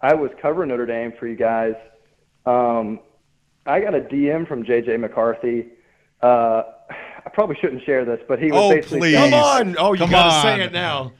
I 0.00 0.14
was 0.14 0.30
covering 0.40 0.68
Notre 0.70 0.86
Dame 0.86 1.12
for 1.18 1.26
you 1.26 1.36
guys. 1.36 1.74
Um, 2.46 3.00
I 3.66 3.80
got 3.80 3.94
a 3.94 4.00
DM 4.00 4.46
from 4.48 4.64
JJ 4.64 4.98
McCarthy. 5.00 5.68
Uh, 6.22 6.62
I 6.90 7.28
probably 7.34 7.56
shouldn't 7.60 7.82
share 7.84 8.04
this, 8.04 8.20
but 8.28 8.38
he 8.38 8.50
was 8.52 8.60
Oh, 8.62 8.70
basically 8.74 8.98
please. 9.00 9.14
saying- 9.16 9.30
Come 9.32 9.40
on! 9.40 9.76
Oh, 9.78 9.92
you 9.92 9.98
Come 10.00 10.10
gotta 10.10 10.34
on. 10.34 10.42
say 10.58 10.64
it 10.64 10.72
now. 10.72 11.12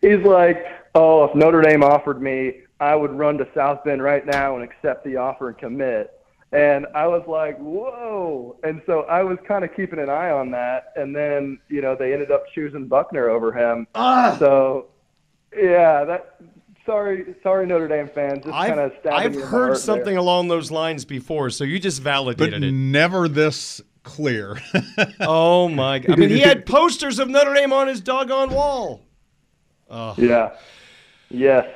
He's 0.00 0.24
like, 0.24 0.64
"Oh, 0.94 1.24
if 1.24 1.34
Notre 1.34 1.60
Dame 1.62 1.82
offered 1.82 2.22
me, 2.22 2.60
I 2.78 2.94
would 2.94 3.12
run 3.12 3.36
to 3.38 3.48
South 3.54 3.84
Bend 3.84 4.02
right 4.02 4.24
now 4.24 4.54
and 4.54 4.64
accept 4.64 5.04
the 5.04 5.16
offer 5.16 5.48
and 5.48 5.58
commit." 5.58 6.10
And 6.52 6.86
I 6.96 7.06
was 7.06 7.22
like, 7.28 7.56
"Whoa!" 7.58 8.56
And 8.64 8.82
so 8.84 9.02
I 9.02 9.22
was 9.22 9.38
kind 9.46 9.64
of 9.64 9.74
keeping 9.76 10.00
an 10.00 10.10
eye 10.10 10.30
on 10.30 10.50
that. 10.50 10.92
And 10.96 11.14
then, 11.14 11.60
you 11.68 11.80
know, 11.80 11.94
they 11.94 12.12
ended 12.12 12.32
up 12.32 12.42
choosing 12.52 12.86
Buchner 12.88 13.28
over 13.28 13.52
him. 13.52 13.86
Ah. 13.94 14.34
So, 14.38 14.86
yeah, 15.56 16.04
that. 16.04 16.36
Sorry, 16.86 17.34
sorry, 17.42 17.66
Notre 17.66 17.86
Dame 17.86 18.08
fans. 18.08 18.42
Just 18.44 18.56
kind 18.56 18.80
of 18.80 18.90
I've, 18.92 18.98
stabbing 19.00 19.18
I've 19.18 19.30
me 19.32 19.36
in 19.36 19.40
the 19.42 19.46
heard 19.46 19.76
something 19.76 20.04
there. 20.06 20.16
along 20.16 20.48
those 20.48 20.72
lines 20.72 21.04
before, 21.04 21.50
so 21.50 21.62
you 21.62 21.78
just 21.78 22.02
But 22.02 22.10
validated 22.10 22.64
it. 22.64 22.72
never 22.72 23.28
this 23.28 23.80
clear. 24.02 24.56
Oh 25.20 25.68
my! 25.68 25.98
god! 26.00 26.12
I 26.14 26.16
mean, 26.16 26.30
he 26.30 26.40
had 26.40 26.66
posters 26.66 27.18
of 27.20 27.28
Notre 27.28 27.54
Dame 27.54 27.72
on 27.72 27.86
his 27.86 28.00
doggone 28.00 28.50
wall. 28.50 29.02
Oh, 29.88 30.14
Yeah. 30.18 30.50
Yes. 31.28 31.66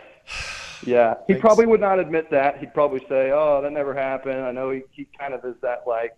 Yeah. 0.86 1.14
He 1.26 1.34
probably 1.34 1.66
would 1.66 1.80
not 1.80 1.98
admit 1.98 2.30
that. 2.30 2.58
He'd 2.58 2.74
probably 2.74 3.00
say, 3.08 3.30
"Oh, 3.32 3.60
that 3.62 3.72
never 3.72 3.94
happened." 3.94 4.40
I 4.40 4.52
know 4.52 4.70
he 4.70 4.82
he 4.92 5.08
kind 5.18 5.34
of 5.34 5.44
is 5.44 5.56
that 5.62 5.84
like 5.86 6.16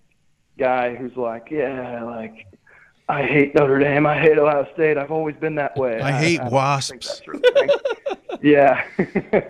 guy 0.59 0.95
who's 0.95 1.17
like, 1.17 1.49
"Yeah, 1.51 2.03
like 2.05 2.47
I 3.09 3.23
hate 3.23 3.55
Notre 3.55 3.79
Dame. 3.79 4.07
I 4.07 4.19
hate 4.21 4.39
Ohio 4.39 4.67
State. 4.75 4.97
I've 4.99 5.11
always 5.13 5.37
been 5.37 5.55
that 5.57 5.77
way." 5.77 6.01
I 6.01 6.13
hate 6.13 6.39
don't 6.39 6.51
wasps. 6.53 6.91
think 6.91 7.03
that's 7.03 7.29
really 7.29 7.41
the 7.41 8.09
thing. 8.09 8.39
yeah. 8.43 8.85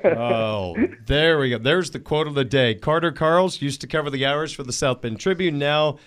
Oh, 0.05 0.77
there 1.07 1.39
we 1.39 1.51
go. 1.51 1.59
There's 1.59 1.91
the 1.91 2.01
quote 2.01 2.27
of 2.27 2.35
the 2.35 2.45
day. 2.45 2.75
Carter 2.75 3.13
Karels 3.13 3.61
used 3.61 3.81
to 3.83 3.87
cover 3.87 4.11
the 4.11 4.25
hours 4.27 4.53
for 4.53 4.63
the 4.63 4.73
South 4.73 5.01
Bend 5.01 5.19
Tribune. 5.21 5.59
Now, 5.59 5.99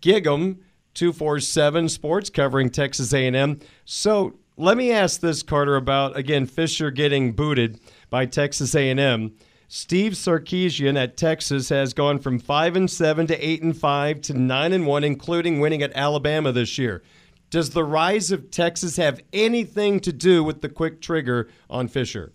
Gig'em 0.00 0.58
two 0.94 1.12
four 1.12 1.40
seven 1.40 1.88
Sports 1.88 2.30
covering 2.30 2.70
Texas 2.70 3.12
A&M. 3.14 3.60
So 3.84 4.34
let 4.56 4.76
me 4.76 4.92
ask 4.92 5.20
this, 5.20 5.42
Carter, 5.42 5.76
about 5.76 6.16
again 6.16 6.46
Fisher 6.46 6.90
getting 6.90 7.32
booted 7.32 7.80
by 8.12 8.26
Texas 8.26 8.74
A&M. 8.74 9.32
Steve 9.68 10.12
Sarkisian 10.12 11.02
at 11.02 11.16
Texas 11.16 11.70
has 11.70 11.94
gone 11.94 12.18
from 12.18 12.38
five 12.38 12.76
and 12.76 12.90
seven 12.90 13.26
to 13.26 13.36
eight 13.44 13.62
and 13.62 13.74
five 13.74 14.20
to 14.20 14.34
nine 14.34 14.74
and 14.74 14.86
one, 14.86 15.02
including 15.02 15.60
winning 15.60 15.82
at 15.82 15.96
Alabama 15.96 16.52
this 16.52 16.76
year. 16.76 17.02
Does 17.48 17.70
the 17.70 17.82
rise 17.82 18.30
of 18.30 18.50
Texas 18.50 18.98
have 18.98 19.22
anything 19.32 19.98
to 20.00 20.12
do 20.12 20.44
with 20.44 20.60
the 20.60 20.68
quick 20.68 21.00
trigger 21.00 21.48
on 21.70 21.88
Fisher? 21.88 22.34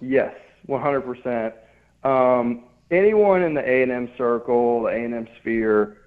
Yes, 0.00 0.34
100%. 0.66 1.52
Um, 2.02 2.64
anyone 2.90 3.42
in 3.42 3.52
the 3.52 3.60
A&M 3.60 4.10
circle, 4.16 4.84
the 4.84 4.88
A&M 4.88 5.28
sphere, 5.38 5.98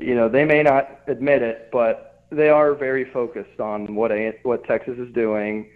you 0.00 0.14
know, 0.14 0.30
they 0.30 0.46
may 0.46 0.62
not 0.62 1.00
admit 1.06 1.42
it, 1.42 1.68
but 1.70 2.24
they 2.30 2.48
are 2.48 2.74
very 2.74 3.04
focused 3.04 3.60
on 3.60 3.94
what 3.94 4.10
a, 4.10 4.38
what 4.42 4.64
Texas 4.64 4.98
is 4.98 5.12
doing, 5.12 5.68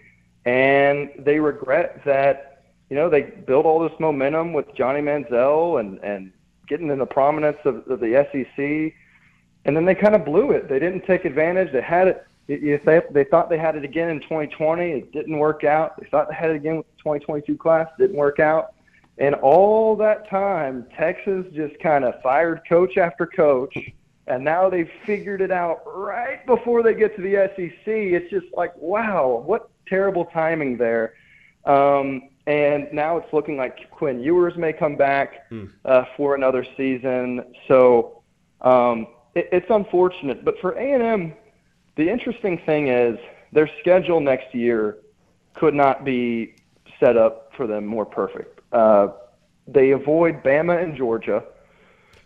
and 0.45 1.11
they 1.19 1.39
regret 1.39 2.01
that, 2.05 2.63
you 2.89 2.95
know, 2.95 3.09
they 3.09 3.21
built 3.21 3.65
all 3.65 3.79
this 3.79 3.97
momentum 3.99 4.53
with 4.53 4.73
Johnny 4.75 5.01
Manziel 5.01 5.79
and 5.79 5.99
and 5.99 6.31
getting 6.71 6.89
in 6.89 6.99
the 6.99 7.05
prominence 7.05 7.57
of, 7.65 7.85
of 7.87 7.99
the 7.99 8.25
SEC, 8.31 8.93
and 9.65 9.75
then 9.75 9.85
they 9.85 9.93
kind 9.93 10.15
of 10.15 10.23
blew 10.23 10.51
it. 10.51 10.69
They 10.69 10.79
didn't 10.79 11.05
take 11.05 11.25
advantage. 11.25 11.71
They 11.73 11.81
had 11.81 12.07
it. 12.07 12.25
If 12.47 12.83
they, 12.83 13.01
they 13.11 13.23
thought 13.25 13.49
they 13.49 13.57
had 13.57 13.75
it 13.75 13.83
again 13.83 14.09
in 14.09 14.19
2020, 14.21 14.91
it 14.91 15.11
didn't 15.11 15.37
work 15.37 15.63
out. 15.63 15.99
They 15.99 16.07
thought 16.07 16.29
they 16.29 16.35
had 16.35 16.49
it 16.49 16.55
again 16.55 16.77
with 16.77 16.87
the 16.87 16.97
2022 16.97 17.57
class, 17.57 17.87
didn't 17.99 18.15
work 18.15 18.39
out. 18.39 18.73
And 19.17 19.35
all 19.35 19.95
that 19.97 20.29
time, 20.29 20.87
Texas 20.97 21.45
just 21.53 21.77
kind 21.79 22.03
of 22.03 22.19
fired 22.21 22.61
coach 22.67 22.97
after 22.97 23.25
coach, 23.25 23.77
and 24.27 24.43
now 24.43 24.69
they've 24.69 24.89
figured 25.05 25.41
it 25.41 25.51
out 25.51 25.81
right 25.85 26.45
before 26.45 26.81
they 26.83 26.93
get 26.93 27.15
to 27.17 27.21
the 27.21 27.51
SEC. 27.55 27.85
It's 27.85 28.29
just 28.31 28.47
like, 28.53 28.75
wow, 28.77 29.43
what 29.45 29.69
terrible 29.91 30.25
timing 30.25 30.77
there. 30.77 31.13
Um, 31.65 32.29
and 32.47 32.87
now 32.91 33.17
it's 33.17 33.31
looking 33.31 33.57
like 33.57 33.91
Quinn 33.91 34.19
Ewers 34.19 34.57
may 34.57 34.73
come 34.73 34.95
back 34.95 35.45
uh, 35.85 36.05
for 36.17 36.33
another 36.33 36.65
season. 36.75 37.53
So 37.67 38.23
um, 38.61 39.07
it, 39.35 39.49
it's 39.51 39.69
unfortunate, 39.69 40.43
but 40.43 40.55
for 40.59 40.71
A&M, 40.71 41.33
the 41.97 42.09
interesting 42.09 42.59
thing 42.65 42.87
is 42.87 43.19
their 43.51 43.69
schedule 43.81 44.19
next 44.19 44.55
year 44.55 44.97
could 45.53 45.75
not 45.75 46.03
be 46.03 46.55
set 46.99 47.17
up 47.17 47.51
for 47.55 47.67
them 47.67 47.85
more 47.85 48.05
perfect. 48.05 48.61
Uh, 48.71 49.09
they 49.67 49.91
avoid 49.91 50.41
Bama 50.41 50.81
and 50.81 50.95
Georgia. 50.95 51.43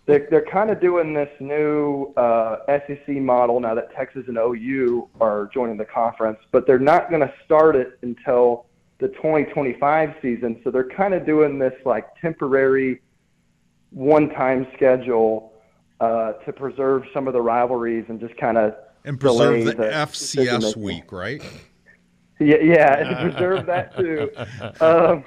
They're, 0.06 0.28
they're 0.30 0.46
kind 0.46 0.70
of 0.70 0.80
doing 0.80 1.14
this 1.14 1.30
new 1.40 2.14
uh, 2.16 2.58
SEC 2.68 3.08
model 3.08 3.60
now 3.60 3.74
that 3.74 3.94
Texas 3.96 4.24
and 4.28 4.38
OU 4.38 5.10
are 5.20 5.50
joining 5.54 5.78
the 5.78 5.86
conference, 5.86 6.38
but 6.52 6.68
they're 6.68 6.78
not 6.78 7.10
going 7.10 7.22
to 7.22 7.34
start 7.44 7.76
it 7.76 7.98
until 8.04 8.68
the 9.00 9.08
2025 9.10 10.16
season. 10.22 10.62
So 10.64 10.70
they're 10.70 10.90
kind 10.90 11.14
of 11.14 11.26
doing 11.26 11.58
this 11.58 11.74
like 11.86 12.08
temporary 12.22 13.02
one-time 13.90 14.68
schedule 14.76 15.54
uh, 16.00 16.34
to 16.34 16.54
preserve 16.54 17.04
some 17.14 17.28
of 17.28 17.34
the 17.34 17.42
rivalries 17.42 18.06
and 18.10 18.20
just 18.20 18.36
kind 18.38 18.58
of 18.58 18.76
and 19.06 19.20
preserve 19.20 19.60
delay 19.60 19.74
the 19.74 19.84
FCS 19.84 20.76
week, 20.76 21.12
right? 21.12 21.42
Yeah, 22.40 22.58
yeah, 22.58 22.98
and 22.98 23.10
to 23.10 23.32
preserve 23.32 23.66
that 23.68 23.98
too. 23.98 24.30
Um, 24.82 25.24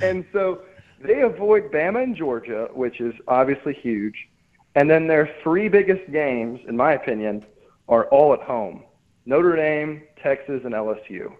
and 0.00 0.24
so 0.32 0.62
they 1.04 1.20
avoid 1.20 1.70
Bama 1.70 2.02
and 2.02 2.16
Georgia, 2.16 2.68
which 2.72 3.00
is 3.00 3.14
obviously 3.28 3.74
huge. 3.74 4.28
And 4.74 4.90
then 4.90 5.06
their 5.06 5.30
three 5.42 5.68
biggest 5.68 6.10
games, 6.10 6.60
in 6.66 6.76
my 6.76 6.94
opinion, 6.94 7.44
are 7.88 8.06
all 8.06 8.32
at 8.32 8.40
home: 8.40 8.84
Notre 9.26 9.56
Dame, 9.56 10.02
Texas, 10.22 10.62
and 10.64 10.74
LSU. 10.74 11.32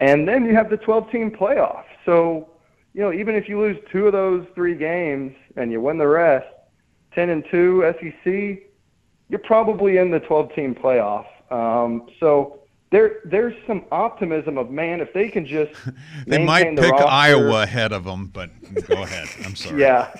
And 0.00 0.28
then 0.28 0.44
you 0.44 0.54
have 0.54 0.70
the 0.70 0.76
12-team 0.76 1.30
playoff. 1.30 1.84
So, 2.04 2.50
you 2.92 3.00
know, 3.00 3.12
even 3.12 3.34
if 3.34 3.48
you 3.48 3.58
lose 3.58 3.78
two 3.90 4.06
of 4.06 4.12
those 4.12 4.46
three 4.54 4.74
games 4.74 5.34
and 5.56 5.72
you 5.72 5.80
win 5.80 5.98
the 5.98 6.06
rest, 6.06 6.46
10 7.14 7.30
and 7.30 7.44
two 7.50 7.82
SEC, 7.98 8.68
you're 9.28 9.40
probably 9.44 9.96
in 9.96 10.10
the 10.10 10.20
12-team 10.20 10.74
playoff. 10.74 11.26
Um, 11.50 12.08
so 12.20 12.60
there 12.90 13.20
there's 13.24 13.54
some 13.66 13.84
optimism 13.90 14.58
of 14.58 14.70
man 14.70 15.00
if 15.00 15.12
they 15.12 15.28
can 15.28 15.46
just 15.46 15.72
they 16.26 16.44
might 16.44 16.76
pick 16.76 16.92
roster- 16.92 17.08
Iowa 17.08 17.62
ahead 17.62 17.92
of 17.92 18.04
them, 18.04 18.26
but 18.32 18.50
go 18.86 19.02
ahead. 19.02 19.28
I'm 19.44 19.54
sorry. 19.56 19.80
Yeah. 19.80 20.14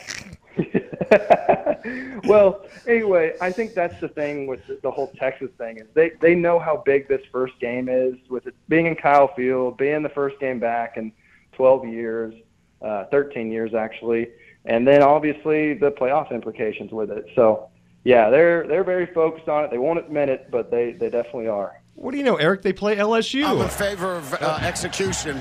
well, 2.25 2.65
anyway, 2.87 3.35
I 3.41 3.53
think 3.53 3.75
that's 3.75 4.01
the 4.01 4.09
thing 4.09 4.47
with 4.47 4.67
the, 4.67 4.79
the 4.83 4.91
whole 4.91 5.13
Texas 5.19 5.51
thing 5.59 5.79
is 5.79 5.87
they 5.95 6.13
they 6.21 6.35
know 6.35 6.59
how 6.59 6.83
big 6.85 7.09
this 7.09 7.21
first 7.31 7.59
game 7.61 7.89
is 7.89 8.15
with 8.29 8.47
it 8.47 8.55
being 8.69 8.87
in 8.87 8.97
Kyle 8.97 9.33
Field, 9.35 9.77
being 9.77 10.03
the 10.03 10.09
first 10.09 10.41
game 10.41 10.59
back 10.59 10.97
in 10.97 11.13
12 11.53 11.87
years, 11.89 12.35
uh, 12.83 13.05
13 13.07 13.51
years 13.51 13.75
actually, 13.75 14.29
and 14.65 14.87
then 14.87 15.03
obviously 15.03 15.75
the 15.75 15.91
playoff 15.91 16.31
implications 16.33 16.91
with 16.91 17.11
it. 17.11 17.27
So, 17.35 17.69
yeah, 18.05 18.31
they're 18.31 18.67
they're 18.67 18.85
very 18.85 19.07
focused 19.07 19.49
on 19.49 19.65
it. 19.65 19.71
They 19.71 19.79
won't 19.79 19.99
admit 19.99 20.29
it, 20.29 20.51
but 20.51 20.71
they 20.71 20.93
they 20.93 21.11
definitely 21.11 21.49
are. 21.49 21.81
What 21.97 22.13
do 22.13 22.19
you 22.19 22.25
know, 22.25 22.37
Eric? 22.37 22.61
They 22.63 22.75
play 22.75 22.97
LSU. 22.97 23.45
I'm 23.45 23.59
in 23.59 23.69
favor 23.69 24.13
of 24.17 24.35
uh, 24.35 24.59
execution. 24.63 25.41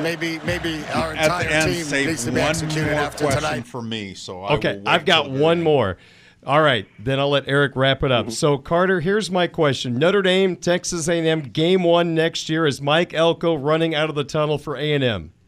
Maybe, 0.00 0.40
maybe 0.40 0.82
our 0.94 1.12
entire 1.12 1.48
end, 1.48 1.70
team 1.70 2.06
needs 2.06 2.24
to 2.24 2.32
be 2.32 2.40
one 2.40 2.48
executed 2.48 2.92
more 2.92 3.00
after 3.00 3.24
question 3.24 3.42
tonight. 3.42 3.66
for 3.66 3.82
me. 3.82 4.14
So 4.14 4.42
I 4.42 4.54
Okay, 4.54 4.72
will 4.72 4.78
wait 4.78 4.88
I've 4.88 5.04
got 5.04 5.30
one 5.30 5.58
end. 5.58 5.64
more. 5.64 5.98
All 6.44 6.62
right, 6.62 6.86
then 6.98 7.20
I'll 7.20 7.28
let 7.28 7.46
Eric 7.46 7.76
wrap 7.76 8.02
it 8.02 8.06
Mm-hmm. 8.10 8.28
up. 8.28 8.32
So 8.32 8.56
Carter, 8.56 9.00
here's 9.00 9.30
my 9.30 9.46
question: 9.46 9.94
Notre 9.98 10.22
Dame, 10.22 10.56
Texas 10.56 11.08
A&M, 11.08 11.40
game 11.42 11.82
one 11.82 12.14
next 12.14 12.48
year. 12.48 12.66
Is 12.66 12.80
Mike 12.80 13.12
Elko 13.12 13.54
running 13.54 13.94
out 13.94 14.08
of 14.08 14.14
the 14.16 14.24
tunnel 14.24 14.56
for 14.58 14.76
A&M? 14.76 15.32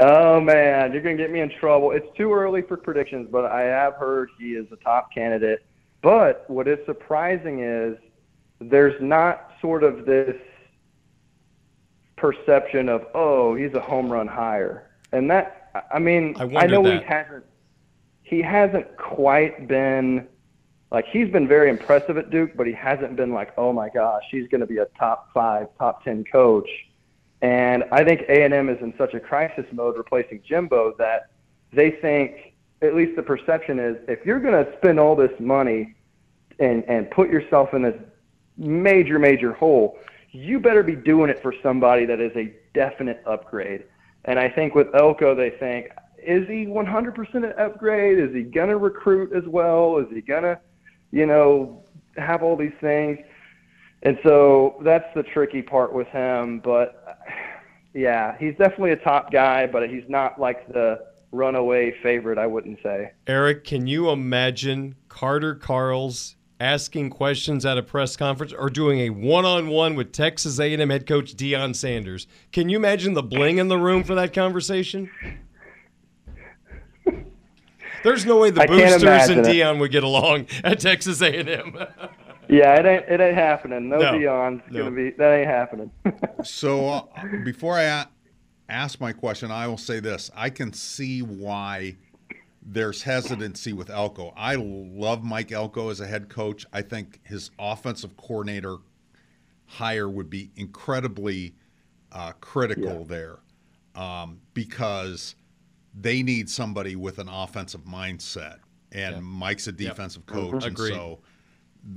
Oh 0.00 0.40
man, 0.40 0.92
you're 0.92 1.02
gonna 1.02 1.16
get 1.16 1.32
me 1.32 1.40
in 1.40 1.50
trouble. 1.58 1.90
It's 1.90 2.06
too 2.16 2.32
early 2.32 2.62
for 2.62 2.76
predictions, 2.76 3.26
but 3.32 3.46
I 3.46 3.62
have 3.62 3.94
heard 3.94 4.28
he 4.38 4.50
is 4.50 4.66
a 4.70 4.76
top 4.76 5.12
candidate. 5.12 5.64
But 6.02 6.44
what 6.48 6.68
is 6.68 6.78
surprising 6.86 7.60
is 7.60 7.96
there's 8.60 9.00
not 9.00 9.52
sort 9.60 9.82
of 9.84 10.04
this 10.04 10.36
perception 12.16 12.88
of 12.88 13.06
oh 13.14 13.54
he's 13.54 13.72
a 13.74 13.80
home 13.80 14.10
run 14.10 14.26
hire, 14.26 14.90
and 15.12 15.30
that 15.30 15.70
I 15.92 15.98
mean 15.98 16.34
I 16.38 16.64
I, 16.64 16.66
know 16.66 16.82
that. 16.82 17.02
he 17.02 17.06
hasn't 17.06 17.44
he 18.22 18.42
hasn't 18.42 18.96
quite 18.96 19.68
been 19.68 20.26
like 20.90 21.06
he's 21.06 21.30
been 21.30 21.46
very 21.46 21.70
impressive 21.70 22.16
at 22.16 22.30
Duke, 22.30 22.52
but 22.56 22.66
he 22.66 22.72
hasn't 22.72 23.16
been 23.16 23.32
like 23.32 23.52
oh 23.56 23.72
my 23.72 23.88
gosh 23.88 24.22
he's 24.30 24.48
going 24.48 24.60
to 24.60 24.66
be 24.66 24.78
a 24.78 24.86
top 24.98 25.28
five, 25.32 25.68
top 25.78 26.04
ten 26.04 26.24
coach. 26.24 26.68
And 27.40 27.84
I 27.92 28.02
think 28.02 28.22
A&M 28.22 28.68
is 28.68 28.82
in 28.82 28.92
such 28.98 29.14
a 29.14 29.20
crisis 29.20 29.64
mode 29.70 29.96
replacing 29.96 30.42
Jimbo 30.44 30.94
that 30.98 31.30
they 31.72 31.92
think, 31.92 32.47
at 32.82 32.94
least 32.94 33.16
the 33.16 33.22
perception 33.22 33.78
is, 33.78 33.96
if 34.08 34.24
you're 34.24 34.40
going 34.40 34.64
to 34.64 34.72
spend 34.78 35.00
all 35.00 35.16
this 35.16 35.32
money 35.40 35.94
and, 36.58 36.84
and 36.84 37.10
put 37.10 37.28
yourself 37.28 37.74
in 37.74 37.82
this 37.82 37.96
major, 38.56 39.18
major 39.18 39.52
hole, 39.52 39.98
you 40.30 40.60
better 40.60 40.82
be 40.82 40.94
doing 40.94 41.30
it 41.30 41.40
for 41.42 41.54
somebody 41.62 42.04
that 42.04 42.20
is 42.20 42.32
a 42.36 42.54
definite 42.74 43.22
upgrade. 43.26 43.84
And 44.24 44.38
I 44.38 44.48
think 44.48 44.74
with 44.74 44.94
Elko, 44.94 45.34
they 45.34 45.50
think, 45.50 45.88
is 46.22 46.46
he 46.48 46.66
100% 46.66 47.34
an 47.34 47.52
upgrade? 47.58 48.18
Is 48.18 48.34
he 48.34 48.42
going 48.42 48.68
to 48.68 48.76
recruit 48.76 49.32
as 49.32 49.44
well? 49.46 49.98
Is 49.98 50.06
he 50.12 50.20
going 50.20 50.42
to, 50.42 50.60
you 51.10 51.26
know, 51.26 51.82
have 52.16 52.42
all 52.42 52.56
these 52.56 52.72
things? 52.80 53.18
And 54.02 54.18
so 54.22 54.80
that's 54.84 55.12
the 55.14 55.22
tricky 55.22 55.62
part 55.62 55.92
with 55.92 56.08
him. 56.08 56.60
But 56.60 57.18
yeah, 57.94 58.36
he's 58.38 58.54
definitely 58.56 58.92
a 58.92 58.96
top 58.96 59.32
guy, 59.32 59.66
but 59.66 59.88
he's 59.88 60.08
not 60.08 60.40
like 60.40 60.68
the 60.68 61.06
runaway 61.32 61.94
favorite, 62.02 62.38
I 62.38 62.46
wouldn't 62.46 62.78
say. 62.82 63.12
Eric, 63.26 63.64
can 63.64 63.86
you 63.86 64.10
imagine 64.10 64.94
Carter 65.08 65.54
Karels 65.54 66.34
asking 66.60 67.08
questions 67.10 67.64
at 67.64 67.78
a 67.78 67.82
press 67.82 68.16
conference 68.16 68.52
or 68.52 68.68
doing 68.68 69.00
a 69.00 69.10
one-on-one 69.10 69.94
with 69.94 70.12
Texas 70.12 70.58
A&M 70.58 70.90
head 70.90 71.06
coach 71.06 71.36
Deion 71.36 71.74
Sanders? 71.76 72.26
Can 72.52 72.68
you 72.68 72.76
imagine 72.76 73.14
the 73.14 73.22
bling 73.22 73.58
in 73.58 73.68
the 73.68 73.78
room 73.78 74.02
for 74.04 74.14
that 74.16 74.32
conversation? 74.32 75.10
There's 78.04 78.24
no 78.24 78.38
way 78.38 78.50
the 78.50 78.62
I 78.62 78.66
boosters 78.66 79.02
and. 79.28 79.44
Deion 79.44 79.78
would 79.80 79.90
get 79.90 80.04
along 80.04 80.46
at 80.64 80.80
Texas 80.80 81.20
A&M. 81.22 81.76
Yeah, 82.50 82.80
it 82.80 82.86
ain't 82.86 83.04
it 83.10 83.20
ain't 83.20 83.34
happening. 83.36 83.90
No, 83.90 83.98
No, 83.98 84.12
Deion's 84.14 84.62
no. 84.70 84.84
gonna 84.84 84.96
be 84.96 85.10
that 85.18 85.34
ain't 85.34 85.46
happening. 85.50 85.90
So 86.42 86.88
uh, 86.88 87.02
before 87.44 87.74
I 87.74 88.06
ask 88.68 89.00
my 89.00 89.12
question, 89.12 89.50
I 89.50 89.66
will 89.66 89.78
say 89.78 90.00
this: 90.00 90.30
I 90.34 90.50
can 90.50 90.72
see 90.72 91.22
why 91.22 91.96
there's 92.62 93.02
hesitancy 93.02 93.72
with 93.72 93.90
Elko. 93.90 94.32
I 94.36 94.56
love 94.56 95.24
Mike 95.24 95.52
Elko 95.52 95.88
as 95.90 96.00
a 96.00 96.06
head 96.06 96.28
coach. 96.28 96.66
I 96.72 96.82
think 96.82 97.20
his 97.24 97.50
offensive 97.58 98.16
coordinator 98.16 98.76
hire 99.66 100.08
would 100.08 100.28
be 100.28 100.50
incredibly 100.56 101.54
uh, 102.12 102.32
critical 102.40 103.04
there 103.04 103.38
um, 103.94 104.40
because 104.54 105.34
they 105.98 106.22
need 106.22 106.48
somebody 106.48 106.96
with 106.96 107.18
an 107.18 107.28
offensive 107.28 107.82
mindset, 107.82 108.58
and 108.92 109.24
Mike's 109.24 109.66
a 109.66 109.72
defensive 109.72 110.26
coach, 110.26 110.64
and 110.64 110.74
Agreed. 110.74 110.94
so 110.94 111.20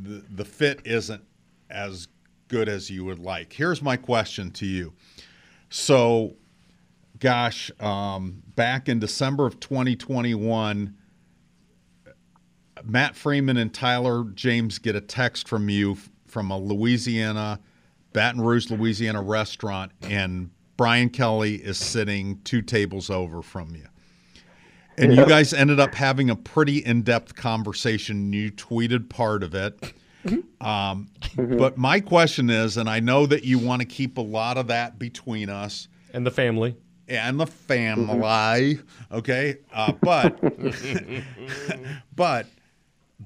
the 0.04 0.24
the 0.36 0.46
fit 0.46 0.82
isn't 0.86 1.24
as 1.70 2.08
good 2.48 2.68
as 2.68 2.90
you 2.90 3.06
would 3.06 3.20
like. 3.20 3.54
Here's 3.54 3.82
my 3.82 3.98
question 3.98 4.52
to 4.52 4.66
you. 4.66 4.94
So, 5.70 6.36
gosh, 7.22 7.72
um, 7.80 8.42
back 8.56 8.90
in 8.90 9.00
December 9.00 9.46
of 9.46 9.60
2021, 9.62 10.94
Matt 12.84 13.16
Freeman 13.16 13.58
and 13.58 13.74
Tyler 13.74 14.26
James 14.34 14.80
get 14.80 14.96
a 14.96 15.02
text 15.02 15.48
from 15.48 15.70
you 15.70 15.98
from 16.28 16.52
a 16.52 16.58
Louisiana, 16.58 17.60
Baton 18.12 18.42
Rouge, 18.42 18.70
Louisiana 18.70 19.22
restaurant, 19.22 19.92
and 20.02 20.50
Brian 20.78 21.10
Kelly 21.10 21.56
is 21.56 21.78
sitting 21.78 22.42
two 22.44 22.62
tables 22.62 23.10
over 23.10 23.42
from 23.42 23.76
you. 23.76 23.86
And 24.98 25.16
you 25.16 25.26
guys 25.26 25.54
ended 25.54 25.80
up 25.80 25.94
having 25.94 26.30
a 26.30 26.36
pretty 26.36 26.80
in 26.84 27.04
depth 27.04 27.36
conversation. 27.36 28.34
You 28.34 28.52
tweeted 28.52 29.10
part 29.10 29.44
of 29.44 29.56
it. 29.56 29.94
Um, 30.60 31.10
But 31.36 31.78
my 31.78 32.00
question 32.00 32.50
is, 32.50 32.78
and 32.78 32.90
I 32.90 33.00
know 33.00 33.26
that 33.26 33.44
you 33.44 33.58
want 33.58 33.82
to 33.82 33.88
keep 33.88 34.18
a 34.18 34.22
lot 34.22 34.58
of 34.58 34.68
that 34.68 35.00
between 35.00 35.50
us 35.50 35.88
and 36.14 36.26
the 36.26 36.32
family. 36.32 36.76
And 37.18 37.40
the 37.40 37.46
family, 37.46 38.80
okay? 39.12 39.58
Uh, 39.74 39.94
but 40.02 40.40
but 42.16 42.48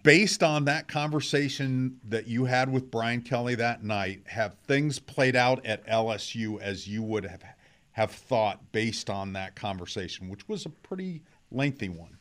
based 0.03 0.43
on 0.43 0.65
that 0.65 0.87
conversation 0.87 1.99
that 2.07 2.27
you 2.27 2.45
had 2.45 2.71
with 2.71 2.91
Brian 2.91 3.21
Kelly 3.21 3.55
that 3.55 3.83
night, 3.83 4.21
have 4.25 4.55
things 4.67 4.99
played 4.99 5.35
out 5.35 5.65
at 5.65 5.85
LSU 5.87 6.59
as 6.61 6.87
you 6.87 7.03
would 7.03 7.25
have 7.25 7.43
have 7.91 8.11
thought 8.11 8.71
based 8.73 9.09
on 9.09 9.31
that 9.33 9.55
conversation, 9.55 10.27
which 10.27 10.49
was 10.49 10.65
a 10.65 10.69
pretty 10.69 11.21
lengthy 11.49 11.87
one? 11.87 12.17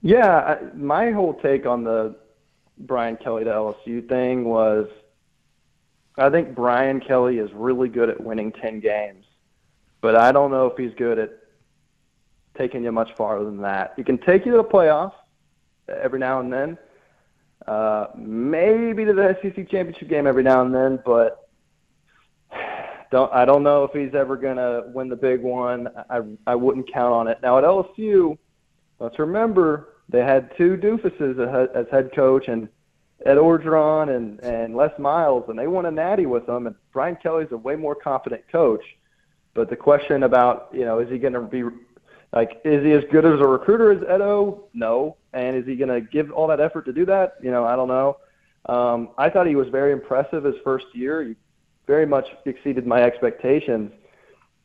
Yeah, 0.00 0.38
I, 0.38 0.74
my 0.74 1.10
whole 1.10 1.34
take 1.34 1.66
on 1.66 1.84
the 1.84 2.16
Brian 2.78 3.16
Kelly 3.16 3.44
to 3.44 3.50
LSU 3.50 4.08
thing 4.08 4.44
was 4.44 4.88
I 6.18 6.30
think 6.30 6.54
Brian 6.54 7.00
Kelly 7.00 7.38
is 7.38 7.52
really 7.52 7.88
good 7.88 8.08
at 8.08 8.20
winning 8.20 8.52
10 8.52 8.80
games, 8.80 9.25
but 10.00 10.16
I 10.16 10.32
don't 10.32 10.50
know 10.50 10.66
if 10.66 10.76
he's 10.76 10.94
good 10.96 11.18
at 11.18 11.30
taking 12.56 12.82
you 12.84 12.92
much 12.92 13.14
farther 13.16 13.44
than 13.44 13.60
that. 13.62 13.94
He 13.96 14.04
can 14.04 14.18
take 14.18 14.46
you 14.46 14.52
to 14.52 14.58
the 14.58 14.64
playoffs 14.64 15.14
every 15.88 16.18
now 16.18 16.40
and 16.40 16.52
then, 16.52 16.78
uh, 17.66 18.06
maybe 18.16 19.04
to 19.04 19.12
the 19.12 19.36
SEC 19.42 19.68
championship 19.68 20.08
game 20.08 20.26
every 20.26 20.42
now 20.42 20.62
and 20.62 20.74
then, 20.74 20.98
but 21.04 21.48
don't 23.10 23.32
I 23.32 23.44
don't 23.44 23.62
know 23.62 23.84
if 23.84 23.92
he's 23.92 24.14
ever 24.14 24.36
gonna 24.36 24.84
win 24.92 25.08
the 25.08 25.16
big 25.16 25.42
one. 25.42 25.88
I 26.10 26.22
I 26.46 26.54
wouldn't 26.54 26.92
count 26.92 27.12
on 27.12 27.28
it. 27.28 27.38
Now 27.42 27.58
at 27.58 27.64
LSU, 27.64 28.36
let's 28.98 29.18
remember 29.18 29.94
they 30.08 30.20
had 30.20 30.56
two 30.56 30.76
doofuses 30.76 31.38
as- 31.74 31.90
head 31.90 32.10
coach 32.14 32.48
and 32.48 32.68
Ed 33.24 33.36
Orgeron 33.36 34.14
and 34.14 34.40
and 34.40 34.76
Les 34.76 34.96
Miles, 34.98 35.44
and 35.48 35.58
they 35.58 35.66
won 35.66 35.86
a 35.86 35.90
natty 35.90 36.26
with 36.26 36.46
them. 36.46 36.66
And 36.66 36.76
Brian 36.92 37.16
Kelly's 37.16 37.50
a 37.50 37.56
way 37.56 37.76
more 37.76 37.94
confident 37.94 38.42
coach. 38.50 38.84
But 39.56 39.70
the 39.70 39.76
question 39.76 40.22
about 40.22 40.68
you 40.72 40.84
know 40.84 41.00
is 41.00 41.10
he 41.10 41.18
going 41.18 41.32
to 41.32 41.40
be 41.40 41.64
like 42.32 42.60
is 42.64 42.84
he 42.84 42.92
as 42.92 43.02
good 43.10 43.24
as 43.24 43.40
a 43.40 43.46
recruiter 43.46 43.90
as 43.90 44.02
Edo? 44.02 44.64
No. 44.74 45.16
And 45.32 45.56
is 45.56 45.66
he 45.66 45.74
going 45.74 45.88
to 45.88 46.00
give 46.00 46.30
all 46.30 46.46
that 46.48 46.60
effort 46.60 46.84
to 46.84 46.92
do 46.92 47.06
that? 47.06 47.36
You 47.42 47.50
know, 47.50 47.64
I 47.64 47.74
don't 47.74 47.88
know. 47.88 48.18
Um, 48.66 49.10
I 49.16 49.30
thought 49.30 49.46
he 49.46 49.56
was 49.56 49.68
very 49.68 49.92
impressive 49.92 50.44
his 50.44 50.56
first 50.62 50.86
year. 50.92 51.22
He 51.24 51.36
very 51.86 52.06
much 52.06 52.26
exceeded 52.44 52.86
my 52.86 53.02
expectations. 53.02 53.92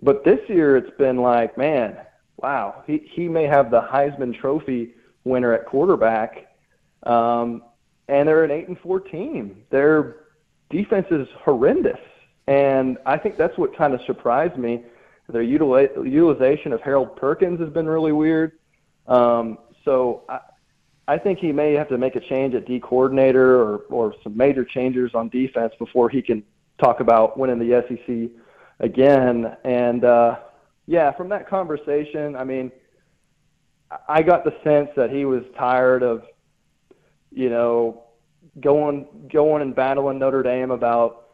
But 0.02 0.24
this 0.26 0.40
year 0.50 0.76
it's 0.76 0.96
been 0.98 1.18
like, 1.18 1.58
man, 1.58 1.98
wow, 2.38 2.84
he 2.86 3.10
he 3.14 3.30
may 3.30 3.46
have 3.46 3.72
the 3.72 3.82
Heisman 3.82 4.38
Trophy 4.38 4.94
winner 5.24 5.54
at 5.54 5.66
quarterback. 5.66 6.48
Um, 7.04 7.64
and 8.10 8.28
they're 8.28 8.44
an 8.44 8.52
eight 8.52 8.68
and 8.68 8.78
four 8.80 9.00
team. 9.00 9.64
Their 9.70 10.18
defense 10.70 11.08
is 11.12 11.28
horrendous, 11.40 12.00
and 12.48 12.98
I 13.06 13.18
think 13.18 13.38
that's 13.38 13.58
what 13.58 13.76
kind 13.76 13.94
of 13.94 14.02
surprised 14.06 14.58
me. 14.58 14.84
Their 15.30 15.44
utili- 15.44 15.96
utilization 16.12 16.74
of 16.74 16.82
Harold 16.82 17.16
Perkins 17.16 17.60
has 17.60 17.70
been 17.70 17.88
really 17.88 18.12
weird. 18.12 18.54
Um, 19.08 19.58
so 19.86 20.24
I, 20.28 20.40
I 21.08 21.18
think 21.18 21.40
he 21.40 21.52
may 21.52 21.74
have 21.74 21.90
to 21.90 21.98
make 21.98 22.16
a 22.16 22.20
change 22.20 22.54
at 22.54 22.66
D 22.66 22.80
coordinator 22.80 23.62
or 23.62 23.78
or 23.90 24.16
some 24.24 24.36
major 24.36 24.66
changes 24.66 25.12
on 25.14 25.30
defense 25.30 25.74
before 25.80 26.10
he 26.10 26.22
can 26.22 26.44
talk 26.80 27.00
about 27.00 27.38
winning 27.38 27.60
the 27.60 27.84
SEC 27.88 28.30
again. 28.80 29.56
And 29.64 30.04
uh, 30.04 30.40
yeah, 30.86 31.12
from 31.12 31.30
that 31.30 31.48
conversation, 31.48 32.36
I 32.36 32.44
mean, 32.44 32.72
I 34.08 34.22
got 34.22 34.44
the 34.44 34.54
sense 34.64 34.90
that 34.96 35.10
he 35.10 35.26
was 35.26 35.44
tired 35.58 36.04
of, 36.04 36.24
you 37.32 37.50
know, 37.50 38.04
going 38.60 39.08
going 39.32 39.62
and 39.62 39.76
battling 39.76 40.20
Notre 40.20 40.44
Dame 40.44 40.72
about 40.72 41.28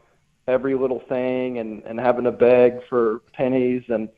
every 0.48 0.74
little 0.74 1.00
thing 1.08 1.58
and 1.58 1.82
and 1.84 2.00
having 2.00 2.24
to 2.24 2.32
beg 2.32 2.80
for 2.88 3.20
pennies 3.34 3.84
and 3.88 4.08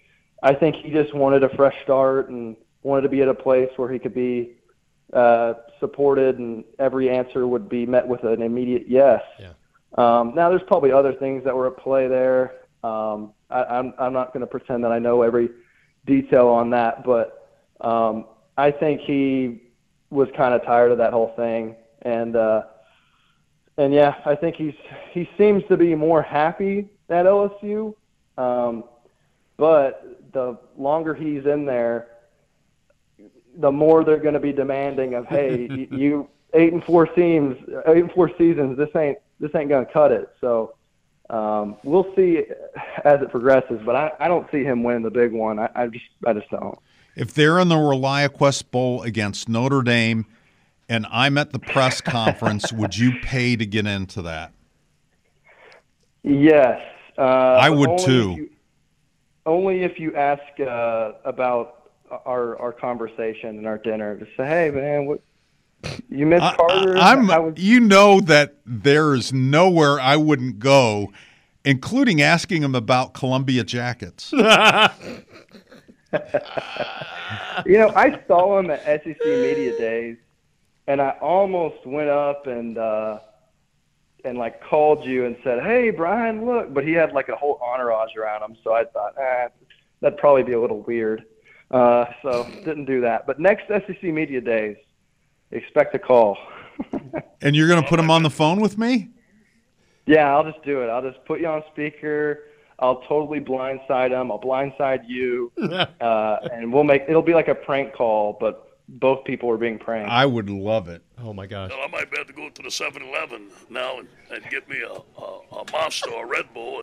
I 0.43 0.55
think 0.55 0.77
he 0.77 0.91
just 0.91 1.15
wanted 1.15 1.45
a 1.45 1.55
fresh 1.55 1.75
start 1.83 2.31
and 2.31 2.57
wanted 2.83 3.03
to 3.03 3.09
be 3.11 3.21
at 3.21 3.29
a 3.29 3.35
place 3.35 3.69
where 3.77 3.93
he 3.93 3.99
could 3.99 4.15
be 4.15 4.53
uh, 5.13 5.55
supported 5.81 6.39
and 6.39 6.65
every 6.79 7.11
answer 7.11 7.47
would 7.47 7.69
be 7.69 7.85
met 7.85 8.07
with 8.07 8.25
an 8.25 8.43
immediate 8.43 8.85
yes. 8.89 9.23
Yeah. 9.39 9.53
Um, 9.99 10.35
now 10.35 10.49
there's 10.49 10.63
probably 10.67 10.93
other 10.93 11.13
things 11.13 11.45
that 11.45 11.55
were 11.55 11.67
at 11.67 11.77
play 11.77 12.07
there. 12.07 12.55
Um, 12.85 13.33
I, 13.51 13.65
I'm 13.65 13.93
I'm 13.99 14.13
not 14.13 14.33
going 14.33 14.41
to 14.41 14.47
pretend 14.47 14.85
that 14.85 14.93
I 14.93 14.99
know 14.99 15.23
every 15.23 15.51
detail 16.07 16.47
on 16.47 16.71
that, 16.71 17.05
but 17.05 17.51
um, 17.81 18.27
I 18.57 18.71
think 18.71 19.01
he 19.01 19.63
was 20.11 20.29
kind 20.37 20.55
of 20.55 20.65
tired 20.65 20.93
of 20.93 20.99
that 20.99 21.13
whole 21.13 21.35
thing, 21.37 21.75
and 22.03 22.37
uh, 22.37 22.63
and 23.81 23.95
yeah, 23.95 24.17
I 24.27 24.35
think 24.35 24.57
he's 24.57 24.75
he 25.11 25.27
seems 25.39 25.65
to 25.69 25.77
be 25.77 25.95
more 25.95 26.21
happy 26.21 26.91
at 27.09 27.25
LSU. 27.25 27.95
Um, 28.37 28.85
but 29.57 30.21
the 30.33 30.59
longer 30.77 31.15
he's 31.15 31.47
in 31.47 31.65
there, 31.65 32.09
the 33.57 33.73
more 33.73 34.05
they're 34.05 34.19
going 34.19 34.35
to 34.35 34.41
be 34.41 34.53
demanding 34.53 35.15
of, 35.15 35.27
hey, 35.27 35.67
you, 35.71 35.89
you 35.91 36.29
eight 36.53 36.75
and 36.75 36.85
four 36.85 37.07
teams, 37.07 37.57
eight 37.87 38.03
and 38.03 38.13
four 38.13 38.31
seasons. 38.37 38.77
This 38.77 38.91
ain't 38.95 39.17
this 39.41 39.51
ain't 39.55 39.71
going 39.71 39.87
to 39.87 39.93
cut 39.93 40.13
it. 40.13 40.29
So 40.43 40.75
um, 41.31 41.77
we'll 41.83 42.15
see 42.15 42.43
as 43.05 43.23
it 43.23 43.31
progresses. 43.31 43.81
But 43.87 43.97
I, 43.97 44.13
I 44.21 44.29
don't 44.29 44.51
see 44.53 44.63
him 44.63 44.83
winning 44.83 45.05
the 45.05 45.11
big 45.11 45.33
one. 45.33 45.59
I, 45.59 45.71
I 45.75 45.87
just 45.87 46.05
I 46.27 46.35
just 46.35 46.51
don't. 46.51 46.79
If 47.17 47.33
they're 47.33 47.59
in 47.59 47.69
the 47.69 47.77
ReliaQuest 47.77 48.71
Bowl 48.71 49.03
against 49.03 49.49
Notre 49.49 49.83
Dame, 49.83 50.27
and 50.91 51.07
I'm 51.11 51.39
at 51.39 51.53
the 51.53 51.59
press 51.59 52.03
conference, 52.03 52.73
would 52.73 52.97
you 52.97 53.13
pay 53.23 53.57
to 53.57 53.65
get 53.65 53.87
into 53.87 54.23
that? 54.23 54.53
Yes, 56.23 56.79
uh, 57.17 57.23
I 57.23 57.71
would 57.71 57.89
only 57.89 58.05
too. 58.05 58.31
If 58.33 58.37
you, 58.37 58.51
only 59.47 59.83
if 59.85 59.99
you 59.99 60.15
ask 60.15 60.43
uh, 60.61 61.13
about 61.25 61.81
our 62.27 62.59
our 62.59 62.73
conversation 62.73 63.57
and 63.57 63.67
our 63.67 63.79
dinner. 63.79 64.17
Just 64.17 64.37
say, 64.37 64.47
hey 64.47 64.71
man, 64.71 65.07
what 65.07 65.23
you 66.11 66.27
missed 66.27 66.57
Carter? 66.57 66.97
I'm, 66.99 67.29
was- 67.29 67.55
you 67.57 67.81
know 67.81 68.21
that 68.21 68.57
there 68.67 69.15
is 69.15 69.33
nowhere 69.33 69.99
I 69.99 70.17
wouldn't 70.17 70.59
go, 70.59 71.13
including 71.65 72.21
asking 72.21 72.63
him 72.63 72.75
about 72.75 73.15
Columbia 73.15 73.65
jackets. 73.65 74.31
you 74.33 74.39
know, 77.79 77.93
I 77.95 78.21
saw 78.27 78.59
him 78.59 78.71
at 78.71 78.85
SEC 78.85 79.25
Media 79.25 79.79
Days, 79.79 80.17
and 80.91 81.01
I 81.01 81.11
almost 81.21 81.87
went 81.87 82.09
up 82.11 82.49
and 82.49 82.77
uh, 82.77 83.21
and 84.25 84.37
like 84.37 84.61
called 84.61 85.05
you 85.05 85.25
and 85.25 85.37
said, 85.45 85.63
"Hey, 85.63 85.91
Brian, 85.91 86.45
look!" 86.45 86.75
But 86.75 86.85
he 86.85 86.93
had 86.93 87.13
like 87.13 87.29
a 87.29 87.37
whole 87.37 87.61
entourage 87.63 88.17
around 88.17 88.43
him, 88.43 88.57
so 88.65 88.75
I 88.75 88.85
thought, 88.85 89.15
ah, 89.17 89.49
that'd 90.01 90.19
probably 90.19 90.43
be 90.43 90.53
a 90.53 90.61
little 90.61 90.81
weird. 90.83 91.25
Uh, 91.71 92.07
so 92.23 92.45
didn't 92.65 92.87
do 92.87 93.01
that. 93.03 93.25
But 93.25 93.39
next 93.39 93.69
SEC 93.69 94.03
Media 94.03 94.41
Days, 94.41 94.77
expect 95.53 95.95
a 95.95 96.01
call. 96.01 96.37
and 97.41 97.55
you're 97.55 97.69
going 97.69 97.81
to 97.81 97.89
put 97.89 98.01
him 98.01 98.11
on 98.11 98.25
the 98.25 98.31
phone 98.31 98.61
with 98.61 98.77
me? 98.77 99.11
Yeah, 100.07 100.35
I'll 100.35 100.43
just 100.43 100.65
do 100.65 100.83
it. 100.83 100.89
I'll 100.89 101.09
just 101.09 101.25
put 101.25 101.41
you 101.41 101.47
on 101.47 101.63
speaker. 101.71 102.47
I'll 102.81 103.03
totally 103.03 103.39
blindside 103.39 104.11
him. 104.11 104.33
I'll 104.33 104.41
blindside 104.41 105.03
you, 105.07 105.53
uh, 106.01 106.37
and 106.53 106.73
we'll 106.73 106.83
make 106.83 107.05
it'll 107.09 107.23
be 107.23 107.35
like 107.35 107.47
a 107.47 107.55
prank 107.55 107.95
call, 107.95 108.37
but 108.41 108.70
both 108.99 109.25
people 109.25 109.49
are 109.51 109.57
being 109.57 109.79
pranked. 109.79 110.11
I 110.11 110.27
would 110.27 110.51
love 110.51 110.89
it. 110.89 111.03
Oh 111.23 111.33
my 111.33 111.47
gosh! 111.47 111.71
I 111.73 111.87
might 111.89 112.11
be 112.11 112.17
able 112.19 112.27
to 112.27 112.33
go 112.33 112.49
to 112.49 112.63
the 112.63 112.69
7-Eleven 112.69 113.49
now 113.71 113.99
and, 114.01 114.09
and 114.33 114.43
get 114.51 114.69
me 114.69 114.81
a, 114.83 115.21
a, 115.21 115.41
a 115.61 115.65
Monster 115.73 116.11
or 116.11 116.25
a 116.25 116.29
Red 116.29 116.53
Bull. 116.53 116.81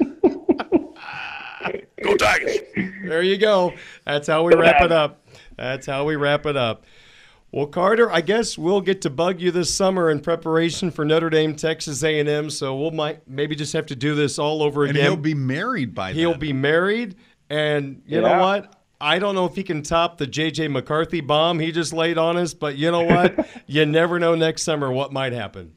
go 2.02 2.16
Tigers! 2.16 2.56
There 3.04 3.22
you 3.22 3.38
go. 3.38 3.72
That's 4.04 4.26
how 4.28 4.42
we 4.44 4.54
wrap 4.54 4.82
it 4.82 4.92
up. 4.92 5.22
That's 5.56 5.86
how 5.86 6.04
we 6.04 6.16
wrap 6.16 6.46
it 6.46 6.56
up. 6.56 6.84
Well, 7.52 7.66
Carter, 7.66 8.10
I 8.12 8.20
guess 8.20 8.58
we'll 8.58 8.80
get 8.82 9.00
to 9.02 9.10
bug 9.10 9.40
you 9.40 9.50
this 9.50 9.74
summer 9.74 10.10
in 10.10 10.20
preparation 10.20 10.90
for 10.90 11.04
Notre 11.04 11.30
Dame, 11.30 11.54
Texas 11.56 12.02
A&M. 12.02 12.50
So 12.50 12.76
we'll 12.76 12.90
might 12.90 13.26
maybe 13.28 13.54
just 13.54 13.72
have 13.72 13.86
to 13.86 13.96
do 13.96 14.14
this 14.14 14.38
all 14.38 14.62
over 14.62 14.82
And 14.84 14.90
again. 14.90 15.04
he'll 15.04 15.16
be 15.16 15.34
married 15.34 15.94
by 15.94 16.12
He'll 16.12 16.32
then. 16.32 16.40
be 16.40 16.52
married, 16.52 17.14
and 17.48 18.02
you 18.06 18.20
Yeah. 18.20 18.28
know 18.34 18.40
what? 18.42 18.74
I 19.00 19.18
don't 19.18 19.34
know 19.34 19.44
if 19.44 19.54
he 19.54 19.62
can 19.62 19.82
top 19.82 20.18
the 20.18 20.26
J.J. 20.26 20.68
McCarthy 20.68 21.20
bomb 21.20 21.58
he 21.58 21.70
just 21.72 21.92
laid 21.92 22.18
on 22.18 22.36
us, 22.36 22.54
but 22.54 22.76
you 22.76 22.90
know 22.90 23.02
what? 23.02 23.46
you 23.66 23.84
never 23.84 24.18
know 24.18 24.34
next 24.34 24.62
summer 24.62 24.90
what 24.90 25.12
might 25.12 25.32
happen. 25.32 25.74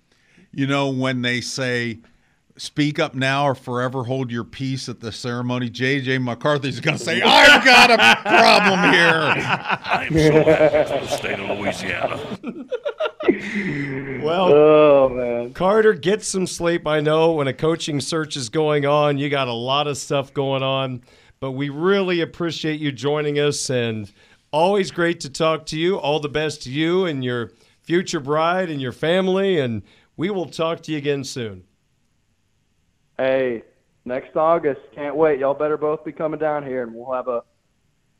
You 0.51 0.67
know, 0.67 0.89
when 0.89 1.21
they 1.21 1.41
say, 1.41 1.99
speak 2.57 2.97
up 2.97 3.13
now 3.15 3.45
or 3.45 3.55
forever 3.55 4.03
hold 4.03 4.31
your 4.31 4.43
peace 4.43 4.89
at 4.89 4.99
the 4.99 5.11
ceremony, 5.11 5.69
J.J. 5.69 6.19
McCarthy's 6.19 6.79
going 6.79 6.97
to 6.97 7.03
say, 7.03 7.21
I've 7.21 7.63
got 7.63 7.91
a 7.91 7.97
problem 8.21 8.93
here. 8.93 9.33
I'm 9.83 10.13
so 10.13 10.43
happy 10.43 10.91
for 10.91 10.99
the 10.99 11.07
state 11.07 11.39
of 11.39 11.57
Louisiana. 11.59 12.37
Well, 14.21 14.53
oh 14.53 15.09
man, 15.09 15.53
Carter, 15.53 15.93
get 15.93 16.23
some 16.23 16.45
sleep. 16.45 16.85
I 16.85 16.99
know 16.99 17.33
when 17.33 17.47
a 17.47 17.53
coaching 17.53 18.01
search 18.01 18.35
is 18.35 18.49
going 18.49 18.85
on, 18.85 19.17
you 19.17 19.29
got 19.29 19.47
a 19.47 19.53
lot 19.53 19.87
of 19.87 19.97
stuff 19.97 20.33
going 20.33 20.63
on, 20.63 21.03
but 21.39 21.51
we 21.51 21.69
really 21.69 22.21
appreciate 22.21 22.79
you 22.79 22.91
joining 22.91 23.39
us, 23.39 23.69
and 23.69 24.11
always 24.51 24.91
great 24.91 25.21
to 25.21 25.29
talk 25.29 25.65
to 25.67 25.77
you. 25.77 25.97
All 25.97 26.19
the 26.19 26.29
best 26.29 26.63
to 26.63 26.71
you 26.71 27.05
and 27.05 27.23
your 27.23 27.51
future 27.81 28.19
bride 28.19 28.69
and 28.69 28.81
your 28.81 28.91
family, 28.91 29.59
and 29.59 29.83
we 30.17 30.29
will 30.29 30.47
talk 30.47 30.81
to 30.83 30.91
you 30.91 30.97
again 30.97 31.23
soon. 31.23 31.63
Hey, 33.17 33.63
next 34.05 34.35
August, 34.35 34.81
can't 34.93 35.15
wait. 35.15 35.39
Y'all 35.39 35.53
better 35.53 35.77
both 35.77 36.03
be 36.03 36.11
coming 36.11 36.39
down 36.39 36.65
here, 36.65 36.83
and 36.83 36.93
we'll 36.93 37.13
have 37.13 37.27
a 37.27 37.43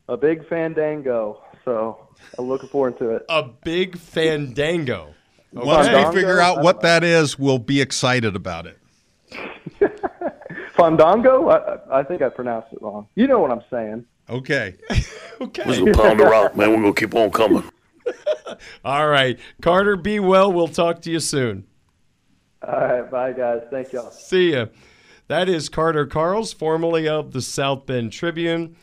a 0.08 0.18
big 0.18 0.48
fandango. 0.48 1.44
So 1.66 2.08
I'm 2.38 2.48
looking 2.48 2.70
forward 2.70 2.98
to 3.00 3.12
it. 3.12 3.26
A 3.30 3.44
big 3.44 3.98
fandango. 3.98 5.14
Once 5.52 5.88
we 5.88 6.20
figure 6.20 6.40
out 6.40 6.62
what 6.62 6.82
that 6.82 7.04
is, 7.04 7.38
we'll 7.38 7.60
be 7.60 7.82
excited 7.82 8.36
about 8.36 8.66
it. 8.66 8.80
Fandango? 10.80 11.50
I, 11.50 12.00
I 12.00 12.04
think 12.04 12.22
I 12.22 12.30
pronounced 12.30 12.74
it 12.74 12.82
wrong. 12.82 13.08
You 13.16 13.28
know 13.28 13.40
what 13.40 13.52
I'm 13.52 13.64
saying. 13.70 14.06
Okay. 14.30 14.76
okay. 15.42 15.64
This 15.66 15.78
is 15.78 15.80
gonna 15.80 15.94
pound 15.94 16.22
of 16.22 16.28
rock, 16.28 16.56
man. 16.56 16.70
We're 16.70 16.78
gonna 16.78 16.94
keep 16.94 17.16
on 17.16 17.32
coming. 17.32 17.64
All 18.86 19.08
right. 19.08 19.40
Carter, 19.62 19.96
be 19.96 20.20
well. 20.20 20.52
We'll 20.52 20.68
talk 20.68 21.02
to 21.04 21.12
you 21.12 21.20
soon. 21.20 21.66
All 22.68 22.74
right, 22.74 23.10
bye 23.10 23.32
guys. 23.32 23.62
Thank 23.72 23.94
y'all. 23.94 24.12
See 24.12 24.52
ya. 24.52 24.66
That 25.28 25.48
is 25.48 25.70
Carter 25.70 26.06
Karels, 26.06 26.54
formerly 26.54 27.08
of 27.08 27.32
the 27.32 27.42
South 27.42 27.86
Bend 27.86 28.12
Tribune, 28.12 28.76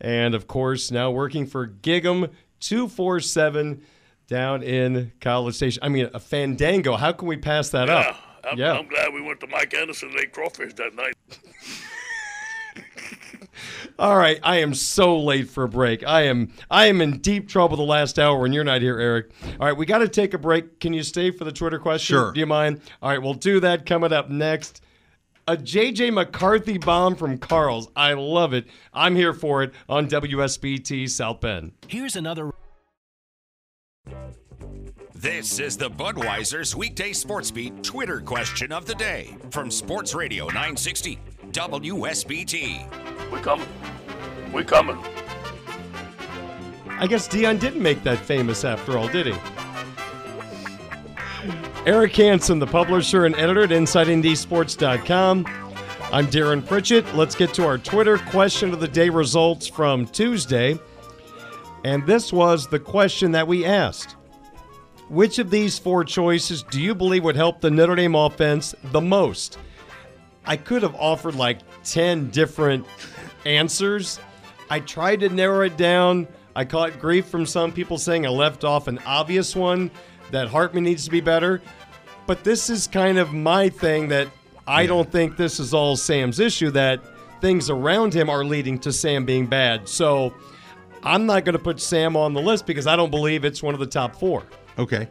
and 0.00 0.34
of 0.34 0.46
course 0.46 0.90
now 0.90 1.10
working 1.10 1.46
for 1.46 1.66
Gig'em 1.66 2.30
247 2.60 3.82
down 4.26 4.62
in 4.62 5.12
College 5.20 5.54
Station. 5.54 5.82
I 5.82 5.88
mean, 5.88 6.10
a 6.12 6.20
fandango. 6.20 6.96
How 6.96 7.12
can 7.12 7.28
we 7.28 7.36
pass 7.36 7.70
that 7.70 7.88
up? 7.88 8.16
I'm, 8.44 8.58
yeah. 8.58 8.72
I'm 8.72 8.88
glad 8.88 9.12
we 9.12 9.20
went 9.20 9.40
to 9.40 9.46
Mike 9.46 9.74
Anderson 9.74 10.10
and 10.10 10.18
ate 10.18 10.32
crawfish 10.32 10.74
that 10.74 10.94
night. 10.94 11.14
All 13.98 14.16
right, 14.16 14.38
I 14.42 14.58
am 14.58 14.74
so 14.74 15.18
late 15.18 15.48
for 15.48 15.64
a 15.64 15.68
break. 15.68 16.06
I 16.06 16.22
am 16.22 16.52
I 16.70 16.86
am 16.86 17.00
in 17.00 17.18
deep 17.18 17.48
trouble 17.48 17.76
the 17.76 17.82
last 17.82 18.18
hour 18.18 18.44
and 18.44 18.54
you're 18.54 18.64
not 18.64 18.80
here, 18.80 18.98
Eric. 18.98 19.30
All 19.60 19.66
right, 19.66 19.76
we 19.76 19.86
got 19.86 19.98
to 19.98 20.08
take 20.08 20.34
a 20.34 20.38
break. 20.38 20.80
Can 20.80 20.92
you 20.92 21.02
stay 21.02 21.30
for 21.30 21.44
the 21.44 21.52
Twitter 21.52 21.78
question? 21.78 22.16
Sure. 22.16 22.32
Do 22.32 22.40
you 22.40 22.46
mind? 22.46 22.80
All 23.02 23.10
right, 23.10 23.20
we'll 23.20 23.34
do 23.34 23.60
that 23.60 23.86
coming 23.86 24.12
up 24.12 24.30
next. 24.30 24.82
A 25.48 25.56
JJ 25.56 26.14
McCarthy 26.14 26.78
bomb 26.78 27.16
from 27.16 27.38
Karels. 27.38 27.88
I 27.96 28.12
love 28.12 28.54
it. 28.54 28.66
I'm 28.94 29.16
here 29.16 29.32
for 29.32 29.62
it 29.62 29.72
on 29.88 30.08
WSBT 30.08 31.10
South 31.10 31.40
Bend. 31.40 31.72
Here's 31.88 32.16
another. 32.16 32.52
This 35.14 35.58
is 35.58 35.76
the 35.76 35.88
Budweiser's 35.88 36.74
weekday 36.74 37.12
sports 37.12 37.50
beat 37.50 37.82
Twitter 37.82 38.20
question 38.20 38.72
of 38.72 38.86
the 38.86 38.94
day 38.94 39.36
from 39.50 39.70
Sports 39.70 40.14
Radio 40.14 40.46
960 40.46 41.18
WSBT. 41.52 43.30
We 43.30 43.38
coming. 43.40 43.68
We 44.52 44.64
coming. 44.64 44.98
I 46.88 47.06
guess 47.06 47.28
Deion 47.28 47.60
didn't 47.60 47.82
make 47.82 48.02
that 48.04 48.18
famous 48.18 48.64
after 48.64 48.98
all, 48.98 49.08
did 49.08 49.26
he? 49.26 49.34
Eric 51.84 52.14
Hansen, 52.14 52.58
the 52.58 52.66
publisher 52.66 53.26
and 53.26 53.34
editor 53.36 53.64
at 53.64 53.70
InsideNDSports.com. 53.70 55.46
I'm 56.12 56.26
Darin 56.26 56.62
Pritchett. 56.62 57.14
Let's 57.14 57.34
get 57.34 57.52
to 57.54 57.66
our 57.66 57.78
Twitter 57.78 58.18
question 58.18 58.72
of 58.72 58.80
the 58.80 58.88
day 58.88 59.08
results 59.08 59.66
from 59.66 60.06
Tuesday. 60.06 60.78
And 61.84 62.06
this 62.06 62.32
was 62.32 62.68
the 62.68 62.78
question 62.78 63.32
that 63.32 63.48
we 63.48 63.64
asked. 63.64 64.16
Which 65.12 65.38
of 65.38 65.50
these 65.50 65.78
four 65.78 66.04
choices 66.04 66.62
do 66.62 66.80
you 66.80 66.94
believe 66.94 67.22
would 67.24 67.36
help 67.36 67.60
the 67.60 67.70
Notre 67.70 67.96
Dame 67.96 68.14
offense 68.14 68.74
the 68.92 69.00
most? 69.02 69.58
I 70.46 70.56
could 70.56 70.82
have 70.82 70.94
offered 70.94 71.34
like 71.34 71.58
10 71.84 72.30
different 72.30 72.86
answers. 73.44 74.18
I 74.70 74.80
tried 74.80 75.20
to 75.20 75.28
narrow 75.28 75.66
it 75.66 75.76
down. 75.76 76.26
I 76.56 76.64
caught 76.64 76.98
grief 76.98 77.26
from 77.26 77.44
some 77.44 77.72
people 77.72 77.98
saying 77.98 78.24
I 78.24 78.30
left 78.30 78.64
off 78.64 78.88
an 78.88 79.00
obvious 79.04 79.54
one 79.54 79.90
that 80.30 80.48
Hartman 80.48 80.84
needs 80.84 81.04
to 81.04 81.10
be 81.10 81.20
better. 81.20 81.60
But 82.26 82.42
this 82.42 82.70
is 82.70 82.86
kind 82.86 83.18
of 83.18 83.34
my 83.34 83.68
thing 83.68 84.08
that 84.08 84.28
I 84.66 84.86
don't 84.86 85.12
think 85.12 85.36
this 85.36 85.60
is 85.60 85.74
all 85.74 85.94
Sam's 85.94 86.40
issue, 86.40 86.70
that 86.70 87.02
things 87.42 87.68
around 87.68 88.14
him 88.14 88.30
are 88.30 88.46
leading 88.46 88.78
to 88.78 88.90
Sam 88.90 89.26
being 89.26 89.46
bad. 89.46 89.86
So 89.90 90.32
I'm 91.02 91.26
not 91.26 91.44
going 91.44 91.52
to 91.52 91.62
put 91.62 91.80
Sam 91.80 92.16
on 92.16 92.32
the 92.32 92.40
list 92.40 92.64
because 92.64 92.86
I 92.86 92.96
don't 92.96 93.10
believe 93.10 93.44
it's 93.44 93.62
one 93.62 93.74
of 93.74 93.80
the 93.80 93.86
top 93.86 94.16
four. 94.16 94.44
Okay. 94.78 95.08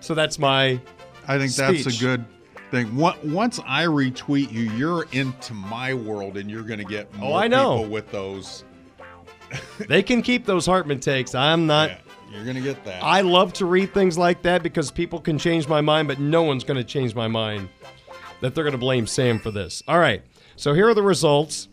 So 0.00 0.14
that's 0.14 0.38
my. 0.38 0.80
I 1.28 1.38
think 1.38 1.52
that's 1.52 1.86
a 1.86 2.00
good 2.00 2.24
thing. 2.70 2.94
Once- 2.96 3.22
Once 3.24 3.60
I 3.66 3.84
retweet 3.84 4.52
you, 4.52 4.70
you're 4.72 5.06
into 5.12 5.54
my 5.54 5.94
world, 5.94 6.36
and 6.36 6.50
you're 6.50 6.62
going 6.62 6.78
to 6.78 6.84
get 6.84 7.08
oh, 7.14 7.18
more 7.18 7.30
Oh, 7.32 7.34
I 7.42 7.48
know. 7.48 7.78
people 7.78 7.90
with 7.92 8.10
those. 8.12 8.64
They 9.78 10.02
can 10.02 10.22
keep 10.22 10.44
those 10.44 10.66
Hartman 10.66 10.98
takes. 11.00 11.34
I'm 11.34 11.66
not. 11.66 11.90
You're 12.32 12.42
going 12.42 12.56
to 12.56 12.62
get 12.62 12.84
that. 12.84 13.02
I 13.04 13.20
love 13.20 13.52
to 13.54 13.66
read 13.66 13.94
things 13.94 14.18
like 14.18 14.42
that 14.42 14.62
because 14.62 14.90
people 14.90 15.20
can 15.20 15.38
change 15.38 15.68
my 15.68 15.80
mind, 15.80 16.08
but 16.08 16.18
no 16.18 16.42
one's 16.42 16.64
going 16.64 16.76
to 16.76 16.84
change 16.84 17.14
my 17.14 17.28
mind 17.28 17.68
that 18.40 18.54
they're 18.54 18.64
going 18.64 18.72
to 18.72 18.78
blame 18.78 19.06
Sam 19.06 19.38
for 19.38 19.52
this. 19.52 19.82
All 19.86 19.98
right. 20.00 20.22
So 20.56 20.74
here 20.74 20.88
are 20.88 20.94
the 20.94 21.02
results. 21.02 21.68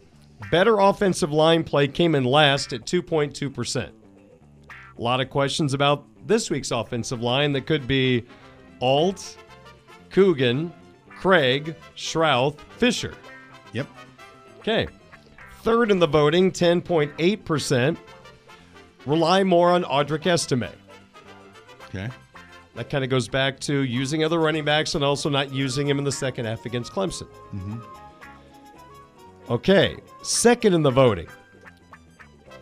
Better 0.51 0.79
offensive 0.79 1.31
line 1.31 1.63
play 1.63 1.88
came 1.88 2.13
in 2.13 2.23
last 2.23 2.71
at 2.73 2.86
2.2%. 2.86 3.89
A 3.89 5.01
lot 5.01 5.19
of 5.19 5.29
questions 5.31 5.73
about 5.73 6.05
this 6.26 6.49
week's 6.49 6.71
offensive 6.71 7.21
line 7.21 7.51
that 7.53 7.65
could 7.65 7.88
be 7.88 8.26
Alt, 8.82 9.38
Coogan, 10.09 10.74
Craig, 11.09 11.76
Schrauth, 11.95 12.59
Fisher. 12.78 13.13
Yep. 13.74 13.88
Okay. 14.59 14.88
Third 15.61 15.91
in 15.91 15.99
the 15.99 16.07
voting, 16.07 16.51
10.8%. 16.51 17.97
Rely 19.05 19.43
more 19.43 19.71
on 19.71 19.84
Audric 19.84 20.26
Estime. 20.26 20.69
Okay. 21.86 22.09
That 22.76 22.89
kind 22.89 23.03
of 23.03 23.09
goes 23.09 23.28
back 23.28 23.59
to 23.61 23.82
using 23.82 24.24
other 24.24 24.39
running 24.39 24.65
backs 24.65 24.95
and 24.95 25.03
also 25.03 25.30
not 25.30 25.53
using 25.53 25.88
him 25.88 25.99
in 25.99 26.03
the 26.03 26.11
second 26.11 26.45
half 26.45 26.65
against 26.65 26.91
Clemson. 26.91 27.28
Mm-hmm. 27.53 27.80
Okay, 29.49 29.97
second 30.21 30.74
in 30.74 30.82
the 30.84 30.91
voting. 30.91 31.28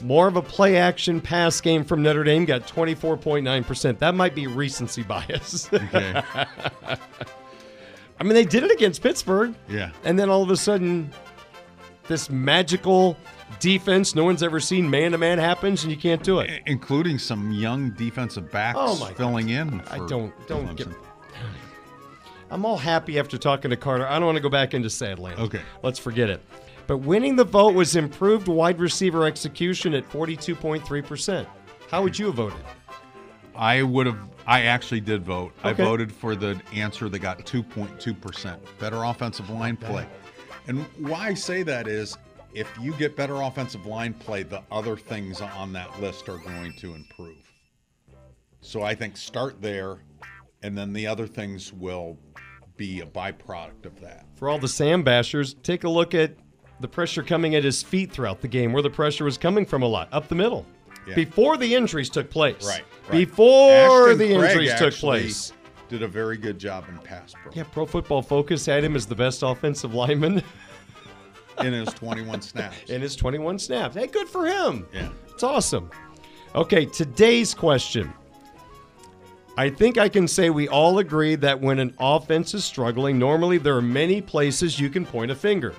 More 0.03 0.27
of 0.27 0.35
a 0.35 0.41
play 0.41 0.77
action 0.77 1.21
pass 1.21 1.61
game 1.61 1.83
from 1.83 2.01
Notre 2.01 2.23
Dame 2.23 2.45
got 2.45 2.67
24.9%. 2.67 3.99
That 3.99 4.15
might 4.15 4.33
be 4.35 4.47
recency 4.47 5.03
bias. 5.03 5.69
Okay. 5.81 6.21
I 8.19 8.23
mean, 8.23 8.33
they 8.33 8.45
did 8.45 8.63
it 8.63 8.71
against 8.71 9.01
Pittsburgh. 9.01 9.55
Yeah. 9.67 9.89
And 10.03 10.17
then 10.19 10.29
all 10.29 10.43
of 10.43 10.51
a 10.51 10.57
sudden, 10.57 11.11
this 12.07 12.29
magical 12.29 13.17
defense 13.59 14.15
no 14.15 14.23
one's 14.23 14.43
ever 14.43 14.59
seen 14.59 14.89
man 14.89 15.11
to 15.11 15.17
man 15.17 15.37
happens 15.37 15.83
and 15.83 15.91
you 15.91 15.97
can't 15.97 16.23
do 16.23 16.39
it. 16.39 16.61
Including 16.67 17.17
some 17.17 17.51
young 17.51 17.91
defensive 17.91 18.51
backs 18.51 18.77
Oh, 18.79 18.97
my 18.99 19.13
filling 19.13 19.49
in. 19.49 19.81
I 19.89 20.05
don't 20.07 20.33
don't 20.47 20.75
get 20.75 20.87
I'm 22.49 22.65
all 22.65 22.77
happy 22.77 23.17
after 23.17 23.37
talking 23.37 23.71
to 23.71 23.77
Carter. 23.77 24.05
I 24.05 24.13
don't 24.19 24.25
want 24.25 24.35
to 24.35 24.41
go 24.41 24.49
back 24.49 24.73
into 24.73 24.89
Sadland. 24.89 25.37
Okay. 25.39 25.61
Let's 25.83 25.99
forget 25.99 26.29
it. 26.29 26.41
But 26.91 27.03
winning 27.03 27.37
the 27.37 27.45
vote 27.45 27.73
was 27.73 27.95
improved 27.95 28.49
wide 28.49 28.81
receiver 28.81 29.25
execution 29.25 29.93
at 29.93 30.09
42.3%. 30.09 31.47
How 31.89 32.03
would 32.03 32.19
you 32.19 32.25
have 32.25 32.35
voted? 32.35 32.59
I 33.55 33.81
would 33.81 34.07
have. 34.07 34.19
I 34.45 34.63
actually 34.63 34.99
did 34.99 35.23
vote. 35.23 35.53
I 35.63 35.71
voted 35.71 36.11
for 36.11 36.35
the 36.35 36.61
answer 36.73 37.07
that 37.07 37.19
got 37.19 37.45
2.2 37.45 38.19
percent. 38.19 38.61
Better 38.77 39.05
offensive 39.05 39.49
line 39.49 39.77
play. 39.77 40.05
And 40.67 40.83
why 40.97 41.27
I 41.27 41.33
say 41.33 41.63
that 41.63 41.87
is, 41.87 42.17
if 42.53 42.69
you 42.77 42.91
get 42.95 43.15
better 43.15 43.41
offensive 43.41 43.85
line 43.85 44.13
play, 44.13 44.43
the 44.43 44.61
other 44.69 44.97
things 44.97 45.39
on 45.39 45.71
that 45.71 46.01
list 46.01 46.27
are 46.27 46.39
going 46.39 46.73
to 46.73 46.93
improve. 46.93 47.53
So 48.59 48.81
I 48.81 48.95
think 48.95 49.15
start 49.15 49.61
there, 49.61 49.99
and 50.61 50.77
then 50.77 50.91
the 50.91 51.07
other 51.07 51.25
things 51.25 51.71
will 51.71 52.17
be 52.75 52.99
a 52.99 53.05
byproduct 53.05 53.85
of 53.85 54.01
that. 54.01 54.25
For 54.35 54.49
all 54.49 54.59
the 54.59 54.67
Sam 54.67 55.05
bashers, 55.05 55.55
take 55.63 55.85
a 55.85 55.89
look 55.89 56.13
at 56.13 56.35
the 56.81 56.87
pressure 56.87 57.23
coming 57.23 57.55
at 57.55 57.63
his 57.63 57.81
feet 57.81 58.11
throughout 58.11 58.41
the 58.41 58.47
game, 58.47 58.73
where 58.73 58.81
the 58.81 58.89
pressure 58.89 59.23
was 59.23 59.37
coming 59.37 59.65
from 59.65 59.83
a 59.83 59.87
lot, 59.87 60.09
up 60.11 60.27
the 60.27 60.35
middle. 60.35 60.65
Yeah. 61.07 61.15
Before 61.15 61.57
the 61.57 61.73
injuries 61.73 62.09
took 62.09 62.29
place. 62.29 62.65
Right. 62.65 62.83
right. 63.09 63.11
Before 63.11 63.71
Ashton 64.09 64.17
the 64.17 64.33
injuries 64.33 64.73
took 64.75 64.93
place. 64.93 65.53
Did 65.89 66.03
a 66.03 66.07
very 66.07 66.37
good 66.37 66.57
job 66.57 66.85
in 66.87 66.97
pass 66.99 67.33
pro 67.33 67.51
Yeah, 67.53 67.63
Pro 67.63 67.85
Football 67.85 68.21
Focus 68.21 68.65
had 68.65 68.83
him 68.83 68.95
as 68.95 69.05
the 69.05 69.15
best 69.15 69.43
offensive 69.43 69.93
lineman 69.93 70.41
in 71.59 71.73
his 71.73 71.89
21 71.89 72.41
snaps. 72.41 72.89
in 72.89 73.01
his 73.01 73.15
21 73.15 73.59
snaps. 73.59 73.95
Hey, 73.95 74.07
good 74.07 74.29
for 74.29 74.45
him. 74.45 74.87
Yeah. 74.93 75.09
It's 75.29 75.43
awesome. 75.43 75.89
Okay, 76.55 76.85
today's 76.85 77.53
question. 77.53 78.13
I 79.57 79.69
think 79.69 79.97
I 79.97 80.07
can 80.07 80.27
say 80.27 80.49
we 80.49 80.69
all 80.69 80.99
agree 80.99 81.35
that 81.35 81.59
when 81.59 81.79
an 81.79 81.93
offense 81.99 82.53
is 82.53 82.63
struggling, 82.63 83.19
normally 83.19 83.57
there 83.57 83.75
are 83.75 83.81
many 83.81 84.21
places 84.21 84.79
you 84.79 84.89
can 84.89 85.05
point 85.05 85.29
a 85.29 85.35
finger. 85.35 85.75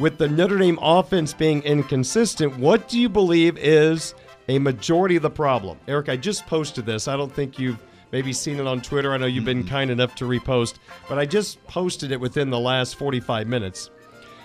With 0.00 0.16
the 0.16 0.28
Notre 0.28 0.56
Dame 0.56 0.78
offense 0.80 1.34
being 1.34 1.62
inconsistent, 1.62 2.56
what 2.56 2.88
do 2.88 2.98
you 2.98 3.10
believe 3.10 3.58
is 3.58 4.14
a 4.48 4.58
majority 4.58 5.16
of 5.16 5.20
the 5.20 5.28
problem? 5.28 5.78
Eric, 5.86 6.08
I 6.08 6.16
just 6.16 6.46
posted 6.46 6.86
this. 6.86 7.06
I 7.06 7.18
don't 7.18 7.30
think 7.30 7.58
you've 7.58 7.78
maybe 8.10 8.32
seen 8.32 8.58
it 8.58 8.66
on 8.66 8.80
Twitter. 8.80 9.12
I 9.12 9.18
know 9.18 9.26
you've 9.26 9.44
been 9.44 9.58
mm-hmm. 9.58 9.68
kind 9.68 9.90
enough 9.90 10.14
to 10.14 10.24
repost, 10.24 10.76
but 11.06 11.18
I 11.18 11.26
just 11.26 11.62
posted 11.66 12.12
it 12.12 12.18
within 12.18 12.48
the 12.48 12.58
last 12.58 12.96
45 12.96 13.46
minutes. 13.46 13.90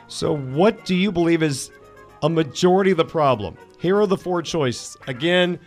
So, 0.09 0.35
what 0.35 0.83
do 0.83 0.93
you 0.93 1.09
believe 1.09 1.41
is 1.41 1.71
a 2.21 2.29
majority 2.29 2.91
of 2.91 2.97
the 2.97 3.05
problem? 3.05 3.57
Here 3.79 3.97
are 3.97 4.07
the 4.07 4.17
four 4.17 4.41
choices. 4.41 4.97
Again, 5.07 5.57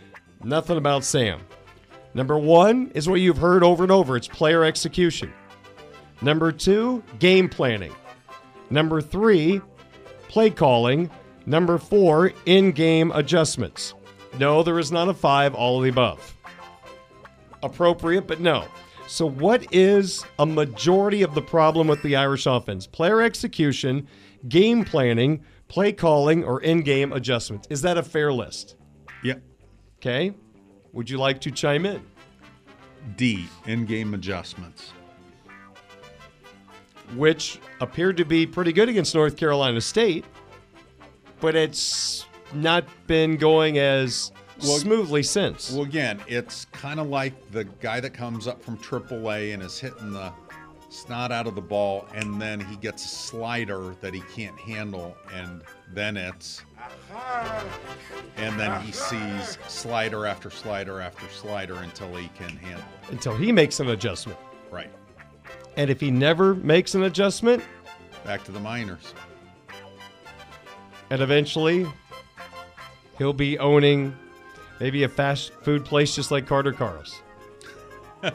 nothing 0.43 0.77
about 0.77 1.03
Sam. 1.03 1.41
Number 2.13 2.37
one 2.37 2.91
is 2.93 3.09
what 3.09 3.21
you've 3.21 3.39
heard 3.39 3.63
over 3.63 3.81
and 3.81 3.91
over 3.91 4.15
it's 4.15 4.27
player 4.27 4.63
execution. 4.63 5.33
Number 6.21 6.51
two, 6.51 7.01
game 7.17 7.49
planning. 7.49 7.95
Number 8.69 9.01
three, 9.01 9.61
play 10.29 10.49
calling. 10.49 11.09
Number 11.45 11.77
four, 11.77 12.31
in 12.45 12.71
game 12.71 13.11
adjustments. 13.13 13.93
No, 14.37 14.63
there 14.63 14.79
is 14.79 14.91
not 14.91 15.09
a 15.09 15.13
five, 15.13 15.53
all 15.53 15.77
of 15.77 15.83
the 15.83 15.89
above. 15.89 16.35
Appropriate, 17.61 18.27
but 18.27 18.39
no. 18.39 18.63
So, 19.07 19.25
what 19.25 19.65
is 19.73 20.23
a 20.37 20.45
majority 20.45 21.23
of 21.23 21.33
the 21.33 21.41
problem 21.41 21.87
with 21.87 22.01
the 22.03 22.15
Irish 22.15 22.45
offense? 22.45 22.85
Player 22.85 23.21
execution, 23.21 24.07
game 24.47 24.85
planning, 24.85 25.43
play 25.67 25.91
calling, 25.91 26.43
or 26.43 26.61
in 26.61 26.81
game 26.81 27.11
adjustments. 27.11 27.67
Is 27.71 27.81
that 27.81 27.97
a 27.97 28.03
fair 28.03 28.31
list? 28.31 28.75
Yep. 29.23 29.41
Okay. 29.97 30.33
Would 30.93 31.09
you 31.09 31.17
like 31.17 31.41
to 31.41 31.51
chime 31.51 31.85
in? 31.85 32.01
D, 33.15 33.47
in 33.65 33.85
game 33.85 34.13
adjustments. 34.13 34.93
Which 37.15 37.59
appeared 37.81 38.17
to 38.17 38.25
be 38.25 38.45
pretty 38.45 38.71
good 38.71 38.89
against 38.89 39.15
North 39.15 39.35
Carolina 39.35 39.81
State, 39.81 40.25
but 41.39 41.55
it's 41.55 42.25
not 42.53 42.85
been 43.07 43.37
going 43.37 43.77
as 43.77 44.31
smoothly 44.59 45.23
since. 45.23 45.71
Well, 45.71 45.83
again, 45.83 46.21
it's 46.27 46.65
kind 46.65 46.99
of 46.99 47.07
like 47.07 47.51
the 47.51 47.63
guy 47.63 47.99
that 47.99 48.13
comes 48.13 48.47
up 48.47 48.61
from 48.61 48.77
AAA 48.77 49.53
and 49.53 49.63
is 49.63 49.79
hitting 49.79 50.11
the 50.11 50.31
snot 50.89 51.31
out 51.31 51.47
of 51.47 51.55
the 51.55 51.61
ball, 51.61 52.07
and 52.13 52.41
then 52.41 52.59
he 52.59 52.75
gets 52.75 53.05
a 53.05 53.07
slider 53.07 53.95
that 54.01 54.13
he 54.13 54.21
can't 54.33 54.59
handle, 54.59 55.15
and 55.33 55.63
then 55.93 56.17
it's. 56.17 56.63
And 58.37 58.59
then 58.59 58.81
he 58.81 58.91
sees 58.91 59.57
slider 59.67 60.25
after 60.25 60.49
slider 60.49 60.99
after 60.99 61.27
slider 61.29 61.75
until 61.75 62.15
he 62.15 62.27
can 62.29 62.55
handle 62.57 62.85
it. 63.03 63.11
Until 63.11 63.35
he 63.35 63.51
makes 63.51 63.79
an 63.79 63.89
adjustment. 63.89 64.39
Right. 64.71 64.91
And 65.79 65.89
if 65.89 66.01
he 66.01 66.11
never 66.11 66.55
makes 66.55 66.93
an 66.93 67.03
adjustment, 67.03 67.63
Back 68.25 68.43
to 68.43 68.51
the 68.51 68.59
minors. 68.59 69.13
and 71.09 71.21
eventually 71.21 71.87
he'll 73.17 73.31
be 73.31 73.57
owning 73.59 74.13
maybe 74.81 75.03
a 75.03 75.07
fast 75.07 75.53
food 75.61 75.85
place 75.85 76.13
just 76.13 76.31
like 76.31 76.45
Carter 76.45 76.73
Karels. 76.73 77.21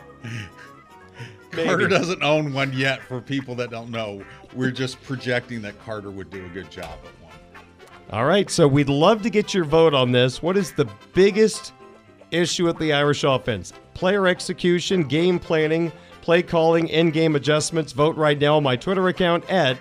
Carter 1.50 1.86
doesn't 1.86 2.22
own 2.22 2.54
one 2.54 2.72
yet 2.72 3.02
for 3.02 3.20
people 3.20 3.54
that 3.56 3.70
don't 3.70 3.90
know. 3.90 4.24
We're 4.54 4.70
just 4.70 5.02
projecting 5.02 5.60
that 5.62 5.78
Carter 5.84 6.10
would 6.10 6.30
do 6.30 6.46
a 6.46 6.48
good 6.48 6.70
job 6.70 6.98
at 7.04 7.22
one. 7.22 7.64
All 8.10 8.24
right, 8.24 8.48
so 8.50 8.66
we'd 8.66 8.88
love 8.88 9.20
to 9.20 9.28
get 9.28 9.52
your 9.52 9.64
vote 9.64 9.92
on 9.92 10.12
this. 10.12 10.42
What 10.42 10.56
is 10.56 10.72
the 10.72 10.88
biggest 11.12 11.74
issue 12.30 12.64
with 12.64 12.78
the 12.78 12.94
Irish 12.94 13.22
offense? 13.22 13.74
Player 13.92 14.26
execution, 14.26 15.02
game 15.02 15.38
planning, 15.38 15.92
play 16.24 16.42
calling, 16.42 16.88
in 16.88 17.10
game 17.10 17.36
adjustments. 17.36 17.92
Vote 17.92 18.16
right 18.16 18.38
now 18.38 18.56
on 18.56 18.62
my 18.62 18.76
Twitter 18.76 19.08
account 19.08 19.48
at 19.50 19.76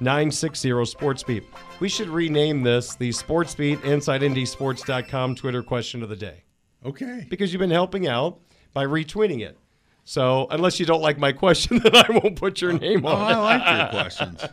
960 0.00 0.84
Sports 0.86 1.22
Beat. 1.22 1.44
We 1.78 1.88
should 1.88 2.08
rename 2.08 2.62
this 2.62 2.96
the 2.96 3.12
Sports 3.12 3.54
Beat 3.54 3.80
InsideNDSports.com 3.82 5.36
Twitter 5.36 5.62
question 5.62 6.02
of 6.02 6.08
the 6.08 6.16
day. 6.16 6.42
Okay. 6.84 7.24
Because 7.30 7.52
you've 7.52 7.60
been 7.60 7.70
helping 7.70 8.08
out 8.08 8.40
by 8.72 8.84
retweeting 8.84 9.40
it. 9.40 9.56
So 10.04 10.48
unless 10.50 10.80
you 10.80 10.84
don't 10.84 11.00
like 11.00 11.16
my 11.16 11.30
question, 11.32 11.78
then 11.84 11.94
I 11.94 12.06
won't 12.10 12.36
put 12.36 12.60
your 12.60 12.72
name 12.72 13.06
Oh, 13.06 13.10
on 13.10 13.30
it. 13.30 13.34
I 13.34 13.38
like 13.38 13.78
your 13.92 14.02
questions. 14.02 14.44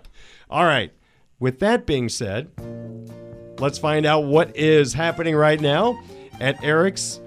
All 0.50 0.64
right. 0.64 0.92
With 1.38 1.60
that 1.60 1.86
being 1.86 2.08
said, 2.08 2.50
let's 3.60 3.78
find 3.78 4.04
out 4.04 4.24
what 4.24 4.56
is 4.56 4.92
happening 4.94 5.36
right 5.36 5.60
now 5.60 6.02
at 6.40 6.62
Eric's. 6.64 7.20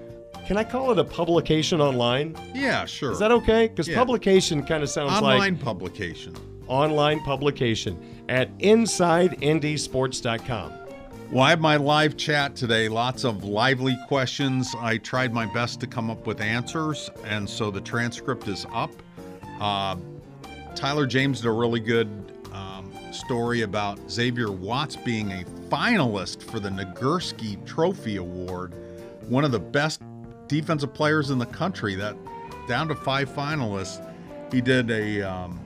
Can 0.46 0.56
I 0.56 0.64
call 0.64 0.90
it 0.92 0.98
a 0.98 1.04
publication 1.04 1.80
online? 1.80 2.36
Yeah, 2.54 2.84
sure. 2.84 3.12
Is 3.12 3.18
that 3.20 3.30
okay? 3.32 3.68
Because 3.68 3.88
Yeah. 3.88 3.96
publication 3.96 4.62
kind 4.64 4.82
of 4.82 4.90
sounds 4.90 5.12
like 5.22 5.24
Online 5.36 5.56
publication. 5.56 6.34
online 6.66 7.20
publication 7.20 7.96
at 8.28 8.56
InsideNDSports.com. 8.58 10.72
Well, 11.30 11.44
I 11.44 11.50
have 11.50 11.60
my 11.60 11.76
live 11.76 12.16
chat 12.16 12.56
today. 12.56 12.88
Lots 12.88 13.22
of 13.24 13.44
lively 13.44 13.96
questions. 14.08 14.74
I 14.78 14.96
tried 14.98 15.32
my 15.32 15.46
best 15.54 15.78
to 15.80 15.86
come 15.86 16.10
up 16.10 16.26
with 16.26 16.40
answers, 16.42 17.08
and 17.24 17.48
so 17.48 17.70
the 17.70 17.80
transcript 17.80 18.48
is 18.48 18.66
up. 18.72 18.90
Uh, 19.60 19.96
Tyler 20.74 21.06
James 21.06 21.40
did 21.40 21.48
a 21.48 21.52
really 21.52 21.80
good 21.80 22.08
um, 22.52 22.90
story 23.12 23.62
about 23.62 23.98
Xavier 24.10 24.50
Watts 24.52 24.96
being 24.96 25.30
a 25.32 25.44
finalist 25.70 26.42
for 26.42 26.60
the 26.60 26.68
Nagurski 26.68 27.64
Trophy 27.64 28.16
Award, 28.16 28.74
one 29.28 29.44
of 29.44 29.52
the 29.52 29.60
best 29.60 30.02
defensive 30.52 30.94
players 30.94 31.30
in 31.30 31.38
the 31.38 31.46
country. 31.46 31.94
That 31.94 32.16
down 32.68 32.88
to 32.88 32.94
five 32.94 33.28
finalists. 33.30 34.06
He 34.52 34.60
did 34.60 34.90
a 34.90 35.22
um, 35.22 35.58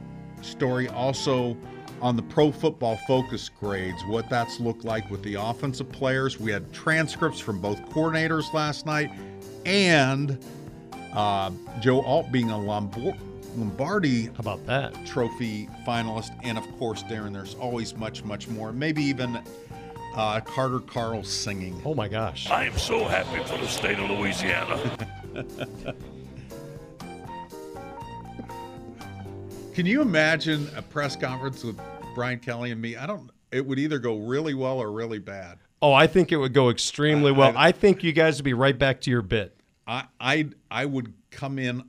story 0.42 0.88
also 0.88 1.56
on 2.00 2.14
the 2.14 2.22
pro 2.22 2.52
football 2.52 2.96
focus 3.08 3.48
grades, 3.48 4.00
what 4.06 4.28
that's 4.30 4.60
looked 4.60 4.84
like 4.84 5.10
with 5.10 5.22
the 5.22 5.34
offensive 5.34 5.90
players. 5.90 6.38
We 6.38 6.50
had 6.50 6.72
transcripts 6.72 7.40
from 7.40 7.58
both 7.58 7.80
coordinators 7.90 8.52
last 8.52 8.86
night 8.86 9.10
and 9.64 10.38
uh, 11.12 11.50
Joe 11.80 12.02
Alt 12.02 12.30
being 12.30 12.50
a 12.50 12.58
Lombardi 12.58 14.24
How 14.24 14.32
about 14.38 14.64
that? 14.66 15.06
trophy 15.06 15.68
finalist. 15.86 16.30
And 16.44 16.58
of 16.58 16.78
course, 16.78 17.02
Darin, 17.04 17.32
there's 17.32 17.54
always 17.54 17.96
much, 17.96 18.22
much 18.22 18.48
more. 18.48 18.72
Maybe 18.72 19.02
even 19.04 19.40
uh, 20.16 20.40
Carter 20.40 20.80
Karels 20.80 21.26
singing. 21.26 21.80
Oh 21.84 21.94
my 21.94 22.08
gosh. 22.08 22.48
I 22.50 22.64
am 22.64 22.76
so 22.78 23.04
happy 23.04 23.42
for 23.44 23.58
the 23.58 23.68
state 23.68 23.98
of 23.98 24.10
Louisiana. 24.10 24.96
Can 29.74 29.84
you 29.84 30.00
imagine 30.00 30.68
a 30.74 30.80
press 30.80 31.16
conference 31.16 31.62
with 31.62 31.78
Brian 32.14 32.38
Kelly 32.38 32.70
and 32.70 32.80
me? 32.80 32.96
I 32.96 33.06
don't. 33.06 33.30
It 33.52 33.66
would 33.66 33.78
either 33.78 33.98
go 33.98 34.16
really 34.16 34.54
well 34.54 34.78
or 34.78 34.90
really 34.90 35.18
bad. 35.18 35.58
Oh, 35.82 35.92
I 35.92 36.06
think 36.06 36.32
it 36.32 36.38
would 36.38 36.54
go 36.54 36.70
extremely 36.70 37.30
well. 37.30 37.52
I, 37.54 37.72
think 37.72 38.02
you 38.02 38.12
guys 38.12 38.38
would 38.38 38.44
be 38.44 38.54
right 38.54 38.78
back 38.78 39.02
to 39.02 39.10
your 39.10 39.20
bit. 39.20 39.60
I 39.86 40.04
I 40.18 40.48
I 40.70 40.86
would 40.86 41.12
come 41.30 41.58
in 41.58 41.82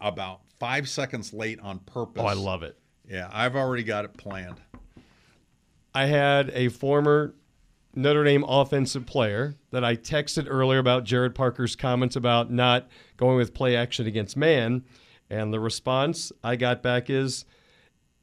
about 0.00 0.42
five 0.60 0.88
seconds 0.88 1.32
late 1.32 1.58
on 1.60 1.78
purpose. 1.80 2.22
Oh, 2.22 2.26
I 2.26 2.34
love 2.34 2.62
it. 2.62 2.76
Yeah, 3.08 3.30
I've 3.32 3.56
already 3.56 3.82
got 3.82 4.04
it 4.04 4.16
planned. 4.16 4.60
I 5.94 6.04
had 6.04 6.50
a 6.50 6.68
former 6.68 7.34
Notre 7.94 8.24
Dame 8.24 8.44
offensive 8.44 9.06
player 9.06 9.56
that 9.70 9.84
I 9.84 9.96
texted 9.96 10.46
earlier 10.48 10.78
about 10.78 11.04
Gerad 11.04 11.34
Parker's 11.34 11.76
comments 11.76 12.16
about 12.16 12.50
not 12.50 12.88
going 13.16 13.36
with 13.36 13.52
play 13.52 13.76
action 13.76 14.06
against 14.06 14.36
man. 14.36 14.84
And 15.28 15.52
the 15.52 15.60
response 15.60 16.32
I 16.42 16.56
got 16.56 16.82
back 16.82 17.10
is 17.10 17.44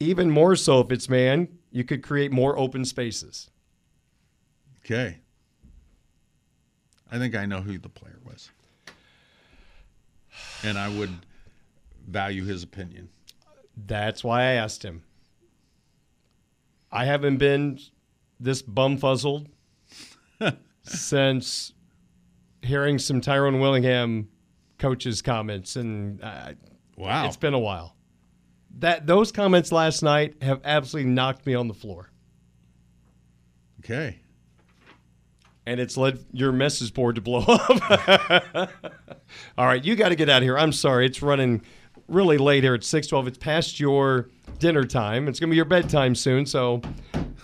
even 0.00 0.30
more 0.30 0.56
so 0.56 0.80
if 0.80 0.90
it's 0.90 1.08
man, 1.08 1.48
you 1.70 1.84
could 1.84 2.02
create 2.02 2.32
more 2.32 2.58
open 2.58 2.84
spaces. 2.84 3.50
Okay. 4.84 5.18
I 7.12 7.18
think 7.18 7.34
I 7.34 7.46
know 7.46 7.60
who 7.60 7.78
the 7.78 7.88
player 7.88 8.18
was, 8.24 8.50
and 10.62 10.78
I 10.78 10.88
would 10.88 11.10
value 12.06 12.44
his 12.44 12.62
opinion. 12.62 13.08
That's 13.76 14.22
why 14.22 14.42
I 14.42 14.52
asked 14.52 14.84
him. 14.84 15.02
I 16.92 17.04
haven't 17.04 17.38
been 17.38 17.80
this 18.38 18.62
bumfuzzled 18.62 19.46
since 20.82 21.72
hearing 22.62 22.98
some 22.98 23.20
Tyrone 23.20 23.60
Willingham 23.60 24.28
coaches' 24.78 25.22
comments, 25.22 25.76
and 25.76 26.22
uh, 26.22 26.52
Wow. 26.96 27.26
it's 27.26 27.36
been 27.36 27.54
a 27.54 27.58
while. 27.58 27.96
That 28.78 29.06
those 29.06 29.32
comments 29.32 29.72
last 29.72 30.02
night 30.02 30.42
have 30.42 30.60
absolutely 30.64 31.10
knocked 31.10 31.44
me 31.46 31.54
on 31.54 31.68
the 31.68 31.74
floor, 31.74 32.10
Okay. 33.80 34.18
and 35.66 35.80
it's 35.80 35.96
led 35.96 36.24
your 36.32 36.52
message 36.52 36.92
board 36.94 37.16
to 37.16 37.20
blow 37.20 37.40
up. 37.48 38.70
All 39.58 39.66
right, 39.66 39.84
you 39.84 39.96
got 39.96 40.10
to 40.10 40.16
get 40.16 40.28
out 40.28 40.38
of 40.38 40.42
here. 40.44 40.58
I'm 40.58 40.72
sorry, 40.72 41.06
it's 41.06 41.22
running 41.22 41.62
really 42.08 42.38
late 42.38 42.62
here 42.62 42.74
at 42.74 42.84
six 42.84 43.06
twelve. 43.06 43.26
It's 43.26 43.38
past 43.38 43.80
your 43.80 44.28
dinner 44.58 44.84
time. 44.84 45.28
It's 45.28 45.40
gonna 45.40 45.50
be 45.50 45.56
your 45.56 45.64
bedtime 45.64 46.14
soon, 46.14 46.44
so 46.46 46.80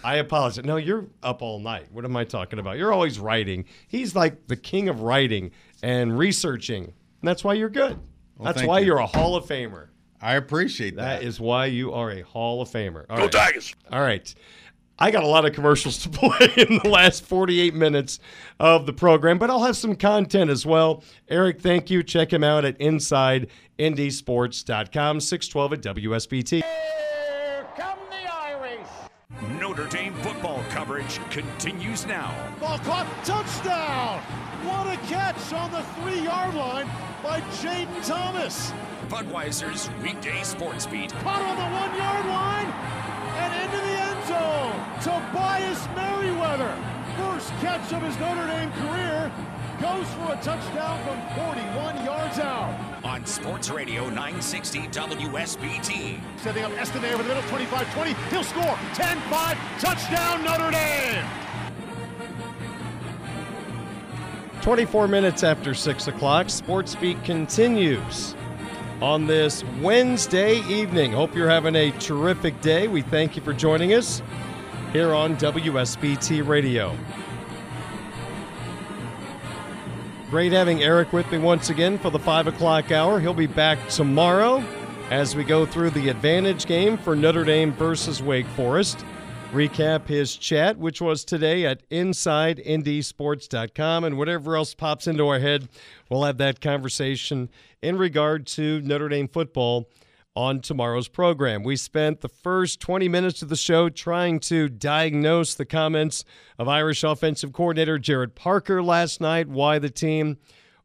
I 0.07 0.18
apologize. 0.18 0.64
No, 0.64 0.76
you're 0.76 1.07
up 1.24 1.42
all 1.42 1.59
night. 1.59 1.88
What 1.90 2.04
am 2.04 2.16
I 2.16 2.22
talking 2.22 2.61
about? 2.61 2.78
You're 2.78 2.92
always 2.92 3.18
writing. 3.18 3.64
He's 3.88 4.14
like 4.14 4.46
the 4.46 4.54
king 4.54 4.88
of 4.88 5.02
writing 5.02 5.50
and 5.82 6.16
researching, 6.16 6.84
and 6.84 6.92
that's 7.24 7.42
why 7.42 7.54
you're 7.54 7.68
good. 7.68 7.98
Well, 8.38 8.52
that's 8.52 8.64
why 8.64 8.78
you. 8.78 8.92
are 8.92 9.00
a 9.00 9.07
Hall 9.07 9.34
of 9.34 9.46
Famer. 9.46 9.88
I 10.20 10.36
appreciate 10.36 10.94
that. 10.94 11.20
That 11.20 11.26
is 11.26 11.40
why 11.40 11.66
you 11.66 11.92
are 11.92 12.12
a 12.12 12.20
Hall 12.20 12.62
of 12.62 12.68
Famer. 12.68 13.04
All 13.11 13.16
Go 13.16 13.24
right. 13.24 13.32
Tigers. 13.32 13.74
All 13.90 14.00
right. 14.00 14.32
I 14.96 15.11
got 15.11 15.24
a 15.24 15.26
lot 15.26 15.44
of 15.44 15.52
commercials 15.52 15.98
to 16.04 16.09
play 16.11 16.52
in 16.57 16.78
the 16.84 16.88
last 16.88 17.24
48 17.24 17.74
minutes 17.74 18.20
of 18.61 18.86
the 18.86 18.92
program, 18.92 19.38
but 19.38 19.50
I'll 19.50 19.64
have 19.64 19.76
some 19.76 19.96
content 19.96 20.52
as 20.52 20.64
well. 20.64 21.02
Eric, 21.28 21.61
thank 21.61 21.90
you. 21.90 22.04
Check 22.04 22.32
him 22.32 22.44
out 22.44 22.64
at 22.64 22.78
InsideNDSports.com, 22.78 25.20
612 25.20 25.72
at 25.72 25.82
WSBT. 25.82 26.62
Here 26.62 27.66
come 27.76 27.98
the 28.09 28.32
Irish. 28.32 28.86
Notre 29.61 29.87
Dame 29.87 30.14
football 30.14 30.62
coverage 30.70 31.20
continues 31.30 32.07
now. 32.07 32.34
Ball 32.59 32.78
caught, 32.80 33.07
touchdown! 33.24 34.20
What 34.64 34.87
a 34.87 34.97
catch 35.07 35.53
on 35.53 35.70
the 35.70 35.82
three 36.01 36.22
yard 36.24 36.55
line 36.55 36.89
by 37.22 37.41
Jayden 37.61 38.07
Thomas. 38.07 38.72
Budweiser's 39.09 39.91
weekday 40.03 40.43
sports 40.43 40.87
beat. 40.87 41.12
Caught 41.12 41.43
on 41.43 41.57
the 41.57 41.68
one 41.76 41.97
yard 41.99 42.26
line 42.26 42.66
and 43.37 43.53
into 43.62 43.76
the 43.76 43.97
end 44.09 44.26
zone. 44.26 44.74
Tobias 45.05 45.87
Merriweather, 45.95 46.74
first 47.17 47.49
catch 47.61 47.93
of 47.93 48.03
his 48.03 48.19
Notre 48.19 48.47
Dame 48.47 48.71
career, 48.73 49.33
goes 49.81 50.07
for 50.14 50.33
a 50.33 50.39
touchdown 50.43 51.03
from 51.05 51.45
41 51.45 52.05
yards 52.05 52.39
out. 52.39 52.79
On 53.05 53.25
Sports 53.25 53.71
Radio 53.71 54.05
960 54.05 54.81
WSBT. 54.89 56.21
Setting 56.39 56.64
up 56.64 56.73
Estime 56.73 57.05
over 57.14 57.23
the 57.23 57.29
middle, 57.29 57.43
25-20. 57.45 58.31
He'll 58.31 58.45
score. 58.45 58.77
10-5, 58.95 59.57
touchdown 59.81 60.45
Notre 60.45 60.71
Dame. 60.71 61.25
24 64.62 65.07
minutes 65.07 65.45
after 65.45 65.75
6 65.75 66.09
o'clock, 66.09 66.51
Sports 66.51 66.97
Beat 66.97 67.23
continues 67.23 68.35
on 69.01 69.27
this 69.27 69.62
Wednesday 69.81 70.57
evening. 70.69 71.12
Hope 71.12 71.35
you're 71.35 71.49
having 71.49 71.77
a 71.77 71.93
terrific 71.93 72.61
day. 72.62 72.89
We 72.89 73.03
thank 73.03 73.37
you 73.37 73.43
for 73.43 73.53
joining 73.53 73.95
us 73.95 74.23
here 74.93 75.14
on 75.14 75.37
WSBT 75.37 76.47
Radio. 76.47 76.97
Great 80.30 80.53
having 80.53 80.82
Eric 80.82 81.12
with 81.12 81.30
me 81.30 81.39
once 81.39 81.70
again 81.70 81.99
for 81.99 82.11
the 82.11 82.18
5 82.18 82.49
o'clock 82.49 82.91
hour. 82.91 83.20
He'll 83.20 83.32
be 83.32 83.47
back 83.47 83.78
tomorrow 83.89 84.61
as 85.11 85.37
we 85.37 85.45
go 85.45 85.64
through 85.64 85.91
the 85.91 86.09
advantage 86.09 86.66
game 86.66 86.99
for 86.99 87.14
Notre 87.14 87.45
Dame 87.45 87.72
versus 87.72 88.20
Wake 88.20 88.49
Forest. 88.49 89.05
Recap 89.53 90.09
his 90.09 90.34
chat, 90.37 90.78
which 90.78 91.01
was 91.01 91.24
today 91.24 91.64
at 91.64 91.89
InsideNDSports.com, 91.91 94.05
and 94.05 94.18
whatever 94.18 94.57
else 94.57 94.74
pops 94.74 95.07
into 95.07 95.28
our 95.28 95.39
head, 95.39 95.68
we'll 96.11 96.24
have 96.24 96.39
that 96.39 96.61
conversation 96.61 97.49
in 97.80 97.97
regard 97.97 98.49
to 98.49 98.80
Notre 98.80 99.09
Dame 99.09 99.28
football 99.28 99.89
on 100.37 100.61
tomorrow's 100.61 101.09
program. 101.09 101.62
We 101.62 101.76
spent 101.76 102.20
the 102.20 102.28
first 102.28 102.78
20 102.80 103.09
minutes 103.09 103.41
of 103.41 103.49
the 103.49 103.57
show 103.57 103.89
trying 103.89 104.39
to 104.41 104.68
diagnose 104.68 105.55
the 105.55 105.64
comments 105.64 106.24
of 106.59 106.68
Irish 106.68 107.03
offensive 107.03 107.53
coordinator 107.55 107.99
Gerad 107.99 108.34
Parker 108.34 108.82
last 108.82 109.20
night, 109.20 109.49
why 109.49 109.78
the 109.78 109.89
team 109.89 110.37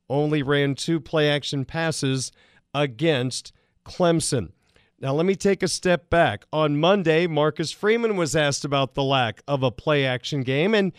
only 0.10 0.42
ran 0.42 0.76
two 0.76 1.00
play 1.00 1.30
action 1.30 1.66
passes 1.66 2.32
against 2.74 3.52
Clemson. 3.86 4.54
Now, 5.00 5.14
let 5.14 5.26
me 5.26 5.36
take 5.36 5.64
a 5.64 5.68
step 5.68 6.10
back. 6.10 6.46
On 6.54 6.80
Monday, 6.80 7.28
Marcus 7.28 7.72
Freeman 7.72 8.16
was 8.16 8.36
asked 8.36 8.64
about 8.64 8.94
the 8.94 9.04
lack 9.04 9.42
of 9.48 9.64
a 9.64 9.72
play 9.72 10.06
action 10.06 10.42
game, 10.44 10.74
and 10.74 10.94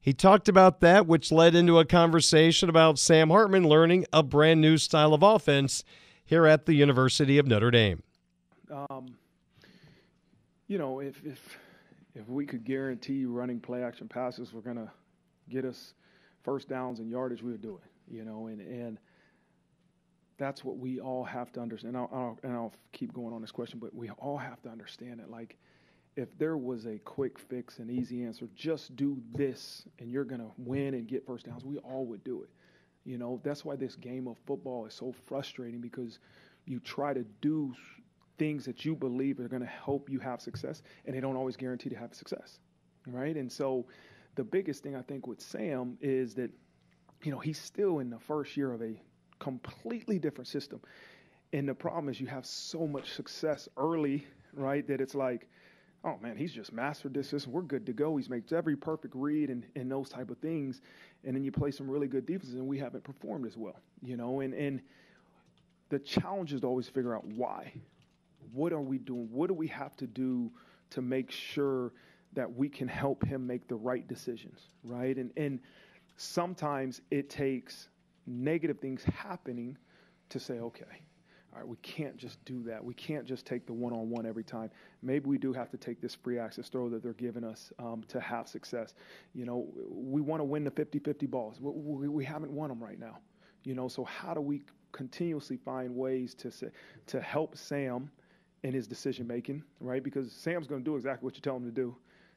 he 0.00 0.12
talked 0.12 0.48
about 0.48 0.80
that, 0.80 1.06
which 1.06 1.30
led 1.30 1.54
into 1.54 1.78
a 1.78 1.84
conversation 1.84 2.68
about 2.68 2.98
Sam 2.98 3.30
Hartman 3.30 3.68
learning 3.68 4.06
a 4.12 4.22
brand 4.22 4.60
new 4.60 4.76
style 4.78 5.14
of 5.14 5.22
offense 5.22 5.84
here 6.32 6.46
at 6.46 6.64
the 6.64 6.72
University 6.72 7.36
of 7.36 7.46
Notre 7.46 7.70
Dame. 7.70 8.02
Um, 8.70 9.14
you 10.66 10.78
know, 10.78 11.00
if 11.00 11.22
if 11.26 11.58
if 12.14 12.26
we 12.26 12.46
could 12.46 12.64
guarantee 12.64 13.26
running 13.26 13.60
play 13.60 13.82
action 13.82 14.08
passes 14.08 14.50
were 14.50 14.62
going 14.62 14.76
to 14.76 14.90
get 15.50 15.66
us 15.66 15.92
first 16.42 16.70
downs 16.70 17.00
and 17.00 17.10
yardage, 17.10 17.42
we 17.42 17.50
would 17.50 17.60
do 17.60 17.78
it. 17.84 18.14
You 18.14 18.24
know, 18.24 18.46
and 18.46 18.62
and 18.62 18.98
that's 20.38 20.64
what 20.64 20.78
we 20.78 21.00
all 21.00 21.22
have 21.22 21.52
to 21.52 21.60
understand. 21.60 21.96
And 21.96 22.04
I'll, 22.04 22.18
I'll, 22.18 22.38
and 22.42 22.54
I'll 22.54 22.72
keep 22.92 23.12
going 23.12 23.34
on 23.34 23.42
this 23.42 23.52
question, 23.52 23.78
but 23.78 23.94
we 23.94 24.08
all 24.08 24.38
have 24.38 24.62
to 24.62 24.70
understand 24.70 25.20
it. 25.20 25.28
Like, 25.28 25.58
if 26.16 26.36
there 26.38 26.56
was 26.56 26.86
a 26.86 26.98
quick 27.00 27.38
fix, 27.38 27.78
an 27.78 27.90
easy 27.90 28.24
answer, 28.24 28.48
just 28.56 28.96
do 28.96 29.20
this 29.34 29.84
and 29.98 30.10
you're 30.10 30.24
going 30.24 30.40
to 30.40 30.50
win 30.56 30.94
and 30.94 31.06
get 31.06 31.26
first 31.26 31.44
downs, 31.44 31.62
we 31.62 31.76
all 31.78 32.06
would 32.06 32.24
do 32.24 32.42
it. 32.42 32.48
You 33.04 33.18
know, 33.18 33.40
that's 33.42 33.64
why 33.64 33.76
this 33.76 33.96
game 33.96 34.28
of 34.28 34.38
football 34.46 34.86
is 34.86 34.94
so 34.94 35.12
frustrating 35.26 35.80
because 35.80 36.18
you 36.66 36.78
try 36.80 37.12
to 37.12 37.24
do 37.40 37.74
things 38.38 38.64
that 38.64 38.84
you 38.84 38.94
believe 38.94 39.40
are 39.40 39.48
going 39.48 39.62
to 39.62 39.68
help 39.68 40.08
you 40.08 40.18
have 40.20 40.40
success, 40.40 40.82
and 41.04 41.14
they 41.14 41.20
don't 41.20 41.36
always 41.36 41.56
guarantee 41.56 41.90
to 41.90 41.96
have 41.96 42.14
success, 42.14 42.58
right? 43.06 43.36
And 43.36 43.50
so, 43.50 43.86
the 44.34 44.44
biggest 44.44 44.82
thing 44.82 44.96
I 44.96 45.02
think 45.02 45.26
with 45.26 45.40
Sam 45.40 45.98
is 46.00 46.34
that, 46.34 46.50
you 47.22 47.30
know, 47.30 47.38
he's 47.38 47.58
still 47.58 47.98
in 47.98 48.08
the 48.08 48.18
first 48.18 48.56
year 48.56 48.72
of 48.72 48.82
a 48.82 48.98
completely 49.38 50.18
different 50.18 50.48
system. 50.48 50.80
And 51.52 51.68
the 51.68 51.74
problem 51.74 52.08
is 52.08 52.18
you 52.18 52.28
have 52.28 52.46
so 52.46 52.86
much 52.86 53.12
success 53.12 53.68
early, 53.76 54.26
right, 54.54 54.86
that 54.86 55.02
it's 55.02 55.14
like, 55.14 55.48
oh 56.04 56.18
man, 56.20 56.36
he's 56.36 56.52
just 56.52 56.72
mastered 56.72 57.14
this 57.14 57.28
system. 57.28 57.52
We're 57.52 57.62
good 57.62 57.86
to 57.86 57.92
go. 57.92 58.16
He's 58.16 58.28
made 58.28 58.52
every 58.52 58.76
perfect 58.76 59.14
read 59.14 59.50
and, 59.50 59.64
and 59.76 59.90
those 59.90 60.08
type 60.08 60.30
of 60.30 60.38
things. 60.38 60.80
And 61.24 61.36
then 61.36 61.44
you 61.44 61.52
play 61.52 61.70
some 61.70 61.88
really 61.88 62.08
good 62.08 62.26
defenses 62.26 62.54
and 62.54 62.66
we 62.66 62.78
haven't 62.78 63.04
performed 63.04 63.46
as 63.46 63.56
well, 63.56 63.80
you 64.02 64.16
know, 64.16 64.40
and, 64.40 64.52
and 64.54 64.80
the 65.90 65.98
challenge 65.98 66.52
is 66.52 66.62
to 66.62 66.66
always 66.66 66.88
figure 66.88 67.14
out 67.14 67.24
why. 67.24 67.72
What 68.52 68.72
are 68.72 68.80
we 68.80 68.98
doing? 68.98 69.28
What 69.30 69.48
do 69.48 69.54
we 69.54 69.68
have 69.68 69.96
to 69.98 70.06
do 70.06 70.50
to 70.90 71.02
make 71.02 71.30
sure 71.30 71.92
that 72.34 72.52
we 72.52 72.68
can 72.68 72.88
help 72.88 73.24
him 73.24 73.46
make 73.46 73.68
the 73.68 73.74
right 73.74 74.06
decisions, 74.08 74.60
right? 74.82 75.16
And 75.16 75.30
and 75.36 75.60
sometimes 76.16 77.00
it 77.10 77.30
takes 77.30 77.88
negative 78.26 78.78
things 78.78 79.04
happening 79.04 79.76
to 80.30 80.40
say, 80.40 80.54
okay, 80.54 81.02
all 81.52 81.58
right, 81.58 81.68
we 81.68 81.76
can't 81.78 82.16
just 82.16 82.42
do 82.46 82.62
that. 82.62 82.82
We 82.82 82.94
can't 82.94 83.26
just 83.26 83.44
take 83.44 83.66
the 83.66 83.74
one 83.74 83.92
on 83.92 84.08
one 84.08 84.24
every 84.24 84.44
time. 84.44 84.70
Maybe 85.02 85.28
we 85.28 85.36
do 85.36 85.52
have 85.52 85.70
to 85.70 85.76
take 85.76 86.00
this 86.00 86.14
free 86.14 86.38
access 86.38 86.68
throw 86.68 86.88
that 86.88 87.02
they're 87.02 87.12
giving 87.12 87.44
us 87.44 87.72
um, 87.78 88.02
to 88.08 88.20
have 88.20 88.48
success. 88.48 88.94
You 89.34 89.44
know, 89.44 89.66
we 89.90 90.22
want 90.22 90.40
to 90.40 90.44
win 90.44 90.64
the 90.64 90.70
50 90.70 90.98
50 91.00 91.26
balls. 91.26 91.60
We, 91.60 91.72
we, 91.72 92.08
we, 92.08 92.24
haven't 92.24 92.52
won 92.52 92.70
them 92.70 92.82
right 92.82 92.98
now. 92.98 93.18
You 93.64 93.74
know, 93.74 93.86
so 93.88 94.02
how 94.04 94.32
do 94.32 94.40
we 94.40 94.62
continuously 94.92 95.58
find 95.58 95.94
ways 95.94 96.34
to, 96.34 96.50
to 97.06 97.20
help 97.20 97.56
Sam 97.56 98.10
in 98.62 98.72
his 98.72 98.86
decision 98.86 99.26
making, 99.26 99.62
right? 99.80 100.02
Because 100.02 100.32
Sam's 100.32 100.66
going 100.66 100.80
to 100.80 100.84
do 100.84 100.96
exactly 100.96 101.26
what 101.26 101.34
you 101.34 101.42
tell 101.42 101.56
him 101.56 101.64
to 101.64 101.70
do, 101.70 101.94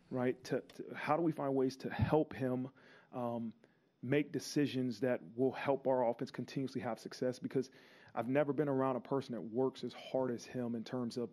right? 0.09 0.41
To, 0.45 0.59
to 0.59 0.83
how 0.93 1.15
do 1.15 1.21
we 1.21 1.31
find 1.31 1.55
ways 1.55 1.77
to 1.77 1.89
help 1.89 2.33
him? 2.33 2.67
Um, 3.13 3.53
make 4.05 4.31
decisions 4.31 4.99
that 4.99 5.19
will 5.35 5.51
help 5.51 5.87
our 5.87 6.07
offense 6.07 6.29
continuously 6.29 6.81
have 6.81 6.99
success 6.99 7.39
because 7.39 7.71
I've 8.15 8.29
never 8.29 8.53
been 8.53 8.69
around 8.69 8.95
a 8.95 8.99
person 9.01 9.33
that 9.35 9.41
works 9.41 9.83
as 9.83 9.93
hard 9.93 10.31
as 10.31 10.45
him 10.45 10.75
in 10.75 10.83
terms 10.83 11.17
of 11.17 11.29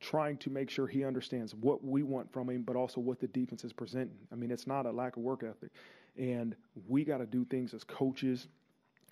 trying 0.00 0.36
to 0.38 0.50
make 0.50 0.68
sure 0.68 0.86
he 0.86 1.04
understands 1.04 1.54
what 1.54 1.82
we 1.82 2.02
want 2.02 2.30
from 2.32 2.50
him, 2.50 2.62
but 2.62 2.76
also 2.76 3.00
what 3.00 3.18
the 3.18 3.28
defense 3.28 3.64
is 3.64 3.72
presenting. 3.72 4.18
I 4.30 4.34
mean, 4.34 4.50
it's 4.50 4.66
not 4.66 4.84
a 4.86 4.90
lack 4.90 5.16
of 5.16 5.22
work 5.22 5.42
ethic. 5.42 5.70
And 6.18 6.54
we 6.86 7.04
got 7.04 7.18
to 7.18 7.26
do 7.26 7.44
things 7.44 7.72
as 7.72 7.82
coaches 7.84 8.48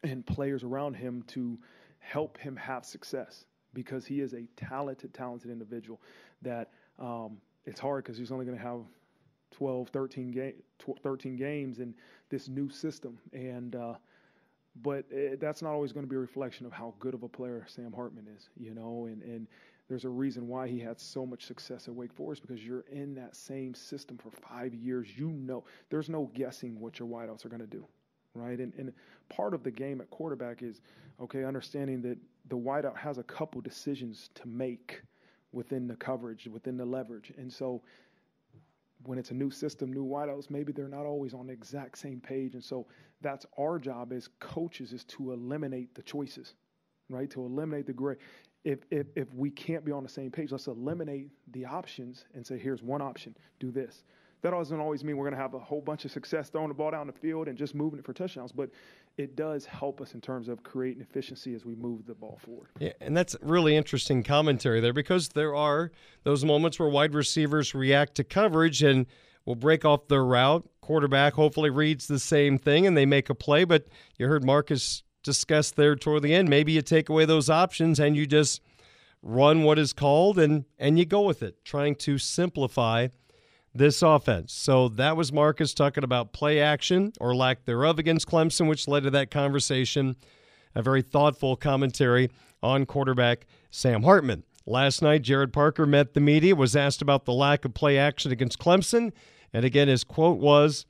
and 0.03 0.25
players 0.27 0.62
around 0.62 0.95
him 0.95 1.22
to 1.29 1.59
help 1.99 2.37
him 2.37 2.55
have 2.57 2.85
success 2.85 3.47
because 3.72 4.05
he 4.05 4.20
is 4.20 4.35
a 4.35 4.47
talented, 4.57 5.14
talented 5.14 5.51
individual 5.51 6.01
that 6.43 6.70
um, 6.99 7.39
it's 7.64 7.81
hard 7.81 8.05
because 8.05 8.18
he's 8.18 8.31
only 8.31 8.45
going 8.45 8.57
to 8.57 8.62
have 8.62 8.81
12, 9.53 9.89
13, 9.89 10.31
ga- 10.31 10.55
13 11.03 11.37
games 11.37 11.79
in 11.79 11.95
this 12.29 12.49
new 12.49 12.68
system. 12.68 13.18
And, 13.33 13.75
uh, 13.75 13.95
but 14.83 15.05
it, 15.11 15.41
that's 15.41 15.62
not 15.62 15.72
always 15.72 15.93
going 15.93 16.05
to 16.05 16.11
be 16.11 16.16
a 16.16 16.20
reflection 16.20 16.66
of 16.66 16.72
how 16.72 16.95
good 16.99 17.14
of 17.14 17.22
a 17.22 17.29
player 17.29 17.64
Sam 17.68 17.93
Hartman 17.93 18.27
is, 18.35 18.49
you 18.57 18.75
know, 18.75 19.07
and, 19.07 19.22
and 19.22 19.47
there's 19.89 20.05
a 20.05 20.09
reason 20.09 20.49
why 20.49 20.66
he 20.66 20.81
had 20.81 20.99
so 20.99 21.27
much 21.27 21.45
success 21.45 21.89
at 21.89 21.95
Wake 21.95 22.12
Forest 22.12 22.43
because 22.43 22.64
you're 22.64 22.85
in 22.91 23.14
that 23.14 23.37
same 23.37 23.75
system 23.75 24.16
for 24.16 24.31
five 24.31 24.72
years. 24.75 25.09
You 25.16 25.31
know, 25.31 25.64
there's 25.91 26.09
no 26.09 26.31
guessing 26.35 26.81
what 26.81 26.99
your 26.99 27.07
wideouts 27.07 27.45
are 27.45 27.51
going 27.51 27.61
to 27.61 27.66
do, 27.66 27.87
right? 28.35 28.59
And, 28.59 28.72
and 28.79 28.93
part 29.29 29.53
of 29.53 29.62
the 29.62 29.70
game 29.70 30.01
at 30.01 30.09
quarterback 30.11 30.62
is, 30.62 30.81
okay, 31.20 31.45
understanding 31.45 32.01
that 32.03 32.18
the 32.49 32.57
wideout 32.57 32.97
has 32.97 33.18
a 33.18 33.22
couple 33.25 33.61
decisions 33.61 34.31
to 34.35 34.49
make 34.49 35.03
within 35.53 35.87
the 35.87 35.97
coverage, 35.97 36.47
within 36.47 36.77
the 36.77 36.85
leverage. 36.85 37.33
And 37.37 37.53
so 37.53 37.83
when 39.07 39.19
it's 39.19 39.31
a 39.31 39.35
new 39.35 39.51
system, 39.51 39.93
new 39.93 40.05
wideouts, 40.05 40.51
maybe 40.51 40.73
they're 40.73 40.89
not 40.89 41.07
always 41.07 41.35
on 41.35 41.47
the 41.47 41.53
exact 41.53 41.99
same 41.99 42.21
page. 42.21 42.55
And 42.55 42.65
so 42.65 42.87
that's 43.21 43.47
our 43.59 43.79
job 43.79 44.13
as 44.13 44.29
coaches 44.41 44.93
is 44.93 45.05
to 45.05 45.33
eliminate 45.33 45.95
the 45.95 46.03
choices, 46.03 46.55
right? 47.09 47.31
To 47.31 47.45
eliminate 47.45 47.87
the 47.87 47.93
gray. 47.93 48.17
If, 48.65 48.81
if, 48.91 49.07
if 49.15 49.33
we 49.35 49.51
can't 49.51 49.85
be 49.85 49.93
on 49.93 50.03
the 50.03 50.09
same 50.09 50.31
page, 50.31 50.51
let's 50.53 50.67
eliminate 50.67 51.31
the 51.53 51.67
options 51.67 52.25
and 52.35 52.47
say, 52.47 52.59
here's 52.59 52.83
one 52.83 53.03
option, 53.03 53.37
do 53.61 53.71
this. 53.71 54.05
That 54.41 54.51
doesn't 54.51 54.79
always 54.79 55.03
mean 55.03 55.17
we're 55.17 55.25
going 55.25 55.37
to 55.37 55.41
have 55.41 55.55
a 55.55 55.59
whole 55.59 55.81
bunch 55.81 56.05
of 56.05 56.11
success 56.11 56.51
throwing 56.51 56.69
the 56.69 56.75
ball 56.75 56.91
down 56.91 57.07
the 57.07 57.15
field 57.15 57.49
and 57.49 57.57
just 57.57 57.75
moving 57.75 57.99
it 57.99 58.05
for 58.05 58.13
touchdowns, 58.13 58.53
but 58.53 58.71
it 59.17 59.37
does 59.37 59.65
help 59.65 60.01
us 60.01 60.15
in 60.15 60.21
terms 60.21 60.49
of 60.49 60.62
creating 60.62 61.03
efficiency 61.03 61.55
as 61.55 61.65
we 61.65 61.75
move 61.75 62.07
the 62.07 62.15
ball 62.15 62.39
forward. 62.45 62.69
Yeah, 62.81 62.93
and 63.01 63.17
that's 63.17 63.37
really 63.43 63.77
interesting 63.77 64.23
commentary 64.23 64.81
there 64.81 64.93
because 64.93 65.31
there 65.31 65.55
are 65.55 65.93
those 66.25 66.45
moments 66.45 66.79
where 66.79 66.89
wide 66.89 67.15
receivers 67.15 67.75
react 67.75 68.17
to 68.17 68.25
coverage 68.25 68.83
and 68.83 69.07
will 69.45 69.55
break 69.55 69.85
off 69.85 70.09
their 70.09 70.25
route. 70.25 70.69
Quarterback 70.81 71.35
hopefully 71.35 71.71
reads 71.71 72.07
the 72.07 72.19
same 72.19 72.59
thing 72.59 72.87
and 72.87 72.97
they 72.97 73.07
make 73.07 73.31
a 73.31 73.35
play, 73.35 73.65
but 73.65 73.87
you 74.19 74.27
heard 74.27 74.45
Marcus 74.45 75.03
discuss 75.23 75.71
there 75.71 75.95
toward 75.95 76.23
the 76.23 76.35
end. 76.35 76.49
Maybe 76.49 76.73
you 76.73 76.83
take 76.83 77.09
away 77.09 77.25
those 77.25 77.49
options 77.49 78.01
and 78.01 78.17
you 78.17 78.27
just 78.27 78.61
run 79.23 79.62
what 79.62 79.79
is 79.79 79.93
called 79.93 80.39
and 80.39 80.65
and 80.79 80.99
you 80.99 81.07
go 81.07 81.23
with 81.23 81.43
it, 81.43 81.65
trying 81.65 81.95
to 81.97 82.19
simplify– 82.19 83.09
this 83.75 84.03
offense. 84.03 84.53
So 84.53 84.89
that 84.91 85.16
was 85.16 85.33
Marcus 85.33 85.75
talking 85.75 86.05
about 86.05 86.33
play 86.33 86.61
action 86.61 87.12
or 87.20 87.35
lack 87.35 87.64
thereof 87.64 87.99
against 87.99 88.29
Clemson, 88.29 88.68
which 88.68 88.87
led 88.87 89.03
to 89.03 89.11
that 89.11 89.31
conversation. 89.31 90.16
A 90.75 90.83
very 90.83 91.03
thoughtful 91.03 91.57
commentary 91.57 92.31
on 92.62 92.87
quarterback 92.87 93.47
Sam 93.70 94.03
Hartman. 94.03 94.45
Last 94.66 95.03
night, 95.03 95.22
Gerad 95.22 95.53
Parker 95.53 95.87
met 95.87 96.14
the 96.14 96.20
media, 96.20 96.57
was 96.57 96.75
asked 96.75 97.03
about 97.03 97.27
the 97.27 97.33
lack 97.33 97.64
of 97.64 97.75
play 97.75 97.99
action 97.99 98.33
against 98.33 98.59
Clemson. 98.59 99.12
And 99.53 99.64
again, 99.64 99.89
his 99.89 100.05
quote 100.05 100.39
was, 100.39 100.87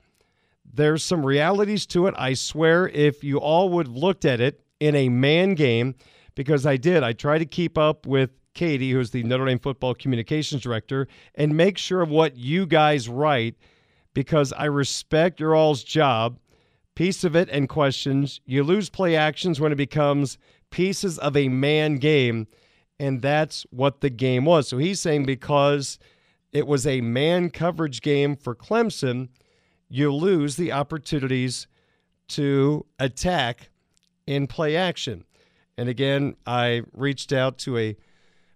There's 0.64 1.02
some 1.02 1.26
realities 1.26 1.84
to 1.86 2.06
it. 2.06 2.14
I 2.16 2.34
swear, 2.34 2.88
if 2.88 3.24
you 3.24 3.38
all 3.38 3.68
would 3.70 3.88
have 3.88 3.96
looked 3.96 4.24
at 4.24 4.40
it 4.40 4.60
in 4.78 4.94
a 4.94 5.08
man 5.08 5.54
game, 5.54 5.96
because 6.34 6.66
I 6.66 6.76
did, 6.76 7.02
I 7.02 7.12
try 7.12 7.38
to 7.38 7.46
keep 7.46 7.76
up 7.76 8.06
with 8.06 8.30
Katie, 8.54 8.92
who's 8.92 9.10
the 9.10 9.22
Notre 9.22 9.44
Dame 9.44 9.58
football 9.58 9.94
communications 9.94 10.62
director, 10.62 11.08
and 11.34 11.56
make 11.56 11.76
sure 11.76 12.00
of 12.00 12.08
what 12.08 12.36
you 12.36 12.66
guys 12.66 13.08
write 13.08 13.56
because 14.14 14.52
I 14.52 14.66
respect 14.66 15.40
your 15.40 15.54
all's 15.54 15.84
job. 15.84 16.38
Piece 16.94 17.24
of 17.24 17.34
it 17.34 17.48
and 17.50 17.68
questions. 17.68 18.40
You 18.46 18.62
lose 18.62 18.88
play 18.88 19.16
actions 19.16 19.60
when 19.60 19.72
it 19.72 19.76
becomes 19.76 20.38
pieces 20.70 21.18
of 21.18 21.36
a 21.36 21.48
man 21.48 21.96
game, 21.96 22.46
and 23.00 23.20
that's 23.20 23.66
what 23.70 24.00
the 24.00 24.10
game 24.10 24.44
was. 24.44 24.68
So 24.68 24.78
he's 24.78 25.00
saying 25.00 25.26
because 25.26 25.98
it 26.52 26.68
was 26.68 26.86
a 26.86 27.00
man 27.00 27.50
coverage 27.50 28.00
game 28.00 28.36
for 28.36 28.54
Clemson, 28.54 29.28
you 29.88 30.12
lose 30.12 30.54
the 30.56 30.70
opportunities 30.72 31.66
to 32.28 32.86
attack 32.98 33.70
in 34.26 34.46
play 34.46 34.76
action. 34.76 35.24
And 35.76 35.88
again, 35.88 36.36
I 36.46 36.82
reached 36.92 37.32
out 37.32 37.58
to 37.58 37.76
a 37.76 37.96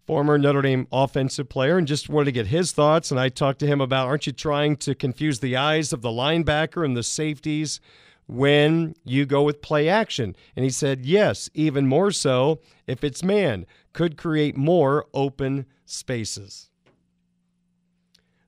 former 0.08 0.38
Notre 0.38 0.62
Dame 0.62 0.88
offensive 0.90 1.50
player, 1.50 1.76
and 1.76 1.86
just 1.86 2.08
wanted 2.08 2.24
to 2.24 2.32
get 2.32 2.46
his 2.46 2.72
thoughts. 2.72 3.10
And 3.10 3.20
I 3.20 3.28
talked 3.28 3.58
to 3.58 3.66
him 3.66 3.78
about 3.82 4.06
aren't 4.06 4.26
you 4.26 4.32
trying 4.32 4.76
to 4.78 4.94
confuse 4.94 5.40
the 5.40 5.54
eyes 5.54 5.92
of 5.92 6.00
the 6.00 6.08
linebacker 6.08 6.82
and 6.82 6.96
the 6.96 7.02
safeties 7.02 7.78
when 8.26 8.94
you 9.04 9.26
go 9.26 9.42
with 9.42 9.60
play 9.60 9.86
action? 9.86 10.34
And 10.56 10.64
he 10.64 10.70
said, 10.70 11.04
yes, 11.04 11.50
even 11.52 11.86
more 11.86 12.10
so 12.10 12.58
if 12.86 13.04
it's 13.04 13.22
man, 13.22 13.66
could 13.92 14.16
create 14.16 14.56
more 14.56 15.04
open 15.12 15.66
spaces. 15.84 16.70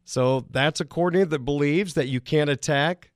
So 0.02 0.46
that's 0.50 0.80
a 0.80 0.86
coordinator 0.86 1.28
that 1.28 1.44
believes 1.44 1.92
that 1.92 2.08
you 2.08 2.22
can't 2.22 2.48
attack 2.48 3.10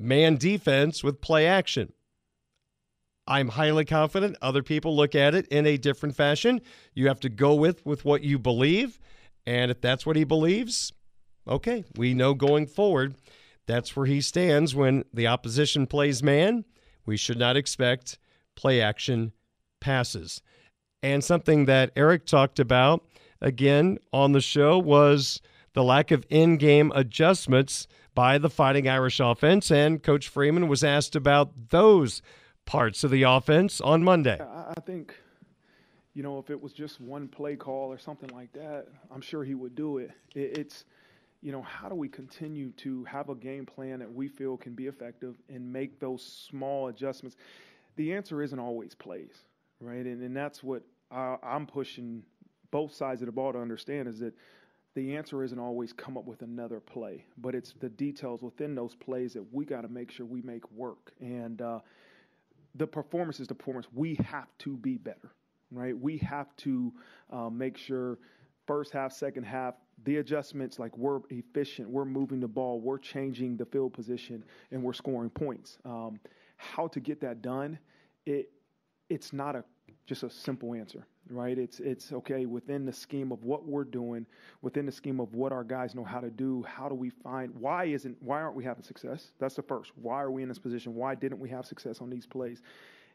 man 0.00 0.38
defense 0.38 1.04
with 1.04 1.20
play 1.20 1.46
action. 1.46 1.92
I'm 3.26 3.48
highly 3.48 3.84
confident 3.84 4.36
other 4.42 4.62
people 4.62 4.94
look 4.94 5.14
at 5.14 5.34
it 5.34 5.46
in 5.48 5.66
a 5.66 5.76
different 5.76 6.14
fashion. 6.14 6.60
You 6.94 7.08
have 7.08 7.20
to 7.20 7.28
go 7.28 7.54
with 7.54 7.84
with 7.86 8.04
what 8.04 8.22
you 8.22 8.38
believe, 8.38 8.98
and 9.46 9.70
if 9.70 9.80
that's 9.80 10.04
what 10.04 10.16
he 10.16 10.24
believes, 10.24 10.92
okay, 11.48 11.84
we 11.96 12.14
know 12.14 12.34
going 12.34 12.66
forward 12.66 13.14
that's 13.66 13.96
where 13.96 14.06
he 14.06 14.20
stands 14.20 14.74
when 14.74 15.04
the 15.12 15.26
opposition 15.26 15.86
plays 15.86 16.22
man. 16.22 16.64
We 17.06 17.16
should 17.16 17.38
not 17.38 17.56
expect 17.56 18.18
play 18.56 18.80
action 18.80 19.32
passes. 19.80 20.42
And 21.02 21.22
something 21.22 21.66
that 21.66 21.90
Eric 21.96 22.26
talked 22.26 22.58
about 22.58 23.04
again 23.40 23.98
on 24.12 24.32
the 24.32 24.40
show 24.40 24.78
was 24.78 25.40
the 25.74 25.84
lack 25.84 26.10
of 26.10 26.24
in 26.30 26.56
game 26.56 26.92
adjustments 26.94 27.86
by 28.14 28.38
the 28.38 28.50
Fighting 28.50 28.88
Irish 28.88 29.20
offense. 29.20 29.70
And 29.70 30.02
Coach 30.02 30.28
Freeman 30.28 30.68
was 30.68 30.84
asked 30.84 31.16
about 31.16 31.70
those 31.70 32.22
parts 32.64 33.04
of 33.04 33.10
the 33.10 33.22
offense 33.22 33.80
on 33.80 34.02
Monday. 34.02 34.38
I 34.40 34.80
think, 34.80 35.14
you 36.14 36.22
know, 36.22 36.38
if 36.38 36.50
it 36.50 36.60
was 36.60 36.72
just 36.72 37.00
one 37.00 37.28
play 37.28 37.56
call 37.56 37.92
or 37.92 37.98
something 37.98 38.30
like 38.30 38.52
that, 38.52 38.86
I'm 39.12 39.20
sure 39.20 39.44
he 39.44 39.54
would 39.54 39.74
do 39.74 39.98
it. 39.98 40.10
It's, 40.34 40.84
you 41.42 41.52
know, 41.52 41.62
how 41.62 41.88
do 41.88 41.94
we 41.94 42.08
continue 42.08 42.70
to 42.72 43.04
have 43.04 43.28
a 43.28 43.34
game 43.34 43.66
plan 43.66 43.98
that 43.98 44.12
we 44.12 44.28
feel 44.28 44.56
can 44.56 44.74
be 44.74 44.86
effective 44.86 45.36
and 45.48 45.70
make 45.72 46.00
those 46.00 46.22
small 46.22 46.88
adjustments? 46.88 47.36
The 47.96 48.12
answer 48.12 48.42
isn't 48.42 48.58
always 48.58 48.94
plays, 48.94 49.44
right? 49.80 50.04
And, 50.04 50.22
and 50.22 50.36
that's 50.36 50.62
what 50.62 50.82
I, 51.10 51.36
I'm 51.42 51.66
pushing 51.66 52.22
both 52.70 52.94
sides 52.94 53.22
of 53.22 53.26
the 53.26 53.32
ball 53.32 53.52
to 53.52 53.60
understand 53.60 54.08
is 54.08 54.18
that 54.20 54.34
the 54.94 55.16
answer 55.16 55.42
isn't 55.42 55.58
always 55.58 55.92
come 55.92 56.16
up 56.16 56.24
with 56.24 56.42
another 56.42 56.80
play, 56.80 57.24
but 57.38 57.54
it's 57.54 57.74
the 57.80 57.88
details 57.88 58.42
within 58.42 58.74
those 58.74 58.94
plays 58.94 59.32
that 59.34 59.44
we 59.52 59.64
got 59.64 59.82
to 59.82 59.88
make 59.88 60.10
sure 60.10 60.24
we 60.24 60.40
make 60.42 60.70
work. 60.72 61.12
And 61.20 61.60
uh, 61.60 61.80
the 62.74 62.86
performance 62.86 63.40
is 63.40 63.48
the 63.48 63.54
performance. 63.54 63.86
We 63.92 64.16
have 64.26 64.48
to 64.58 64.76
be 64.76 64.96
better, 64.96 65.32
right? 65.70 65.96
We 65.98 66.18
have 66.18 66.54
to 66.58 66.92
uh, 67.30 67.50
make 67.50 67.76
sure 67.76 68.18
first 68.66 68.92
half, 68.92 69.12
second 69.12 69.44
half, 69.44 69.74
the 70.04 70.16
adjustments 70.16 70.78
like 70.78 70.96
we're 70.96 71.20
efficient, 71.30 71.88
we're 71.88 72.04
moving 72.04 72.40
the 72.40 72.48
ball, 72.48 72.80
we're 72.80 72.98
changing 72.98 73.56
the 73.56 73.64
field 73.64 73.92
position, 73.92 74.44
and 74.70 74.82
we're 74.82 74.92
scoring 74.92 75.30
points. 75.30 75.78
Um, 75.84 76.18
how 76.56 76.88
to 76.88 77.00
get 77.00 77.20
that 77.20 77.42
done? 77.42 77.78
It 78.26 78.50
it's 79.08 79.32
not 79.32 79.54
a 79.54 79.64
just 80.06 80.22
a 80.22 80.30
simple 80.30 80.74
answer, 80.74 81.06
right? 81.30 81.58
It's 81.58 81.80
it's 81.80 82.12
okay 82.12 82.46
within 82.46 82.84
the 82.84 82.92
scheme 82.92 83.32
of 83.32 83.44
what 83.44 83.66
we're 83.66 83.84
doing, 83.84 84.26
within 84.62 84.86
the 84.86 84.92
scheme 84.92 85.20
of 85.20 85.34
what 85.34 85.52
our 85.52 85.64
guys 85.64 85.94
know 85.94 86.04
how 86.04 86.20
to 86.20 86.30
do. 86.30 86.62
How 86.64 86.88
do 86.88 86.94
we 86.94 87.10
find 87.10 87.54
why 87.54 87.84
isn't 87.84 88.16
why 88.22 88.40
aren't 88.40 88.56
we 88.56 88.64
having 88.64 88.82
success? 88.84 89.32
That's 89.38 89.54
the 89.54 89.62
first. 89.62 89.92
Why 89.96 90.22
are 90.22 90.30
we 90.30 90.42
in 90.42 90.48
this 90.48 90.58
position? 90.58 90.94
Why 90.94 91.14
didn't 91.14 91.38
we 91.38 91.48
have 91.50 91.66
success 91.66 92.00
on 92.00 92.10
these 92.10 92.26
plays? 92.26 92.62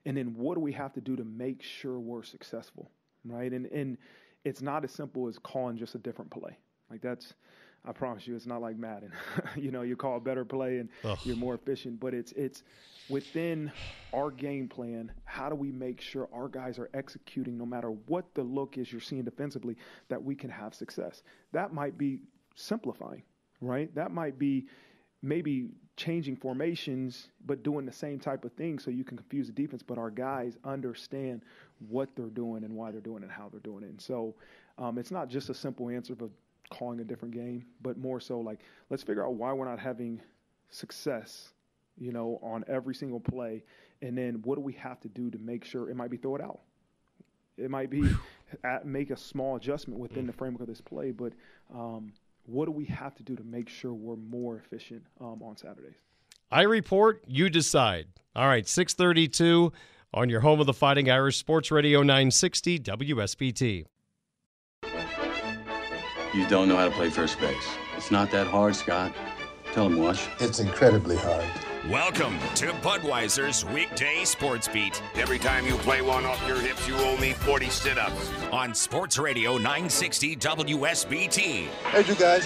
And 0.06 0.16
then 0.16 0.34
what 0.36 0.56
do 0.56 0.62
we 0.62 0.72
have 0.74 0.94
to 0.94 1.02
do 1.02 1.16
to 1.16 1.24
make 1.24 1.62
sure 1.62 2.00
we're 2.00 2.24
successful, 2.24 2.90
right? 3.26 3.52
And 3.52 3.66
and 3.68 3.98
it's 4.46 4.62
not 4.62 4.84
as 4.84 4.92
simple 4.92 5.28
as 5.28 5.38
calling 5.38 5.78
just 5.78 5.96
a 5.96 6.00
different 6.00 6.32
play. 6.32 6.58
Like 6.90 7.02
that's 7.02 7.34
I 7.86 7.92
promise 7.92 8.28
you, 8.28 8.36
it's 8.36 8.46
not 8.46 8.62
like 8.62 8.78
Madden. 8.78 9.12
you 9.56 9.72
know, 9.72 9.82
you 9.82 9.96
call 9.96 10.18
a 10.18 10.20
better 10.20 10.46
play 10.46 10.78
and 10.80 10.90
Ugh. 11.04 11.18
you're 11.24 11.36
more 11.36 11.56
efficient. 11.56 12.00
But 12.00 12.14
it's 12.14 12.32
it's 12.34 12.64
within 13.08 13.72
our 14.14 14.32
game 14.32 14.68
plan. 14.68 15.12
How 15.26 15.50
do 15.50 15.56
we 15.56 15.72
make 15.72 16.02
sure 16.02 16.28
our 16.34 16.48
guys 16.48 16.80
are 16.80 16.90
executing, 16.94 17.58
no 17.58 17.66
matter 17.66 17.92
what 17.92 18.34
the 18.34 18.44
look 18.44 18.78
is 18.78 18.92
you're 18.92 19.02
seeing 19.02 19.24
defensively, 19.24 19.76
that 20.10 20.22
we 20.24 20.36
can 20.36 20.50
have 20.50 20.74
success? 20.74 21.24
That 21.52 21.74
might 21.74 21.98
be 21.98 22.20
simplifying, 22.56 23.24
right? 23.62 23.94
That 23.96 24.12
might 24.12 24.38
be 24.38 24.66
maybe 25.22 25.68
changing 25.98 26.36
formations, 26.38 27.28
but 27.46 27.62
doing 27.64 27.86
the 27.86 27.92
same 27.92 28.20
type 28.20 28.46
of 28.46 28.54
thing 28.54 28.80
so 28.80 28.90
you 28.90 29.04
can 29.04 29.18
confuse 29.18 29.48
the 29.48 29.54
defense. 29.54 29.84
But 29.84 29.98
our 29.98 30.10
guys 30.10 30.58
understand 30.64 31.42
what 31.90 32.10
they're 32.16 32.28
doing 32.28 32.64
and 32.64 32.74
why 32.76 32.92
they're 32.92 33.02
doing 33.02 33.24
it 33.24 33.24
and 33.24 33.32
how 33.32 33.50
they're 33.50 33.60
doing 33.60 33.84
it. 33.84 33.90
And 33.90 34.02
so 34.02 34.36
um, 34.78 34.98
it's 34.98 35.12
not 35.12 35.30
just 35.30 35.50
a 35.50 35.54
simple 35.54 35.90
answer, 35.90 36.16
but 36.16 36.30
calling 36.70 37.00
a 37.00 37.04
different 37.04 37.34
game, 37.34 37.66
but 37.82 37.98
more 37.98 38.20
so 38.20 38.40
like 38.40 38.60
let's 38.90 39.04
figure 39.04 39.26
out 39.26 39.34
why 39.36 39.54
we're 39.54 39.66
not 39.66 39.80
having 39.80 40.22
success, 40.70 41.54
you 41.98 42.12
know, 42.12 42.40
on 42.42 42.64
every 42.68 42.96
single 42.96 43.20
play, 43.20 43.64
and 44.02 44.18
then 44.18 44.36
what 44.44 44.56
do 44.56 44.62
we 44.62 44.74
have 44.74 45.00
to 45.02 45.08
do 45.10 45.30
to 45.32 45.38
make 45.40 45.66
sure 45.66 45.90
it 45.90 45.96
might 45.96 46.12
be 46.12 46.18
throw 46.18 46.36
it 46.36 46.42
out. 46.42 46.60
It 47.58 47.70
might 47.70 47.90
be 47.90 48.10
at, 48.64 48.86
make 48.86 49.10
a 49.10 49.18
small 49.18 49.56
adjustment 49.56 50.00
within 50.00 50.26
the 50.26 50.34
framework 50.34 50.62
of 50.62 50.68
this 50.68 50.82
play, 50.82 51.12
but 51.12 51.34
um, 51.74 52.14
what 52.46 52.66
do 52.66 52.72
we 52.72 52.86
have 52.86 53.16
to 53.16 53.24
do 53.24 53.36
to 53.36 53.44
make 53.44 53.70
sure 53.70 53.94
we're 53.94 54.16
more 54.16 54.58
efficient 54.58 55.04
um, 55.20 55.42
on 55.44 55.58
Saturdays? 55.58 55.96
I 56.52 56.64
report, 56.64 57.24
you 57.28 57.50
decide. 57.50 58.08
All 58.36 58.48
right, 58.48 58.68
632 58.68 59.72
on 60.14 60.30
your 60.30 60.42
home 60.42 60.60
of 60.60 60.66
the 60.66 60.74
Fighting 60.74 61.10
Irish 61.10 61.38
Sports 61.38 61.70
Radio 61.70 62.02
960 62.02 62.80
WSBT. 62.80 63.86
You 66.32 66.48
don't 66.48 66.70
know 66.70 66.76
how 66.76 66.86
to 66.86 66.92
play 66.92 67.10
first 67.10 67.40
base. 67.40 67.68
It's 67.98 68.12
not 68.12 68.30
that 68.32 68.46
hard, 68.46 68.76
Scott. 68.76 69.16
Tell 69.74 69.88
him, 69.88 69.98
Wash. 69.98 70.28
It's 70.40 70.60
incredibly 70.60 71.18
hard. 71.18 71.44
Welcome 71.90 72.38
to 72.54 72.68
Budweiser's 72.68 73.66
weekday 73.66 74.24
sports 74.26 74.68
beat. 74.68 75.02
Every 75.16 75.40
time 75.40 75.66
you 75.66 75.74
play 75.78 76.04
one 76.04 76.26
off 76.26 76.48
your 76.48 76.60
hips, 76.60 76.88
you 76.88 76.94
owe 76.98 77.18
me 77.18 77.34
40 77.34 77.72
sit 77.72 77.98
ups. 77.98 78.30
On 78.52 78.76
Sports 78.76 79.18
Radio 79.18 79.54
960 79.54 80.36
WSBT. 80.36 81.66
Hey, 81.66 82.06
you 82.06 82.14
guys, 82.14 82.46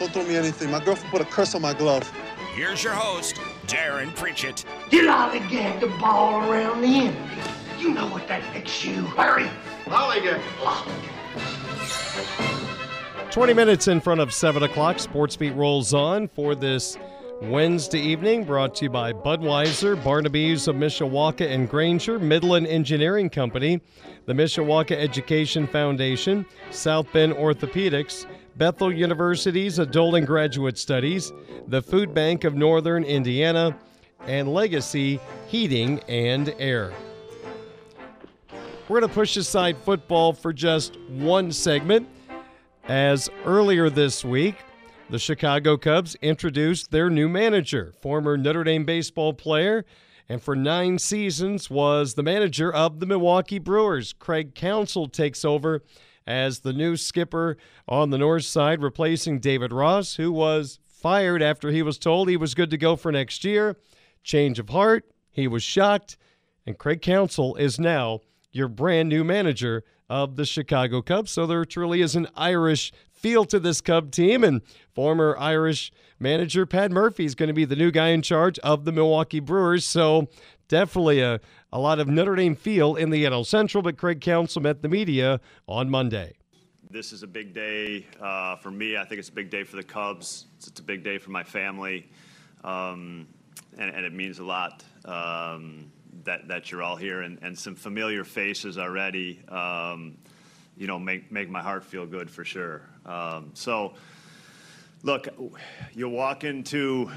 don't 0.00 0.12
throw 0.12 0.24
me 0.24 0.34
anything. 0.34 0.72
My 0.72 0.84
girlfriend 0.84 1.12
put 1.12 1.20
a 1.20 1.24
curse 1.24 1.54
on 1.54 1.62
my 1.62 1.74
glove. 1.74 2.10
Here's 2.54 2.82
your 2.82 2.94
host, 2.94 3.38
Darin 3.68 4.10
Pritchett. 4.12 4.64
Get 4.90 5.04
lollygag 5.04 5.32
the 5.32 5.38
gang 5.48 5.78
the 5.78 5.86
ball 5.98 6.50
around 6.50 6.80
the 6.80 6.88
end. 6.88 7.16
You 7.78 7.94
know 7.94 8.08
what 8.08 8.26
that 8.26 8.42
makes 8.52 8.84
you. 8.84 8.94
Hurry. 8.94 9.48
Lollygag. 9.84 10.42
Lollygag. 10.58 12.58
20 13.32 13.54
minutes 13.54 13.88
in 13.88 13.98
front 13.98 14.20
of 14.20 14.30
7 14.30 14.62
o'clock. 14.62 14.98
Sports 14.98 15.36
Beat 15.36 15.54
rolls 15.54 15.94
on 15.94 16.28
for 16.28 16.54
this 16.54 16.98
Wednesday 17.40 17.98
evening, 17.98 18.44
brought 18.44 18.74
to 18.74 18.84
you 18.84 18.90
by 18.90 19.10
Budweiser, 19.10 19.96
Barnaby's 20.04 20.68
of 20.68 20.76
Mishawaka 20.76 21.50
and 21.50 21.66
Granger, 21.66 22.18
Midland 22.18 22.66
Engineering 22.66 23.30
Company, 23.30 23.80
the 24.26 24.34
Mishawaka 24.34 24.92
Education 24.92 25.66
Foundation, 25.66 26.44
South 26.70 27.10
Bend 27.14 27.32
Orthopedics, 27.32 28.26
Bethel 28.56 28.92
University's 28.92 29.78
Adult 29.78 30.16
and 30.16 30.26
Graduate 30.26 30.76
Studies, 30.76 31.32
the 31.68 31.80
Food 31.80 32.12
Bank 32.12 32.44
of 32.44 32.54
Northern 32.54 33.02
Indiana, 33.02 33.74
and 34.26 34.52
Legacy 34.52 35.18
Heating 35.48 36.00
and 36.06 36.54
Air. 36.58 36.92
We're 38.90 39.00
going 39.00 39.08
to 39.08 39.14
push 39.14 39.38
aside 39.38 39.78
football 39.78 40.34
for 40.34 40.52
just 40.52 41.00
one 41.08 41.50
segment 41.50 42.10
as 42.84 43.30
earlier 43.44 43.88
this 43.88 44.24
week, 44.24 44.56
the 45.08 45.18
Chicago 45.18 45.76
Cubs 45.76 46.14
introduced 46.16 46.90
their 46.90 47.10
new 47.10 47.28
manager, 47.28 47.92
former 48.00 48.36
Notre 48.36 48.64
Dame 48.64 48.84
baseball 48.84 49.34
player, 49.34 49.84
and 50.28 50.42
for 50.42 50.56
nine 50.56 50.98
seasons 50.98 51.68
was 51.68 52.14
the 52.14 52.22
manager 52.22 52.72
of 52.72 53.00
the 53.00 53.06
Milwaukee 53.06 53.58
Brewers. 53.58 54.12
Craig 54.12 54.54
Counsell 54.54 55.08
takes 55.08 55.44
over 55.44 55.82
as 56.26 56.60
the 56.60 56.72
new 56.72 56.96
skipper 56.96 57.56
on 57.86 58.10
the 58.10 58.18
north 58.18 58.44
side, 58.44 58.82
replacing 58.82 59.40
David 59.40 59.72
Ross, 59.72 60.16
who 60.16 60.32
was 60.32 60.78
fired 60.88 61.42
after 61.42 61.70
he 61.70 61.82
was 61.82 61.98
told 61.98 62.28
he 62.28 62.36
was 62.36 62.54
good 62.54 62.70
to 62.70 62.78
go 62.78 62.96
for 62.96 63.12
next 63.12 63.44
year. 63.44 63.76
Change 64.22 64.58
of 64.58 64.70
heart, 64.70 65.04
he 65.30 65.46
was 65.48 65.62
shocked, 65.62 66.16
and 66.64 66.78
Craig 66.78 67.02
Counsell 67.02 67.56
is 67.56 67.78
now 67.78 68.20
your 68.52 68.68
brand 68.68 69.08
new 69.08 69.24
manager 69.24 69.82
of 70.12 70.36
the 70.36 70.44
Chicago 70.44 71.00
Cubs. 71.00 71.30
So 71.30 71.46
there 71.46 71.64
truly 71.64 72.02
is 72.02 72.14
an 72.14 72.28
Irish 72.36 72.92
feel 73.14 73.46
to 73.46 73.58
this 73.58 73.80
Cub 73.80 74.10
team. 74.10 74.44
And 74.44 74.60
former 74.94 75.34
Irish 75.38 75.90
manager 76.20 76.66
Pat 76.66 76.90
Murphy 76.90 77.24
is 77.24 77.34
going 77.34 77.46
to 77.46 77.54
be 77.54 77.64
the 77.64 77.76
new 77.76 77.90
guy 77.90 78.08
in 78.08 78.20
charge 78.20 78.58
of 78.58 78.84
the 78.84 78.92
Milwaukee 78.92 79.40
Brewers. 79.40 79.86
So 79.86 80.28
definitely 80.68 81.20
a, 81.20 81.40
a 81.72 81.78
lot 81.78 81.98
of 81.98 82.08
Notre 82.08 82.36
Dame 82.36 82.54
feel 82.54 82.94
in 82.94 83.08
the 83.08 83.24
NL 83.24 83.46
Central. 83.46 83.80
But 83.80 83.96
Craig 83.96 84.20
Counsell 84.20 84.60
met 84.60 84.82
the 84.82 84.88
media 84.90 85.40
on 85.66 85.88
Monday. 85.88 86.34
This 86.90 87.14
is 87.14 87.22
a 87.22 87.26
big 87.26 87.54
day 87.54 88.06
uh, 88.20 88.56
for 88.56 88.70
me. 88.70 88.98
I 88.98 89.06
think 89.06 89.18
it's 89.18 89.30
a 89.30 89.32
big 89.32 89.48
day 89.48 89.64
for 89.64 89.76
the 89.76 89.82
Cubs. 89.82 90.44
It's, 90.58 90.68
it's 90.68 90.80
a 90.80 90.82
big 90.84 91.02
day 91.02 91.16
for 91.16 91.30
my 91.30 91.42
family. 91.42 92.10
Um, 92.64 93.28
and, 93.78 93.94
and, 93.94 94.04
it 94.04 94.12
means 94.12 94.40
a 94.40 94.44
lot. 94.44 94.84
Um, 95.06 95.90
that, 96.24 96.48
that 96.48 96.70
you're 96.70 96.82
all 96.82 96.96
here 96.96 97.22
and, 97.22 97.58
some 97.58 97.74
familiar 97.74 98.24
faces 98.24 98.78
already, 98.78 99.40
um, 99.48 100.16
you 100.76 100.86
know, 100.86 100.98
make, 100.98 101.30
make 101.32 101.48
my 101.50 101.62
heart 101.62 101.84
feel 101.84 102.06
good 102.06 102.30
for 102.30 102.44
sure. 102.44 102.82
Um, 103.04 103.50
so, 103.54 103.94
look, 105.02 105.28
you 105.92 106.08
walk 106.08 106.44
into, 106.44 107.10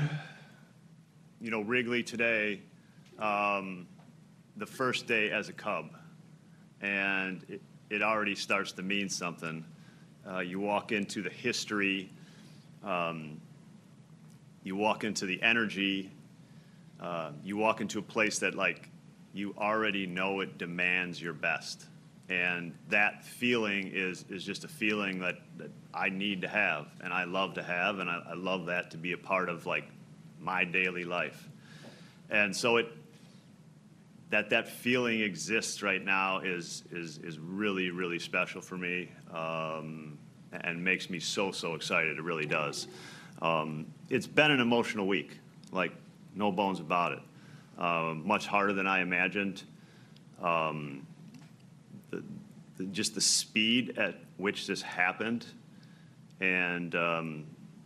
you 1.40 1.52
know, 1.52 1.62
Wrigley 1.62 2.04
today, 2.04 2.62
um, 3.20 3.88
the 4.58 4.66
first 4.66 5.08
day 5.08 5.32
as 5.32 5.50
a 5.50 5.54
Cub, 5.54 5.92
and 6.82 7.60
it, 7.90 8.02
already 8.02 8.36
starts 8.36 8.72
to 8.74 8.82
mean 8.82 9.10
something. 9.10 9.64
Uh, 10.30 10.40
you 10.40 10.60
walk 10.60 10.92
into 10.92 11.22
the 11.22 11.30
history, 11.30 12.10
you 14.64 14.76
walk 14.76 15.04
into 15.04 15.26
the 15.26 15.42
energy, 15.44 16.12
you 17.44 17.58
walk 17.58 17.82
into 17.82 18.00
a 18.00 18.02
place 18.02 18.40
that 18.40 18.56
like 18.56 18.90
you 19.34 19.54
already 19.58 20.06
know 20.08 20.40
it 20.40 20.58
demands 20.58 21.22
your 21.22 21.34
best 21.34 21.86
and 22.30 22.74
that 22.90 23.24
feeling 23.24 23.92
is 23.94 24.26
is 24.30 24.44
just 24.44 24.64
a 24.64 24.68
feeling 24.68 25.20
that, 25.20 25.36
that 25.58 25.70
I 25.94 26.10
need 26.10 26.42
to 26.42 26.48
have 26.48 26.88
and 27.02 27.14
I 27.14 27.26
love 27.26 27.54
to 27.56 27.64
have 27.64 28.00
and 28.00 28.10
I, 28.10 28.22
I 28.32 28.34
love 28.34 28.66
that 28.68 28.92
to 28.92 28.98
be 28.98 29.12
a 29.12 29.18
part 29.18 29.50
of 29.50 29.66
like 29.66 29.86
my 30.40 30.64
daily 30.64 31.04
life 31.04 31.48
and 32.30 32.56
so 32.56 32.78
it 32.78 32.88
that 34.30 34.50
that 34.50 34.68
feeling 34.68 35.22
exists 35.22 35.84
right 35.84 36.04
now 36.04 36.40
is 36.40 36.84
is 36.92 37.20
is 37.20 37.40
really 37.40 37.92
really 37.92 38.20
special 38.20 38.62
for 38.62 38.78
me, 38.78 39.10
um, 39.34 40.18
and 40.52 40.84
makes 40.84 41.10
me 41.10 41.20
so 41.20 41.52
so 41.52 41.76
excited. 41.76 42.18
It 42.18 42.24
really 42.24 42.46
does. 42.46 42.88
Um, 43.42 43.86
it's 44.10 44.28
been 44.28 44.52
an 44.52 44.60
emotional 44.60 45.08
week, 45.08 45.38
like 45.72 45.94
no 46.36 46.52
bones 46.52 46.80
about 46.80 47.14
it. 47.14 47.20
Um, 47.78 48.26
much 48.26 48.46
harder 48.46 48.74
than 48.74 48.88
I 48.88 49.02
imagined. 49.02 49.64
Um, 50.42 51.08
the, 52.12 52.24
the, 52.78 52.86
just 52.86 53.16
the 53.16 53.22
speed 53.22 53.98
at 53.98 54.16
which 54.38 54.68
this 54.68 54.82
happened, 54.82 55.46
and 56.42 56.94
um, 56.96 57.46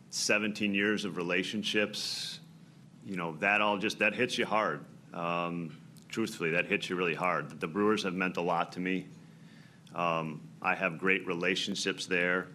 17 0.10 0.74
years 0.74 1.06
of 1.06 1.18
relationships, 1.18 2.40
you 3.06 3.16
know, 3.16 3.36
that 3.38 3.62
all 3.62 3.78
just 3.78 4.00
that 4.00 4.14
hits 4.14 4.38
you 4.38 4.46
hard. 4.46 4.84
Um, 5.14 5.76
truthfully, 6.10 6.52
that 6.52 6.66
hits 6.66 6.90
you 6.90 6.96
really 6.96 7.16
hard. 7.16 7.60
The 7.60 7.68
Brewers 7.68 8.04
have 8.04 8.14
meant 8.14 8.38
a 8.38 8.42
lot 8.42 8.72
to 8.74 8.80
me. 8.80 9.06
Um, 9.96 10.42
I 10.62 10.76
have 10.76 10.98
great 10.98 11.26
relationships 11.26 12.06
there. 12.06 12.48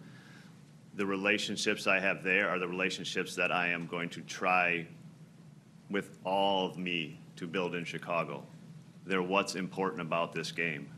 The 0.95 1.05
relationships 1.05 1.87
I 1.87 1.99
have 1.99 2.23
there 2.23 2.49
are 2.49 2.59
the 2.59 2.67
relationships 2.67 3.35
that 3.35 3.51
I 3.51 3.69
am 3.69 3.87
going 3.87 4.09
to 4.09 4.21
try 4.21 4.87
with 5.89 6.17
all 6.23 6.65
of 6.65 6.77
me 6.77 7.19
to 7.35 7.47
build 7.47 7.75
in 7.75 7.85
Chicago. 7.85 8.43
They're 9.05 9.21
what's 9.21 9.55
important 9.55 10.01
about 10.01 10.33
this 10.33 10.51
game. 10.51 10.89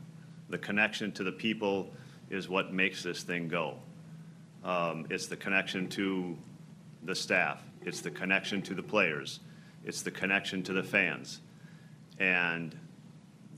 The 0.48 0.58
connection 0.58 1.12
to 1.12 1.24
the 1.24 1.32
people 1.32 1.90
is 2.30 2.48
what 2.48 2.72
makes 2.72 3.02
this 3.02 3.22
thing 3.22 3.48
go. 3.48 3.76
Um, 4.64 5.06
it's 5.10 5.26
the 5.26 5.36
connection 5.36 5.88
to 5.90 6.36
the 7.04 7.14
staff, 7.14 7.62
it's 7.82 8.00
the 8.00 8.10
connection 8.10 8.60
to 8.62 8.74
the 8.74 8.82
players, 8.82 9.40
it's 9.84 10.02
the 10.02 10.10
connection 10.10 10.62
to 10.64 10.72
the 10.72 10.82
fans. 10.82 11.40
And 12.18 12.76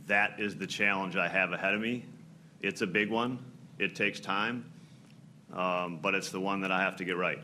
that 0.07 0.39
is 0.39 0.57
the 0.57 0.67
challenge 0.67 1.17
I 1.17 1.29
have 1.29 1.53
ahead 1.53 1.75
of 1.75 1.81
me. 1.81 2.05
It's 2.61 2.83
a 2.83 2.87
big 2.87 3.11
one, 3.11 3.39
it 3.79 3.95
takes 3.95 4.21
time, 4.21 4.71
um, 5.55 5.99
but 6.03 6.15
it's 6.15 6.31
the 6.31 6.41
one 6.41 6.61
that 6.61 6.71
I 6.71 6.83
have 6.83 6.97
to 6.97 7.05
get 7.05 7.17
right. 7.17 7.43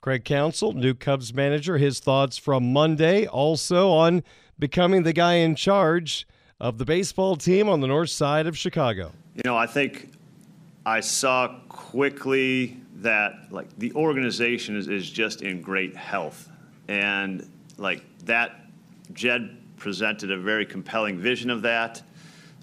Craig 0.00 0.24
Counsell, 0.24 0.72
new 0.72 0.94
Cubs 0.94 1.34
manager, 1.34 1.76
his 1.76 2.00
thoughts 2.00 2.38
from 2.38 2.72
Monday, 2.72 3.26
also 3.26 3.90
on 3.90 4.22
becoming 4.58 5.02
the 5.02 5.12
guy 5.12 5.34
in 5.34 5.54
charge 5.54 6.26
of 6.58 6.78
the 6.78 6.86
baseball 6.86 7.36
team 7.36 7.68
on 7.68 7.80
the 7.82 7.86
north 7.86 8.08
side 8.08 8.46
of 8.46 8.56
Chicago. 8.56 9.12
You 9.34 9.42
know, 9.44 9.58
I 9.58 9.66
think 9.66 10.12
I 10.86 11.00
saw 11.00 11.60
quickly 11.68 12.80
that 12.96 13.52
like 13.52 13.68
the 13.78 13.92
organization 13.92 14.74
is, 14.74 14.88
is 14.88 15.10
just 15.10 15.42
in 15.42 15.60
great 15.60 15.94
health. 15.94 16.48
And 16.88 17.46
like 17.76 18.02
that, 18.24 18.58
Jed 19.12 19.54
presented 19.76 20.30
a 20.30 20.38
very 20.38 20.64
compelling 20.64 21.18
vision 21.18 21.50
of 21.50 21.60
that. 21.62 22.00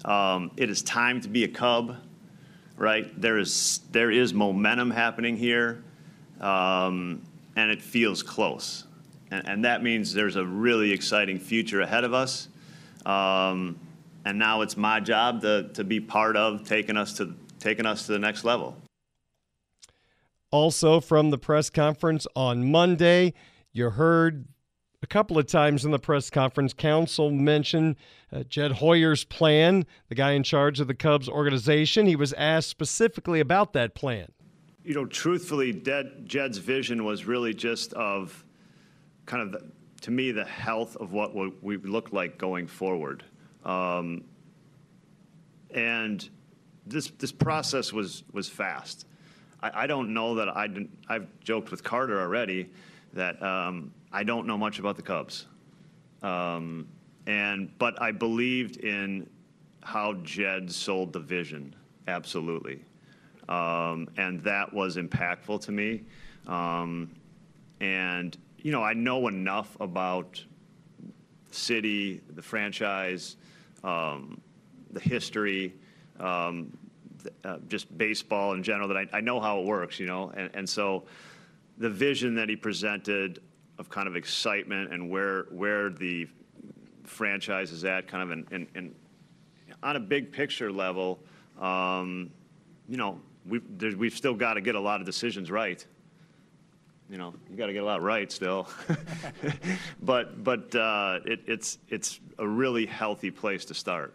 Um, 0.04 0.50
it 0.56 0.70
is 0.70 0.82
time 0.82 1.20
to 1.20 1.28
be 1.28 1.44
a 1.44 1.48
Cub, 1.48 1.96
right? 2.76 3.08
There 3.20 3.38
is 3.38 3.80
there 3.92 4.10
is 4.10 4.34
momentum 4.34 4.90
happening 4.90 5.36
here. 5.36 5.84
Um, 6.40 7.22
and 7.58 7.72
it 7.72 7.82
feels 7.82 8.22
close. 8.22 8.84
And, 9.32 9.48
and, 9.48 9.64
that 9.64 9.82
means 9.82 10.14
there's 10.14 10.36
a 10.36 10.44
really 10.44 10.92
exciting 10.92 11.40
future 11.40 11.80
ahead 11.80 12.04
of 12.04 12.14
us. 12.14 12.48
Um, 13.04 13.80
and 14.24 14.38
now 14.38 14.60
it's 14.60 14.76
my 14.76 15.00
job 15.00 15.42
to, 15.42 15.68
to 15.74 15.82
be 15.82 15.98
part 15.98 16.36
of 16.36 16.62
taking 16.62 16.96
us 16.96 17.14
to 17.14 17.34
taking 17.58 17.84
us 17.84 18.06
to 18.06 18.12
the 18.12 18.18
next 18.20 18.44
level. 18.44 18.76
Also, 20.52 21.00
from 21.00 21.30
the 21.30 21.38
press 21.38 21.68
conference 21.68 22.28
on 22.36 22.70
Monday, 22.70 23.34
you 23.72 23.90
heard 23.90 24.46
a 25.02 25.06
couple 25.08 25.36
of 25.36 25.46
times 25.48 25.84
in 25.84 25.90
the 25.90 25.98
press 25.98 26.30
conference, 26.30 26.72
Counsell 26.72 27.32
mentioned 27.32 27.96
uh, 28.32 28.44
Jed 28.44 28.72
Hoyer's 28.72 29.24
plan, 29.24 29.84
the 30.08 30.14
guy 30.14 30.32
in 30.32 30.44
charge 30.44 30.78
of 30.78 30.86
the 30.86 30.94
Cubs 30.94 31.28
organization. 31.28 32.06
He 32.06 32.16
was 32.16 32.32
asked 32.34 32.68
specifically 32.68 33.40
about 33.40 33.72
that 33.72 33.96
plan 33.96 34.28
you 34.88 34.94
know, 34.94 35.04
truthfully, 35.04 35.74
Jed, 35.74 36.22
Jed's 36.24 36.56
vision 36.56 37.04
was 37.04 37.26
really 37.26 37.52
just 37.52 37.92
of 37.92 38.42
kind 39.26 39.42
of, 39.42 39.52
the, 39.52 39.70
to 40.00 40.10
me, 40.10 40.32
the 40.32 40.46
health 40.46 40.96
of 40.96 41.12
what 41.12 41.34
we 41.62 41.76
look 41.76 42.14
like 42.14 42.38
going 42.38 42.66
forward. 42.66 43.22
Um, 43.66 44.24
and 45.74 46.26
this 46.86 47.10
this 47.18 47.30
process 47.30 47.92
was 47.92 48.24
was 48.32 48.48
fast. 48.48 49.04
I, 49.62 49.82
I 49.82 49.86
don't 49.86 50.14
know 50.14 50.36
that 50.36 50.48
I. 50.48 50.68
I've 51.06 51.26
joked 51.40 51.70
with 51.70 51.84
Carter 51.84 52.18
already 52.18 52.70
that 53.12 53.42
um, 53.42 53.92
I 54.10 54.24
don't 54.24 54.46
know 54.46 54.56
much 54.56 54.78
about 54.78 54.96
the 54.96 55.02
Cubs, 55.02 55.44
um, 56.22 56.88
and 57.26 57.70
but 57.78 58.00
I 58.00 58.12
believed 58.12 58.78
in 58.78 59.28
how 59.82 60.14
Jed 60.22 60.72
sold 60.72 61.12
the 61.12 61.20
vision. 61.20 61.76
Absolutely. 62.06 62.80
Um, 63.48 64.08
and 64.16 64.42
that 64.44 64.72
was 64.72 64.96
impactful 64.96 65.62
to 65.62 65.72
me. 65.72 66.02
Um, 66.46 67.10
and, 67.80 68.36
you 68.58 68.72
know, 68.72 68.82
I 68.82 68.92
know 68.92 69.28
enough 69.28 69.76
about 69.80 70.42
the 71.48 71.54
city, 71.54 72.20
the 72.34 72.42
franchise, 72.42 73.36
um, 73.84 74.40
the 74.90 75.00
history, 75.00 75.74
um, 76.20 76.76
uh, 77.44 77.58
just 77.68 77.96
baseball 77.96 78.52
in 78.52 78.62
general, 78.62 78.88
that 78.88 78.96
I, 78.96 79.06
I, 79.12 79.20
know 79.20 79.40
how 79.40 79.60
it 79.60 79.66
works, 79.66 79.98
you 79.98 80.06
know. 80.06 80.32
And, 80.36 80.50
and 80.54 80.68
so 80.68 81.04
the 81.78 81.90
vision 81.90 82.34
that 82.36 82.48
he 82.48 82.56
presented 82.56 83.40
of 83.78 83.88
kind 83.88 84.08
of 84.08 84.16
excitement 84.16 84.92
and 84.92 85.10
where, 85.10 85.44
where 85.50 85.90
the 85.90 86.28
franchise 87.04 87.72
is 87.72 87.84
at, 87.84 88.08
kind 88.08 88.22
of 88.22 88.30
in, 88.30 88.46
in, 88.50 88.68
in 88.74 88.94
on 89.82 89.96
a 89.96 90.00
big 90.00 90.32
picture 90.32 90.72
level, 90.72 91.20
um, 91.60 92.30
you 92.88 92.96
know, 92.96 93.20
we've, 93.48 93.96
we've 93.96 94.14
still 94.14 94.34
got 94.34 94.54
to 94.54 94.60
get 94.60 94.74
a 94.74 94.80
lot 94.80 95.00
of 95.00 95.06
decisions 95.06 95.50
right. 95.50 95.84
You 97.10 97.16
know, 97.16 97.34
you 97.50 97.56
got 97.56 97.66
to 97.66 97.72
get 97.72 97.82
a 97.82 97.86
lot 97.86 98.02
right 98.02 98.30
still. 98.30 98.68
but 100.02 100.44
but 100.44 100.74
uh, 100.74 101.20
it, 101.24 101.40
it's 101.46 101.78
it's 101.88 102.20
a 102.38 102.46
really 102.46 102.84
healthy 102.84 103.30
place 103.30 103.64
to 103.66 103.74
start. 103.74 104.14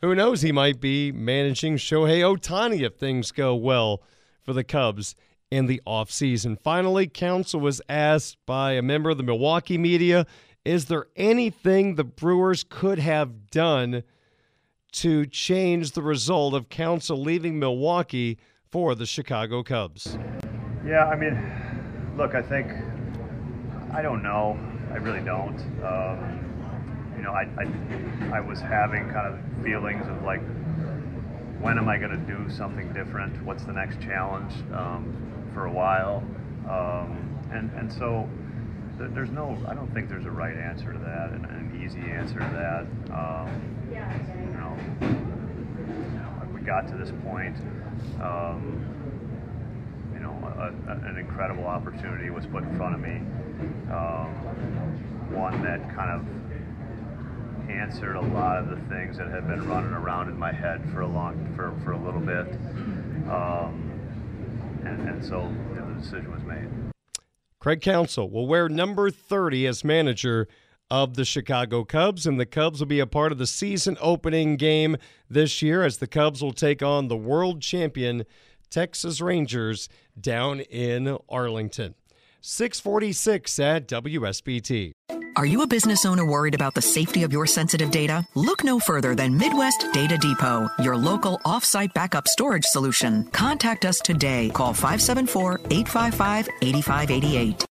Who 0.00 0.14
knows? 0.14 0.40
He 0.40 0.52
might 0.52 0.80
be 0.80 1.10
managing 1.10 1.76
Shohei 1.76 2.20
Ohtani 2.20 2.82
if 2.82 2.94
things 2.94 3.32
go 3.32 3.54
well 3.54 4.02
for 4.42 4.52
the 4.52 4.64
Cubs 4.64 5.16
in 5.50 5.66
the 5.66 5.82
offseason. 5.86 6.58
Finally, 6.58 7.08
Counsell 7.08 7.60
was 7.60 7.82
asked 7.88 8.38
by 8.46 8.72
a 8.72 8.82
member 8.82 9.10
of 9.10 9.16
the 9.16 9.24
Milwaukee 9.24 9.76
media 9.76 10.24
Is 10.64 10.84
there 10.84 11.08
anything 11.16 11.96
the 11.96 12.04
Brewers 12.04 12.64
could 12.64 13.00
have 13.00 13.50
done 13.50 14.04
to 14.92 15.26
change 15.26 15.92
the 15.92 16.02
result 16.02 16.54
of 16.54 16.68
Counsell 16.68 17.20
leaving 17.20 17.58
Milwaukee 17.58 18.38
for 18.70 18.94
the 18.94 19.06
Chicago 19.06 19.62
Cubs. 19.62 20.16
Yeah, 20.86 21.06
I 21.06 21.16
mean, 21.16 21.36
look, 22.16 22.34
I 22.34 22.42
think 22.42 22.68
I 23.92 24.00
don't 24.00 24.22
know. 24.22 24.58
I 24.92 24.96
really 24.96 25.24
don't. 25.24 25.58
Um, 25.84 26.38
you 27.16 27.22
know, 27.22 27.32
I, 27.32 27.48
I 27.58 28.36
I 28.36 28.40
was 28.40 28.60
having 28.60 29.10
kind 29.10 29.26
of 29.26 29.64
feelings 29.64 30.06
of 30.06 30.22
like, 30.22 30.40
when 31.60 31.78
am 31.78 31.88
I 31.88 31.98
going 31.98 32.12
to 32.12 32.32
do 32.32 32.48
something 32.48 32.92
different? 32.92 33.42
What's 33.44 33.64
the 33.64 33.72
next 33.72 34.00
challenge 34.00 34.52
um, 34.72 35.50
for 35.52 35.66
a 35.66 35.72
while? 35.72 36.22
Um, 36.68 37.38
and 37.52 37.70
and 37.72 37.92
so 37.92 38.28
there's 38.96 39.30
no, 39.30 39.56
I 39.66 39.74
don't 39.74 39.92
think 39.94 40.08
there's 40.08 40.26
a 40.26 40.30
right 40.30 40.56
answer 40.56 40.92
to 40.92 40.98
that 40.98 41.30
and 41.30 41.44
an 41.46 41.82
easy 41.84 42.10
answer 42.10 42.38
to 42.38 42.50
that. 42.54 42.86
Um, 43.16 43.48
you 43.90 44.52
know, 44.52 44.76
we 46.54 46.60
got 46.60 46.86
to 46.88 46.96
this 46.96 47.12
point 47.24 47.56
um, 48.20 48.84
you 50.12 50.20
know, 50.20 50.32
a, 50.58 50.90
a, 50.90 50.94
an 51.10 51.16
incredible 51.18 51.66
opportunity 51.66 52.30
was 52.30 52.46
put 52.46 52.62
in 52.62 52.76
front 52.76 52.94
of 52.94 53.00
me. 53.00 53.16
Um, 53.92 54.30
one 55.34 55.62
that 55.62 55.94
kind 55.94 56.10
of 56.10 57.70
answered 57.70 58.16
a 58.16 58.20
lot 58.20 58.58
of 58.58 58.68
the 58.68 58.76
things 58.88 59.16
that 59.16 59.28
had 59.28 59.46
been 59.46 59.66
running 59.68 59.92
around 59.92 60.28
in 60.28 60.38
my 60.38 60.52
head 60.52 60.82
for 60.92 61.02
a 61.02 61.06
long, 61.06 61.52
for, 61.54 61.72
for 61.84 61.92
a 61.92 61.98
little 61.98 62.20
bit. 62.20 62.46
Um, 63.30 63.90
and, 64.84 65.08
and 65.08 65.24
so 65.24 65.52
the 65.74 66.00
decision 66.00 66.32
was 66.32 66.42
made. 66.42 66.68
Craig 67.58 67.80
Counsell 67.80 68.30
will 68.30 68.46
wear 68.46 68.68
number 68.68 69.10
30 69.10 69.66
as 69.66 69.84
manager 69.84 70.48
of 70.90 71.14
the 71.14 71.24
Chicago 71.24 71.84
Cubs, 71.84 72.26
and 72.26 72.38
the 72.38 72.46
Cubs 72.46 72.80
will 72.80 72.86
be 72.86 73.00
a 73.00 73.06
part 73.06 73.32
of 73.32 73.38
the 73.38 73.46
season 73.46 73.96
opening 74.00 74.56
game 74.56 74.96
this 75.28 75.62
year 75.62 75.84
as 75.84 75.98
the 75.98 76.06
Cubs 76.06 76.42
will 76.42 76.52
take 76.52 76.82
on 76.82 77.08
the 77.08 77.16
world 77.16 77.60
champion 77.62 78.24
Texas 78.70 79.20
Rangers 79.20 79.88
down 80.20 80.60
in 80.60 81.18
Arlington. 81.28 81.94
646 82.40 83.58
at 83.58 83.86
WSBT. 83.88 84.92
Are 85.36 85.46
you 85.46 85.62
a 85.62 85.66
business 85.66 86.04
owner 86.04 86.24
worried 86.24 86.54
about 86.54 86.74
the 86.74 86.82
safety 86.82 87.22
of 87.22 87.32
your 87.32 87.46
sensitive 87.46 87.90
data? 87.90 88.26
Look 88.34 88.64
no 88.64 88.80
further 88.80 89.14
than 89.14 89.36
Midwest 89.36 89.86
Data 89.92 90.18
Depot, 90.18 90.68
your 90.82 90.96
local 90.96 91.38
offsite 91.44 91.94
backup 91.94 92.26
storage 92.26 92.64
solution. 92.64 93.24
Contact 93.30 93.84
us 93.84 94.00
today. 94.00 94.50
Call 94.50 94.74
574 94.74 95.60
855 95.70 96.48
8588. 96.62 97.69